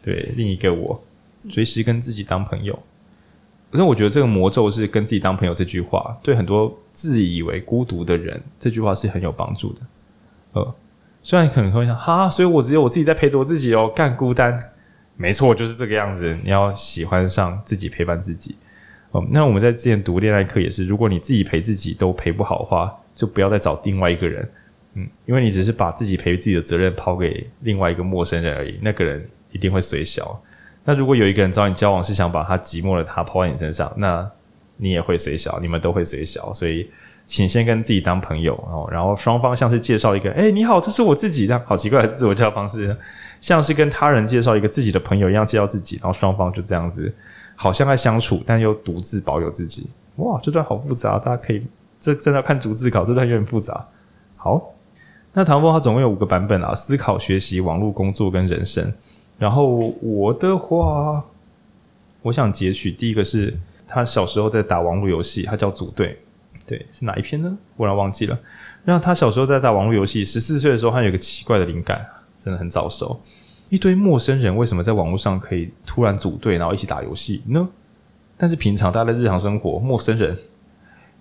[0.00, 1.02] 对，另一个我，
[1.50, 2.78] 随时跟自己当朋友。
[3.72, 9.80] 可是我觉得这个魔咒是跟自己当朋友这句话，对很多自以为孤独的人，这句话是很有帮助的。
[10.52, 10.74] 呃，
[11.20, 14.70] 虽然可能会想，哈，所以我只有我自己在陪着我自己哦，干孤单，
[15.16, 16.38] 没错，就是这个样子。
[16.44, 18.54] 你要喜欢上自己，陪伴自己。
[19.30, 24.48] 那我们在之前读恋爱课也是，如果你自己陪自己都陪不好的话，就不要再找另外一个人。
[24.94, 30.40] 嗯，因为你只是把自己陪自己的责任抛给另外一个陌生人而已，那个人一定会随小。
[30.84, 34.30] 那如果有一个人找你交往，是想把他寂寞的他抛在你身上，那
[34.76, 36.52] 你也会随小，你们都会随小。
[36.52, 36.88] 所以，
[37.26, 42.96] 请先跟自己当朋友哦，然后双方像是介绍一个，哎，你好，这是我自己，这样好奇怪的自我介绍方式，
[43.40, 47.12] 像是跟他人介绍一个自己的朋友一样介绍自己，然后双方就这样子，
[47.56, 49.88] 好像在相处，但又独自保有自己。
[50.16, 51.66] 哇，这段好复杂，大家可以
[51.98, 53.86] 这真的要看逐字稿，这段有点复杂。
[54.36, 54.74] 好，
[55.32, 58.92] 那唐风他总共有五个版本啊，思考、学习、网络、工作跟人生。
[59.38, 61.24] 然后我的话，
[62.22, 63.58] 我想截取第一个是
[63.88, 66.18] 他小时候在打网络游戏，他叫组队，
[66.64, 67.58] 对，是哪一篇呢？
[67.76, 68.38] 忽然忘记了。
[68.84, 72.06] 然后他小时候在打网络游戏，十四岁的时候，他有个奇怪的灵感，
[72.38, 73.20] 真的很早熟。
[73.74, 77.68] 一堆陌生人为什么在网络上可以突然组队，然后一起打游戏呢？
[78.36, 80.36] 但是平常大家的日常生活，陌生人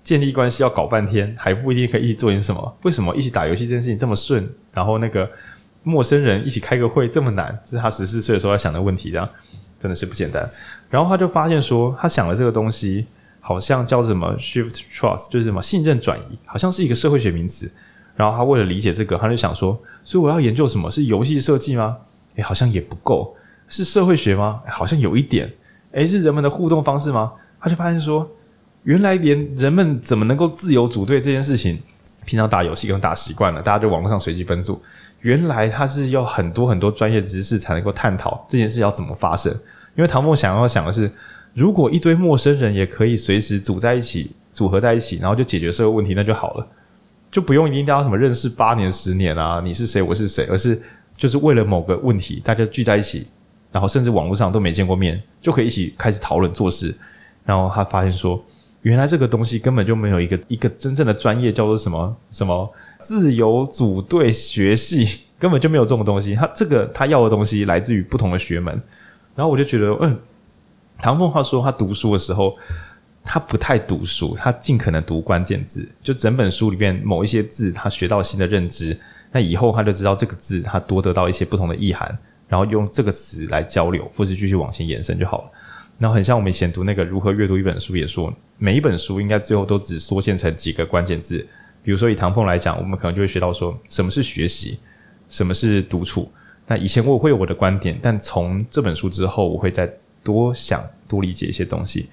[0.04, 2.78] 建立关系要搞半天，还不一定可以一起做点什么。
[2.84, 4.48] 为什么一起打游戏这件事情这么顺？
[4.72, 5.30] 然后那个。
[5.86, 9.30] 陌生人一起开个会这么难，这是他十四岁的时候要想的问题，这样
[9.78, 10.50] 真的是不简单。
[10.90, 13.06] 然后他就发现说，他想的这个东西
[13.42, 17.70] 好像叫什么 shift trust，就是什么信任转移，好像是一个社会学名词。
[18.16, 20.90] 然后他为了理解这个，他就想说，所以我要研究什么？
[20.90, 21.98] 是游戏设计吗？
[22.36, 23.36] 诶，好像也不够。
[23.68, 24.62] 是社会学吗？
[24.68, 25.52] 好像有一点。
[25.92, 27.32] 诶，是人们的互动方式吗？
[27.60, 28.30] 他就发现说，
[28.84, 31.80] 原来连人们怎么能够自由组队这件事情，
[32.26, 34.82] 平常打游戏可能打习惯了，大家就网络上随机分组。
[35.22, 39.52] 原来他是要很多很多专业知识才能够探讨这件事要怎么发生。
[39.96, 41.10] 因为唐凤想要想的是，
[41.54, 46.68] 如果一堆陌生人也可以随时组在一起、组合在一起，然后就解决社会问题，那就好了，
[47.32, 50.82] 就不用一定要什么认识八年、十年啊，你是谁，我是谁，而是
[51.16, 53.28] 就是为了某个问题，大家聚在一起，
[53.72, 56.96] 然后甚至网络上都没见过面，就可以一起开始讨论做事。
[57.46, 58.44] 然后他发现说，
[58.82, 62.74] 原来这个东西根本就没有一个一个真正的专业叫做什么 什么。
[63.00, 68.82] 自由组队学系根本就没有这种东西，他这个他要的东西来自于不同的学门，
[69.36, 70.18] 然后我就觉得，嗯，
[71.00, 72.56] 唐凤话说他读书的时候，
[73.22, 78.98] 他不太读书，他尽可能读关键字，就整本书里面某一些字，他学到新的认知，
[79.34, 85.52] 那以后他就知道这个字他多得到一些不同的意涵，然后用这个词来交流，或是继续往前延伸就好了。
[86.00, 91.46] 然后很像我们以前读那个如何阅读一本书，也说每一本书应该最后都只缩限成几个关键字。
[91.82, 94.80] 比如说以唐凤来讲，我们可能就会学到说什么是学习，
[95.28, 96.32] 什么是独处。
[96.66, 99.92] 那以前我会有我的观点，但从这本书之后，我会再
[100.24, 102.08] 多想、多理解一些东西。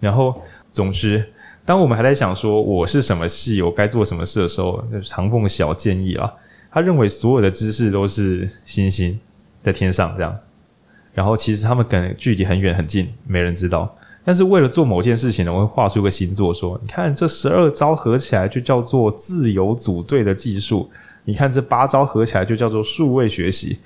[0.00, 0.42] 然后，
[0.72, 1.24] 总之，
[1.64, 6.32] 当我们还在想说我是什么系，我该做什么事的时候，那唐凤小建议啊，
[6.72, 9.20] 他认为所有的知识都是星星
[9.62, 10.36] 在天上这样，
[11.12, 13.94] 然后其实他们可能距离很远很近，没人知道。
[14.24, 20.90] 但是为了做某件事情呢，我会画出个星座，说你看这十二招合起来就叫做自由组队的技术。
[21.24, 23.78] 你看这八招合起来就叫做数位学习，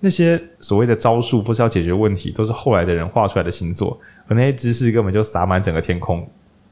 [0.00, 3.98] 那些所谓的招数不是要解决问题，都是后来的人画出来的星座，
[4.28, 6.26] 而那些知识根本就洒满整个天空，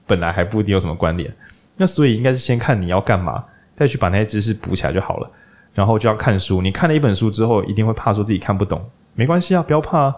[0.06, 1.30] 本来还不一定有什么关联。
[1.76, 5.30] 那所以应该是先看你要干嘛，再去把那些知识补起来就好了。
[5.78, 8.84] 然后就要看书，你看了一本书之后，一定会怕说自己看不懂，
[9.14, 10.12] 没关系啊，不要怕，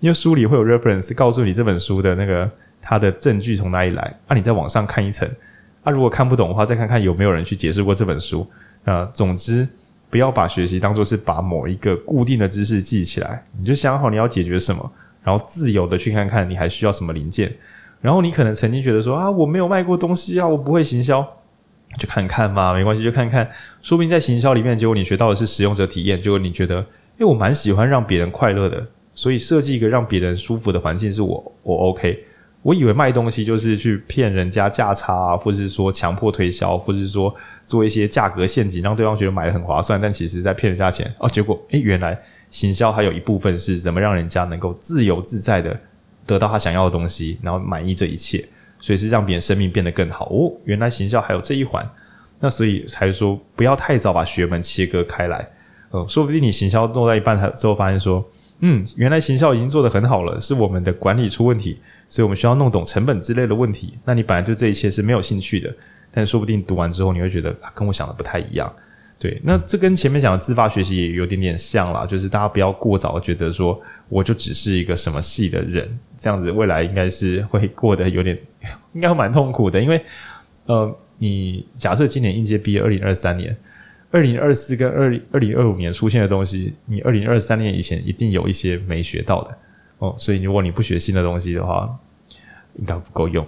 [0.00, 2.46] 因为书里会有 reference 告诉你这本书的那个
[2.82, 4.14] 它的证据从哪里来。
[4.26, 5.26] 啊，你再往上看一层，
[5.84, 8.46] 啊，如果看不懂的话，再看看有没有人去解释过这本书。
[8.84, 9.66] 啊，总之
[10.10, 14.92] 不要把学习当作是把某一个固定的知识记起来，你就想好你要解决什么，
[15.24, 17.50] 然后自由的去看看你还需要什么零件。
[18.02, 21.26] 然后你可能曾经觉得说啊，我没有卖过东西啊，我不会行销，
[21.98, 23.48] 就看看嘛，没关系，就看看，
[23.82, 26.76] 说不定在行销里面，结果你学到的是使用者体验，结果你觉得，
[27.18, 32.24] 因为我蛮喜欢让别人快乐的，所以设计一个让别人舒服的环境是我我 OK。
[32.62, 37.32] 我以为卖东西就是去骗人家价差，或者是说强迫推销，或者是说
[37.64, 41.28] 做一些价格陷阱，让对方觉得买的很划算，但其实在骗人家钱哦。
[41.28, 42.18] 结果诶，原来
[42.50, 45.78] 行销还有一部分是怎么让人家能够自由自在的
[46.26, 48.44] 得到他想要的东西，然后满意这一切，
[48.86, 50.52] 所以是让别人生命变得更好哦。
[50.62, 51.84] 原来行销还有这一环，
[52.38, 55.44] 那所以才说不要太早把学门切割开来。
[55.90, 58.24] 呃，说不定你行销做到一半才之后发现说，
[58.60, 61.80] 嗯，原来行销已经做得很好了，是我们的管理出问题。
[62.08, 63.98] 所以我们需要弄懂成本之类的问题。
[64.04, 65.74] 那你本来对这一切是没有兴趣的，
[66.12, 68.72] 但说不定读完之后你会觉得，跟我想的不太一样。
[69.18, 73.80] 对，那这跟前面讲的自发学习也有点点像啦，就是大家不要过早觉得说
[74.10, 75.88] 我就只是一个什么系的人，
[76.18, 78.38] 这样子未来应该是会过得有点，
[78.92, 79.80] 应该蛮痛苦的。
[79.80, 80.04] 因为
[80.66, 83.56] 呃，你假设今年应届毕业，二零二三年、
[84.10, 89.58] 二零二四跟二二零二五年出现的东西，你二零二三年以前一定有一些没学到的。
[89.98, 91.88] 哦，所以如果你不学新的东西的话，
[92.74, 93.46] 应该不够用。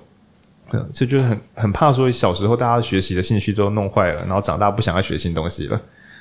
[0.73, 5.81] 嗯，这就是很很怕说小时候大家学习的兴趣都弄坏了，然后长大不想要学新东西了，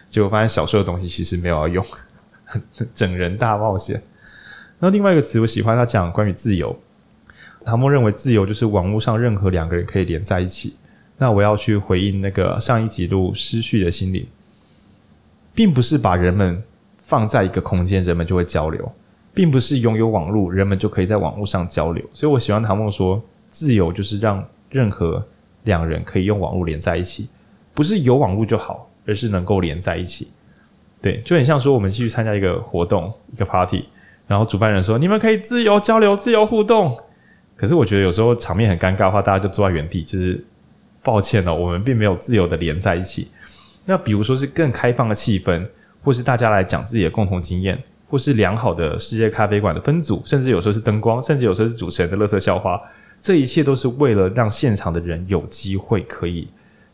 [0.10, 1.86] 结果发现小时候的东西其实没有要用，
[2.94, 4.02] 整人大冒险。
[4.80, 6.78] 那另外一个词我喜欢他讲关于自由，
[7.66, 10.76] 唐梦认为自由就是网络上任何两个人可以连在一起。
[11.18, 14.26] 那我要去回应那个上一集录失序的心灵，
[15.54, 16.64] 并不是把人们
[16.98, 18.92] 放在一个空间，人们就会交流。
[19.34, 22.04] 并不是拥有网络，人们就可以在网络上交流。
[22.12, 23.24] 所以我喜欢唐梦说，
[23.58, 25.26] 自由就是让任何
[25.64, 27.28] 两人可以用网络连在一起，
[27.74, 30.32] 不是有网络就好，而是能够连在一起。
[31.02, 33.86] 对，就很像说我们继续参加一个活动，一个 party，
[34.28, 36.96] 然后主办人说你们可以自由交流、自由互动。
[37.56, 40.46] 可是我觉得有时候场面很尴尬的话，大家就坐在原地，就是
[41.02, 43.32] 抱歉哦，我们并没有自由的连在一起。
[43.86, 45.68] 那比如说是更开放的气氛，
[46.04, 47.82] 或是大家来讲自己的共同经验。
[48.10, 52.82] 或是良好的世界咖啡馆的分组，甚至有时候是灯光，甚至有时候是主持人的乐色笑话，
[53.20, 56.48] 这一切都是为了让现场的人有机会可以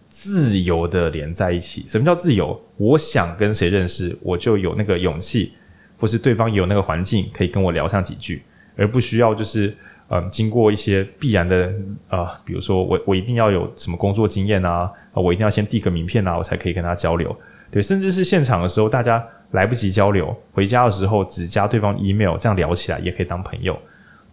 [0.08, 1.86] 自由的连在一起。
[1.88, 2.60] 什么叫自由？
[2.78, 5.54] 我想跟谁认识，我就有那个勇气，
[5.98, 8.44] 或是对方有那个环境可以跟我聊上几句，
[8.76, 9.76] 而不需要就是
[10.10, 11.74] 嗯、经过一些必然的
[12.08, 17.36] 啊、呃，比如说我我一定要有什么工作经验，啊，我一定要先递个名片啊，我才可以跟他交流。
[17.72, 23.76] 对，甚至是现场的时候，大家来不及交流，回家的时候只加对方 email，这样聊起来也可以当朋友。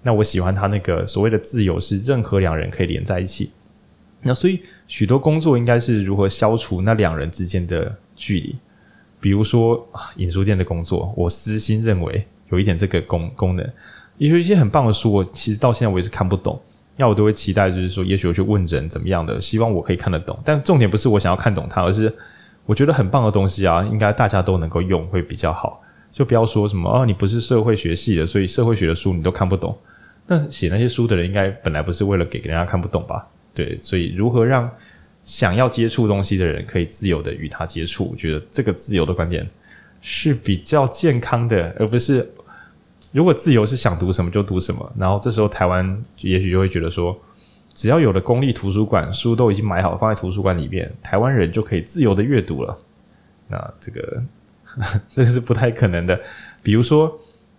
[0.02, 3.50] 那我喜欢他那个所谓的自由，是任何两人可以连在一起。
[4.22, 8.56] 那所以许多工作应该是如何消除那两人之间的距离？
[9.20, 13.68] 比如说影书店的工作，我私心认为有一点这个功功能。
[14.18, 16.60] 也许一些很棒的书，我其实到现在我也是看不懂。
[16.96, 20.38] 那我都会期待，就是说，也许我去问人怎么样的，希望我可以看得懂。
[20.44, 22.12] 但重点不是我想要看懂它，而是。
[22.66, 25.82] 我觉得很棒的东西啊，应该大家都能够用，会比较好。
[26.12, 29.76] 就不要说什么啊，你不是社会学系的，所以社会学的书你都看不懂。
[30.30, 33.26] 那写那些书的人，应该本来不是为了给给人家看不懂吧？
[33.52, 34.70] 对，所以如何让
[35.24, 38.08] 想要接触东西的人可以自由的与他接触？
[38.12, 39.44] 我觉得这个自由的观点
[40.00, 42.30] 是比较健康的，而不是
[43.10, 47.20] 如果自由是想读什么就读什么，然后这时候台湾也许就会觉得说。
[47.72, 52.76] 只要有了公立图书馆，书都已经买好放在图书馆里面，台湾人就可以自由的阅读了。
[53.46, 54.20] 那这个
[54.64, 56.20] 呵呵 这是不太可能的。
[56.64, 57.16] 比如说，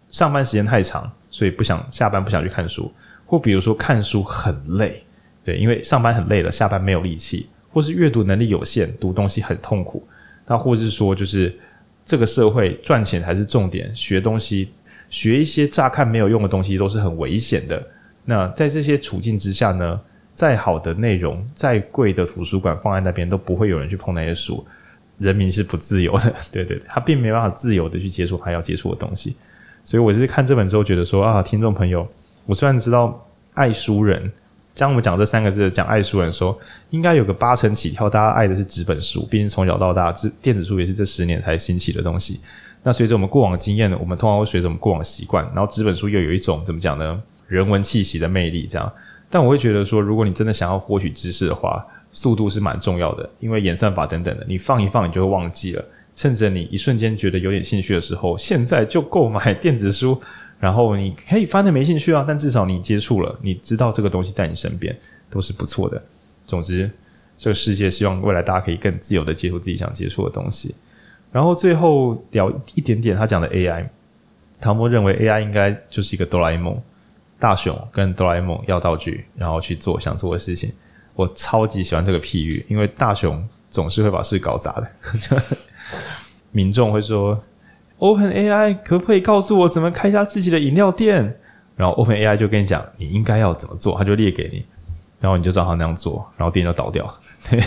[0.09, 2.91] 上班时间太长，所以不想下班不想去看书，
[3.25, 5.03] 或比如说看书很累，
[5.43, 10.05] 对，因为上班很累了，下班没有力气，或是阅读能力有限，读东西很痛苦，
[10.45, 11.57] 那或者是说就是
[12.05, 14.71] 这个社会赚钱才是重点，学东西
[15.09, 17.81] 学一些乍看没有用的东西都是很危险的。
[18.25, 19.99] 那在这些处境之下呢，
[20.35, 24.63] 再好的内容，再贵的图书馆放在那边都不会有人去碰那些书。
[25.17, 29.35] 人民是不自由的，对对，他并没办法自由的去接触他要接触的东西，
[29.83, 32.07] 所以我就是看这本之后觉得说啊，听众朋友，
[32.45, 33.19] 我虽然知道
[33.53, 34.31] 爱书人，
[34.75, 36.57] 当我们讲这三个字讲爱书人的时候，
[36.91, 42.39] 应该有个八成起跳，大家爱的是纸本书，毕竟从小到大，这电子书也是这十年才兴起的东西。
[42.83, 48.91] 那随着我们过往经验呢，我们通常会随着我们过往习惯，然后纸本书又有一种怎么讲呢，人文气息的魅力这样。
[49.29, 55.85] 但我会觉得说，如果你真的想要获取知识的话，速度是蛮重要的，因为演算法等等的，你放一放你就会忘记了。
[56.13, 60.21] 趁着你一瞬间觉得有点兴趣的时候，现在就购买电子书，
[60.59, 64.95] 然后你可以翻的没兴趣啊，但至少你接触了，你知道这个东西在你身边
[65.29, 66.01] 都是不错的。
[66.45, 66.89] 总之，
[67.37, 70.75] 这个世界希望未来大家可以更自由的接触自己想接触的东西。
[71.31, 73.87] 然后最后聊一点点他讲的 AI，
[74.59, 76.77] 唐默认为 AI 应该就是一个哆啦 A 梦，
[77.39, 80.73] 大雄跟哆啦 A 梦要道具，然后去做想做的事情。
[81.13, 84.91] 我超级喜欢这个譬喻，因为大雄总是会把事搞砸的。
[86.51, 87.41] 民众会说
[87.99, 91.37] ：“OpenAI 可不可以告诉我怎么开一家自己的饮料店？”
[91.77, 94.65] 然后 OpenAI 就跟你讲：“你应该要怎么做？”他就列给你，
[95.19, 97.11] 然后你就照他那样做，然后店就倒掉。
[97.49, 97.59] 对，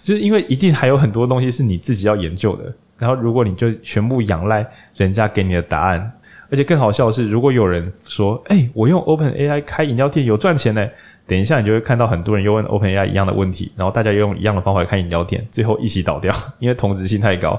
[0.00, 2.72] 就是因为一定还有很多东西是你自己要研究的。
[2.98, 4.66] 然后如果你就全部仰赖
[4.96, 6.12] 人家给你的答案，
[6.50, 10.88] 而且更好笑的是，如果有人说：“哎，我用 OpenAI 开饮料店有赚钱呢。”
[11.32, 16.30] 等一下，你就会看到很多人又问 OpenAI 一样的问题，然后大家又用一样的方法看饮料店，最后一起倒掉，
[16.60, 17.58] 因为同质性太高。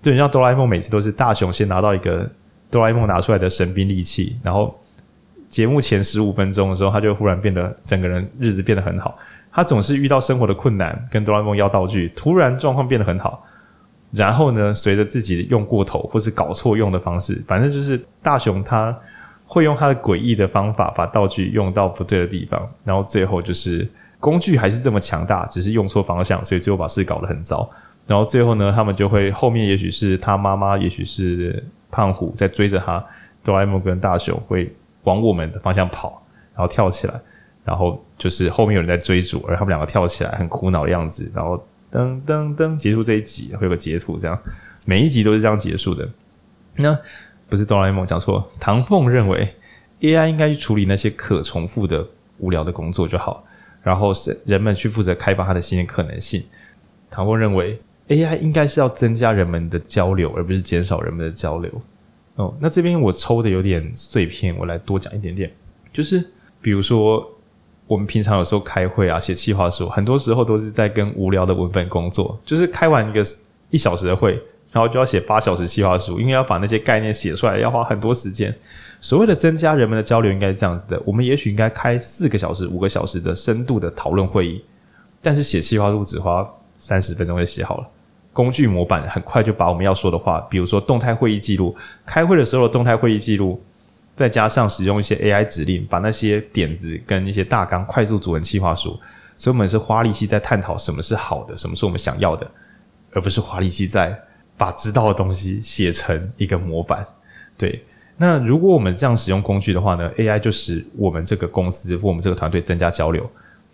[0.00, 2.30] 就像哆啦 A 梦每次都是大雄先拿到一个
[2.70, 4.72] 哆啦 A 梦拿出来的神兵利器，然后
[5.48, 9.18] 节目前十五分钟的时候，他就忽然变得整个人日子变得很好。
[9.50, 13.44] 他总是遇到生活的困难，跟哆啦 A 梦要道具，突然状况变得很好。
[14.12, 18.96] 然后呢，随着自己用过头或是搞错用的方式，反正就是大雄他。
[19.50, 23.88] 会用他的诡异的方法把道具用到不对的地方，然后最后就是
[24.20, 27.68] 工具还是这么强大，只是用错方向，所以最后把事搞得很糟。
[28.06, 33.02] 然后最后呢，他们就会后面也许是他妈妈，也许是胖虎在追着他，
[33.42, 34.70] 哆啦 A 梦跟大雄会
[35.04, 36.22] 往我们的方向跑，
[36.54, 37.14] 然后跳起来，
[37.64, 41.56] 然后就是后面有人在追逐，而他们两个跳起来很苦恼的样子，然后
[41.90, 44.38] 噔噔噔结束这一集，会有个截图，这样
[44.84, 46.06] 每一集都是这样结束的。
[46.76, 46.98] 那。
[47.48, 49.48] 不是哆啦 A 梦讲错，唐凤认为
[50.00, 52.06] AI 应该去处理那些可重复的
[52.38, 53.42] 无聊的工作就好，
[53.82, 56.44] 然后是人们去负责开发它的新的可能性。
[57.10, 61.70] 唐凤认为 AI 应该是要增加人们的交流，而不是减少人们的交流。
[62.36, 65.50] 哦，那这边我抽的有点碎片，我来多讲一点点。
[65.92, 66.24] 就是
[66.60, 67.26] 比如说，
[67.86, 73.24] 我们平常有时候开会啊，写企划书，很多时候都是在跟无聊的文本工作，就是开完一个
[73.70, 74.40] 一小时的会。
[74.70, 78.54] 然后就要写八小时计划书，因为要把那些概念写出来，要花很多时间。
[79.00, 84.64] 所谓的增加人们的交流，应该是这样子的：我们也许应该开四个小时、五个小时的深度的讨论会议，
[85.22, 86.46] 但是写计划书只花
[86.76, 87.86] 三十分钟就写好了。
[88.32, 91.74] 工具模板很快就把我们要说的话，比如说动态会议记录、
[92.04, 93.60] 开会的时候的动态会议记录，
[94.14, 98.98] 再加上使用一些 AI 指令，把那些点子跟一些大纲快速组成计划书。
[99.36, 102.48] 所以，我们是花力气在探讨什么是好的，什么是我们想要的，
[103.12, 104.20] 而不是花力气在。
[104.58, 107.06] 把知道的东西写成一个模板，
[107.56, 107.82] 对。
[108.20, 113.22] 那如果我们这样使用工具的话呢，AI 就使我们这个公司或我们这个团队增加交流，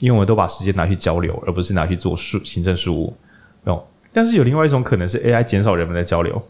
[0.00, 3.16] 因为我们都把时间拿去交流，而不是拿去做数行政事务。
[3.64, 3.82] 哦，
[4.12, 6.40] 但是有另外一种可能是 AI 减少人们的交流，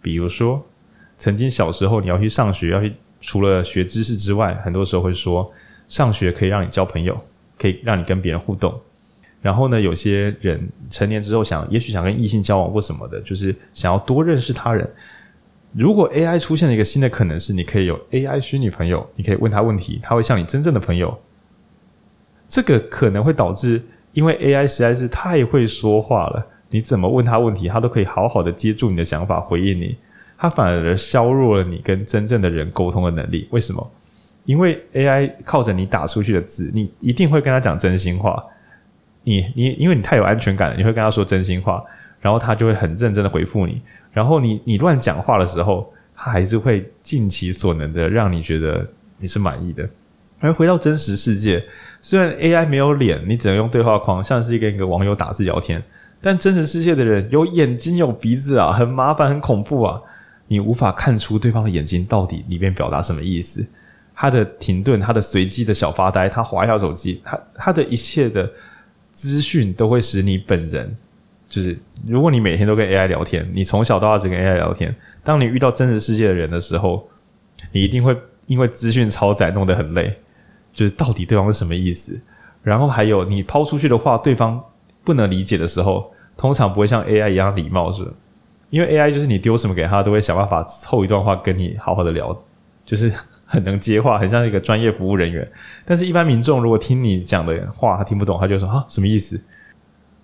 [0.00, 0.64] 比如说，
[1.16, 5.52] 曾经小时候你要去上学，要去除了学知识之外，很多时候会说
[5.88, 7.20] 上学可以让你交朋友，
[7.58, 8.80] 可以让你跟别人互动。
[9.42, 14.88] 然后呢，有些人成年之后想，也许想跟异性交往或什么的，就是想要多认识他人。
[15.72, 21.18] 如果 AI 出现了一个新的可能是，你可以有 AI 虚拟朋友，你可以问他问题，他会像你真正的朋友。
[22.46, 23.82] 这个可能会导致，
[24.12, 29.96] 因为 AI 实在是太会说话了，你怎么问他问题，他都可以好好的接住你的想法，回应你。
[30.38, 33.48] 他反而削弱了你跟真正的人沟通的能力。
[33.50, 33.90] 为什么？
[34.44, 38.44] 因为 AI 靠着你打出去的字，你一定会跟他讲真心话。
[39.24, 41.82] 你你因为你太有安全感了，你会跟他说真心话，
[42.20, 43.80] 然后他就会很认真的回复你。
[44.12, 48.86] 然后你你乱讲话的时候，他还是会尽其所能的让你觉得
[49.18, 49.88] 你是满意的。
[50.40, 51.64] 而回到真实世界，
[52.00, 55.80] 虽然 AI 没有脸，你只能用对话框，像是一个一个网友打字聊天，
[56.20, 60.00] 但真实世界的人有眼睛有鼻子啊，很麻烦很恐怖啊，
[60.48, 63.64] 你无法看出对方的眼睛到底里面表达什么意思。
[64.14, 68.50] 他的停顿，他的随机的小发呆，他滑一下手机，他他的一切的
[69.22, 70.96] 资讯都会使你本人，
[71.48, 74.92] 就是如果你每天都跟 AI 聊天，你从小到大只跟 AI 聊天，
[75.22, 77.08] 当你遇到真实世界的人的时候，
[77.70, 78.16] 你一定会
[78.48, 80.12] 因为资讯超载弄得很累，
[80.72, 82.20] 就是到底对方是什么意思？
[82.64, 84.60] 然后还有你抛出去的话，对方
[85.04, 88.04] 不能理解的时候，通常不会像 AI 一样礼貌，是
[88.70, 92.36] 因为 AI 就是你丢什么给他，都会想办法凑一段话跟你好好的聊，
[92.84, 93.12] 就是
[93.46, 95.46] 很能接话，很像一个专业服务人员。
[95.84, 99.40] 但是，一般民众如果听你讲的话，他听不懂，他就说啊，什么意思？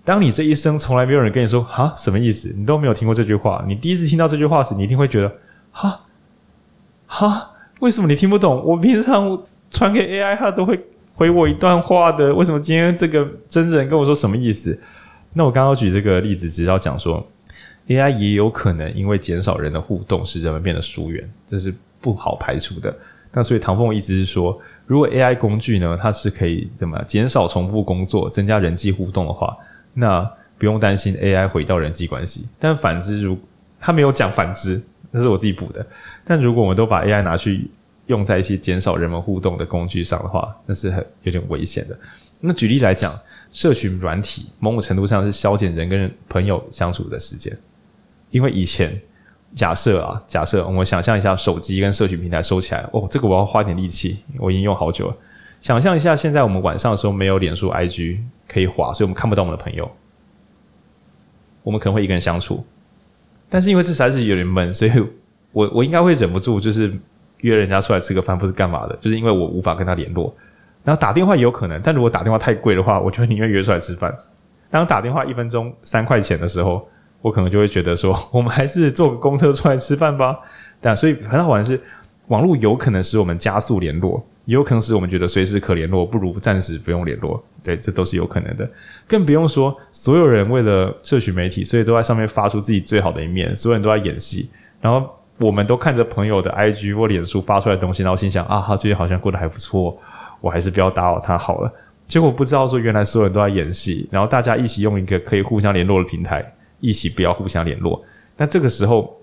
[0.05, 2.55] 当你这一生从来没有人跟你说啊，什么意思？
[2.56, 5.32] 你都没有听过这句话，你第一次听到这句话时，你一定会觉得
[5.70, 6.01] 哈
[7.06, 8.64] 哈，为什么你听不懂？
[8.64, 10.80] 我平常传给 AI，他都会
[11.14, 14.78] 回我一段话的，为什么今天这个真人跟我说什么意思？
[15.35, 17.26] 那我刚刚举这个例子，只是要讲说。
[17.89, 22.94] AI 也有可能因为减少人的互动，使人们变得疏远，这是不好排除的。
[23.32, 29.56] 那所以唐凤意思是说，如果 AI 工具呢，它是可以怎么减少重复工作，增加人际互动的话，
[29.92, 32.48] 那不用担心 AI 毁掉人际关系。
[32.58, 33.38] 但反之，如
[33.78, 35.86] 他没有讲反之，那是我自己补的。
[36.24, 37.70] 但如果我们都把 AI 拿去
[38.06, 41.98] 用在一些减少人们互动的工具上的话，那是很有点危险的。
[42.40, 43.16] 那举例来讲，
[43.52, 47.56] 社群软体某种程度上是消减人跟人朋友相处的时间。
[48.30, 49.00] 因为以前
[49.54, 55.16] 假设啊，假设我们想象一下，手机跟社群平台收起来，哦，这个我要花点力气，我已经用好久了。
[55.60, 59.90] 想象一下，现在我们晚上的时候没有脸书、IG 可以滑，所以我们看不到我们的朋友，
[61.62, 62.64] 我们可能会一个人相处。
[63.48, 64.92] 但是因为这实在是有点闷，所以
[65.52, 66.96] 我 我应该会忍不住，就是
[67.38, 70.32] 约人家出来吃个饭，不是干嘛的，就是因为我无法跟他联络。
[70.84, 74.14] 然后打电话也有可能，但如果打电话太贵的话，我就宁愿约出来吃饭。
[74.70, 76.86] 当打电话一分钟三块钱的时候。
[77.20, 80.39] 我可能就会觉得说，我们还是坐公车出来吃饭吧。
[80.81, 81.81] 但所以很好玩是，
[82.28, 87.43] 网络有可能使我们加速联络，也有可能使我们觉得随时可联络，不如暂时不用联络。
[87.65, 88.69] 对，这都是有可能的。
[89.07, 94.49] 更不用说，所有人为了社群媒体，所以都在上面发出自己最好的一面，所有人都在演戏。
[94.81, 99.99] 然后我们都看着朋友的 IG 或脸书发出来的东西，然后心想啊，他最近好像过得还不错，
[100.40, 101.73] 我还是不要打扰他好了。
[102.07, 106.55] 结果不知道说，原来所有人都在演戏，然后大家一起用一个可以互相联络的平台。
[106.80, 108.02] 一起不要互相联络。
[108.36, 109.16] 那这个时候，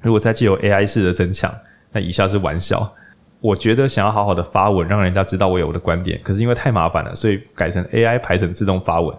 [0.00, 1.54] 如果再借由 AI 式的增强，
[1.92, 2.92] 那以下是玩笑。
[3.40, 9.14] 我觉得想要好好的发文，让人家知道我有我的观点，可是因为太麻烦了，所以改成 AI 排成自动发文。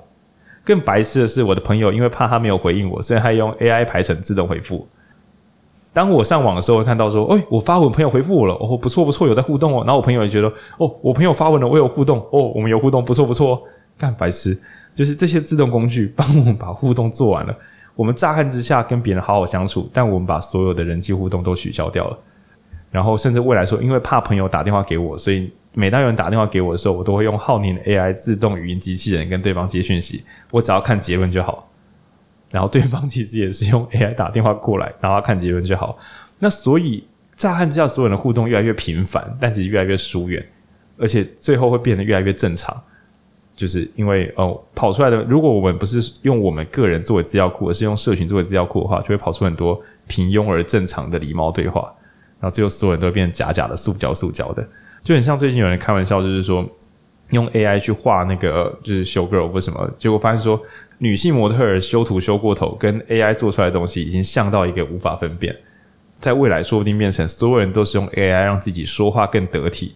[0.65, 4.85] 更白痴的是，我的朋友因为怕他没有回应我，所以他用 AI 排成自动回复。
[5.93, 10.47] 当我上网的时候，会看到说：“哎，我发文，朋友回复我了，哦，不错不错，有在互动哦。”然后我朋友也觉得
[10.77, 13.63] ：“哦，我朋友发文了，我有互动，哦，我们有互动，不错不错。”
[13.97, 14.59] 干白痴，
[14.93, 17.55] 就是这些自动工具帮我们把互动做完了。
[17.97, 22.17] 我们乍看之下跟别人好好相处，但我们把所有的人际互动都取消掉了。
[22.89, 30.23] 然后甚至未来说，因为怕朋友打电话给我，所以每当有人打电话给我的时候，我都会用浩宁的 AI 自动语音机器人跟对方接讯息。
[30.51, 31.67] 我只要看结论就好。
[32.49, 35.97] 然后对方其实也是用 AI 打电话过来，然后看结论就好。
[36.39, 37.05] 那所以
[37.35, 40.43] 乍看之下，所有人的互动越来越频繁，但其实越来越疏远，
[40.97, 42.79] 而且最后会变得越来越正常。
[43.57, 51.91] 就是因为哦，跑出来的，如果我们不是用我们个人作为资料库，而是用社群作为资料库的话，就会跑出很多平庸而正常的礼貌对话，
[52.39, 54.65] 然后最后所有人都会变成假假的、塑胶塑胶的，
[55.03, 56.63] 就很像最近有人开玩笑，就是说
[57.31, 60.61] 用 AI 去画那个就是修 girl 或什么，结果发现说
[60.99, 65.55] 女性模特儿修图修过头，跟 AI 做出来的东西已经像到一个无法分辨，
[66.19, 69.95] 在未来说不定变成所有人都是用 AI 让自己说话更得体。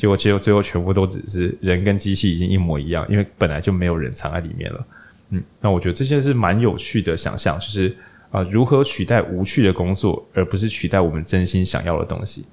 [0.00, 4.86] 结果，结果最后全部都只是人跟机器已经一模一样，因为本来就没有人藏在里面了。
[5.28, 7.94] 嗯，那我觉得这些是蛮有趣的想象，就是
[8.30, 12.46] 啊、如何取代无趣的工作，而不是取代我们真心想要的东西。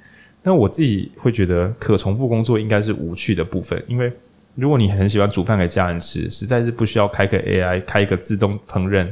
[0.44, 4.12] 那我自己会觉得，可重复工作应该是无趣的部分，因为
[4.56, 9.10] 如果你很喜欢煮饭给家人吃，实在是不需要开个 AI，开一个自动烹饪，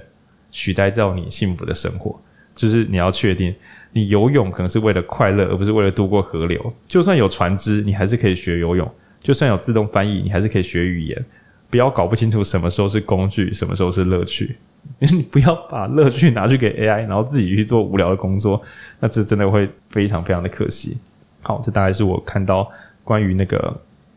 [0.51, 2.19] 取代掉你幸福的生活。
[2.53, 3.55] 就是你要确定。
[3.95, 6.73] 你游泳可能是为了快乐，而不是为了渡过河流。
[6.85, 8.85] 就算有船只，你还是可以学游泳；
[9.23, 11.25] 就算有自动翻译，你还是可以学语言。
[11.69, 14.57] 不要搞不清楚什么时候是工具，什么时候是乐趣。
[14.99, 18.61] 你不要把乐趣拿去给 AI，然后自己去做无聊的工作，
[18.99, 20.97] 那这真的会非常非常的可惜。
[21.41, 22.69] 好，这大概是我看到
[23.01, 23.73] 关于那个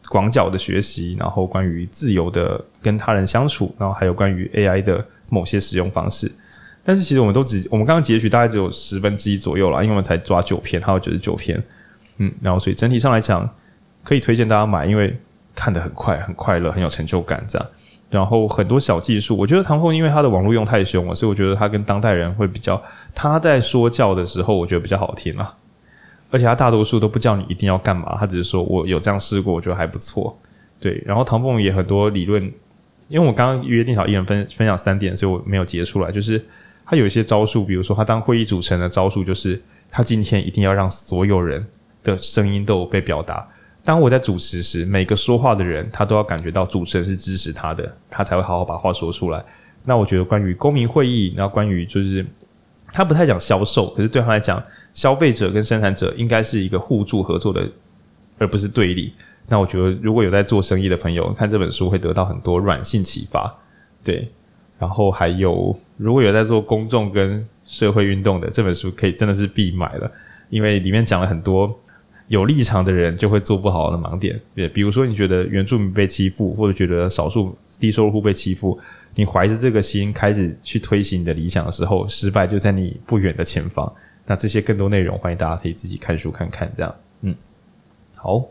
[0.08, 6.30] 广角的学习，然后关于自由的跟他人相处，然后还有关于 AI 的某些使用方式。
[6.88, 11.62] 但是其实我们都只，我们刚刚截取大概只有十分之一左右啦，因为我们才抓九篇，还有九十九篇，
[12.16, 13.46] 嗯，然后所以整体上来讲，
[14.02, 15.14] 可以推荐大家买，因为
[15.54, 17.68] 看得很快，很快乐，很有成就感这样。
[18.08, 22.82] 然后很多小技术，我觉得唐凤因为他的网络用太凶了，所以我觉得他跟当代人会比较，
[23.14, 25.54] 他在说教的时候，我觉得比较好听啊。
[26.30, 30.34] 而且他大多数都不叫你一定要干嘛，他只是说我有这样试过，我觉得还不错。
[30.80, 32.42] 对，然后唐凤也很多理论，
[33.08, 36.10] 因为我刚刚约定好一人分分享三点，所以我没有截出来。
[36.10, 36.42] 就是
[36.88, 41.64] 他有一些招数，比如说他当会议主持人的招数，就是他今天一定要让所有人
[42.02, 43.46] 的声音都有被表达。
[43.84, 49.44] 当我在主持时，每个说话的人他都要感觉到主持人是支持他的，他才会好好把话说出来。
[49.84, 52.24] 那我觉得关于公民会议，然后关于就是
[52.90, 54.62] 他不太讲销售，可是对他来讲，
[54.94, 57.70] 消费者跟生产者应该是一个互助合作的，
[58.38, 59.12] 而不是对立。
[59.46, 63.54] 那我觉得，如果有在做生意的朋友看这本书，会得到很多软性启发。
[64.04, 64.30] 对，
[64.78, 70.10] 然后还有如果有在做公众跟社会运动的，这本书可以真的是必买了，
[70.48, 71.76] 因为里面讲了很多
[72.28, 74.40] 有立场的人就会做不好的盲点。
[74.54, 78.78] 对，比如说你觉得原住民被欺负，或者觉得少数低收入户被欺负，
[79.14, 83.92] 你怀着这个心开始去推行你的理想的时候，失败就在你不远的前方。
[84.26, 86.70] 那这些更多内容，欢迎大家可以自己看书看看。
[86.76, 87.34] 这样，嗯，
[88.14, 88.44] 好。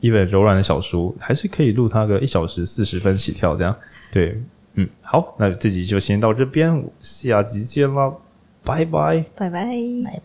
[0.00, 3.74] 一本柔软的小书，还是可以录它个一小时四十分起跳，这样
[4.12, 4.38] 对，
[4.76, 8.12] 嗯，好，那这集就先到这边，下集见啦，
[8.64, 9.70] 拜拜，拜拜，拜
[10.04, 10.22] 拜。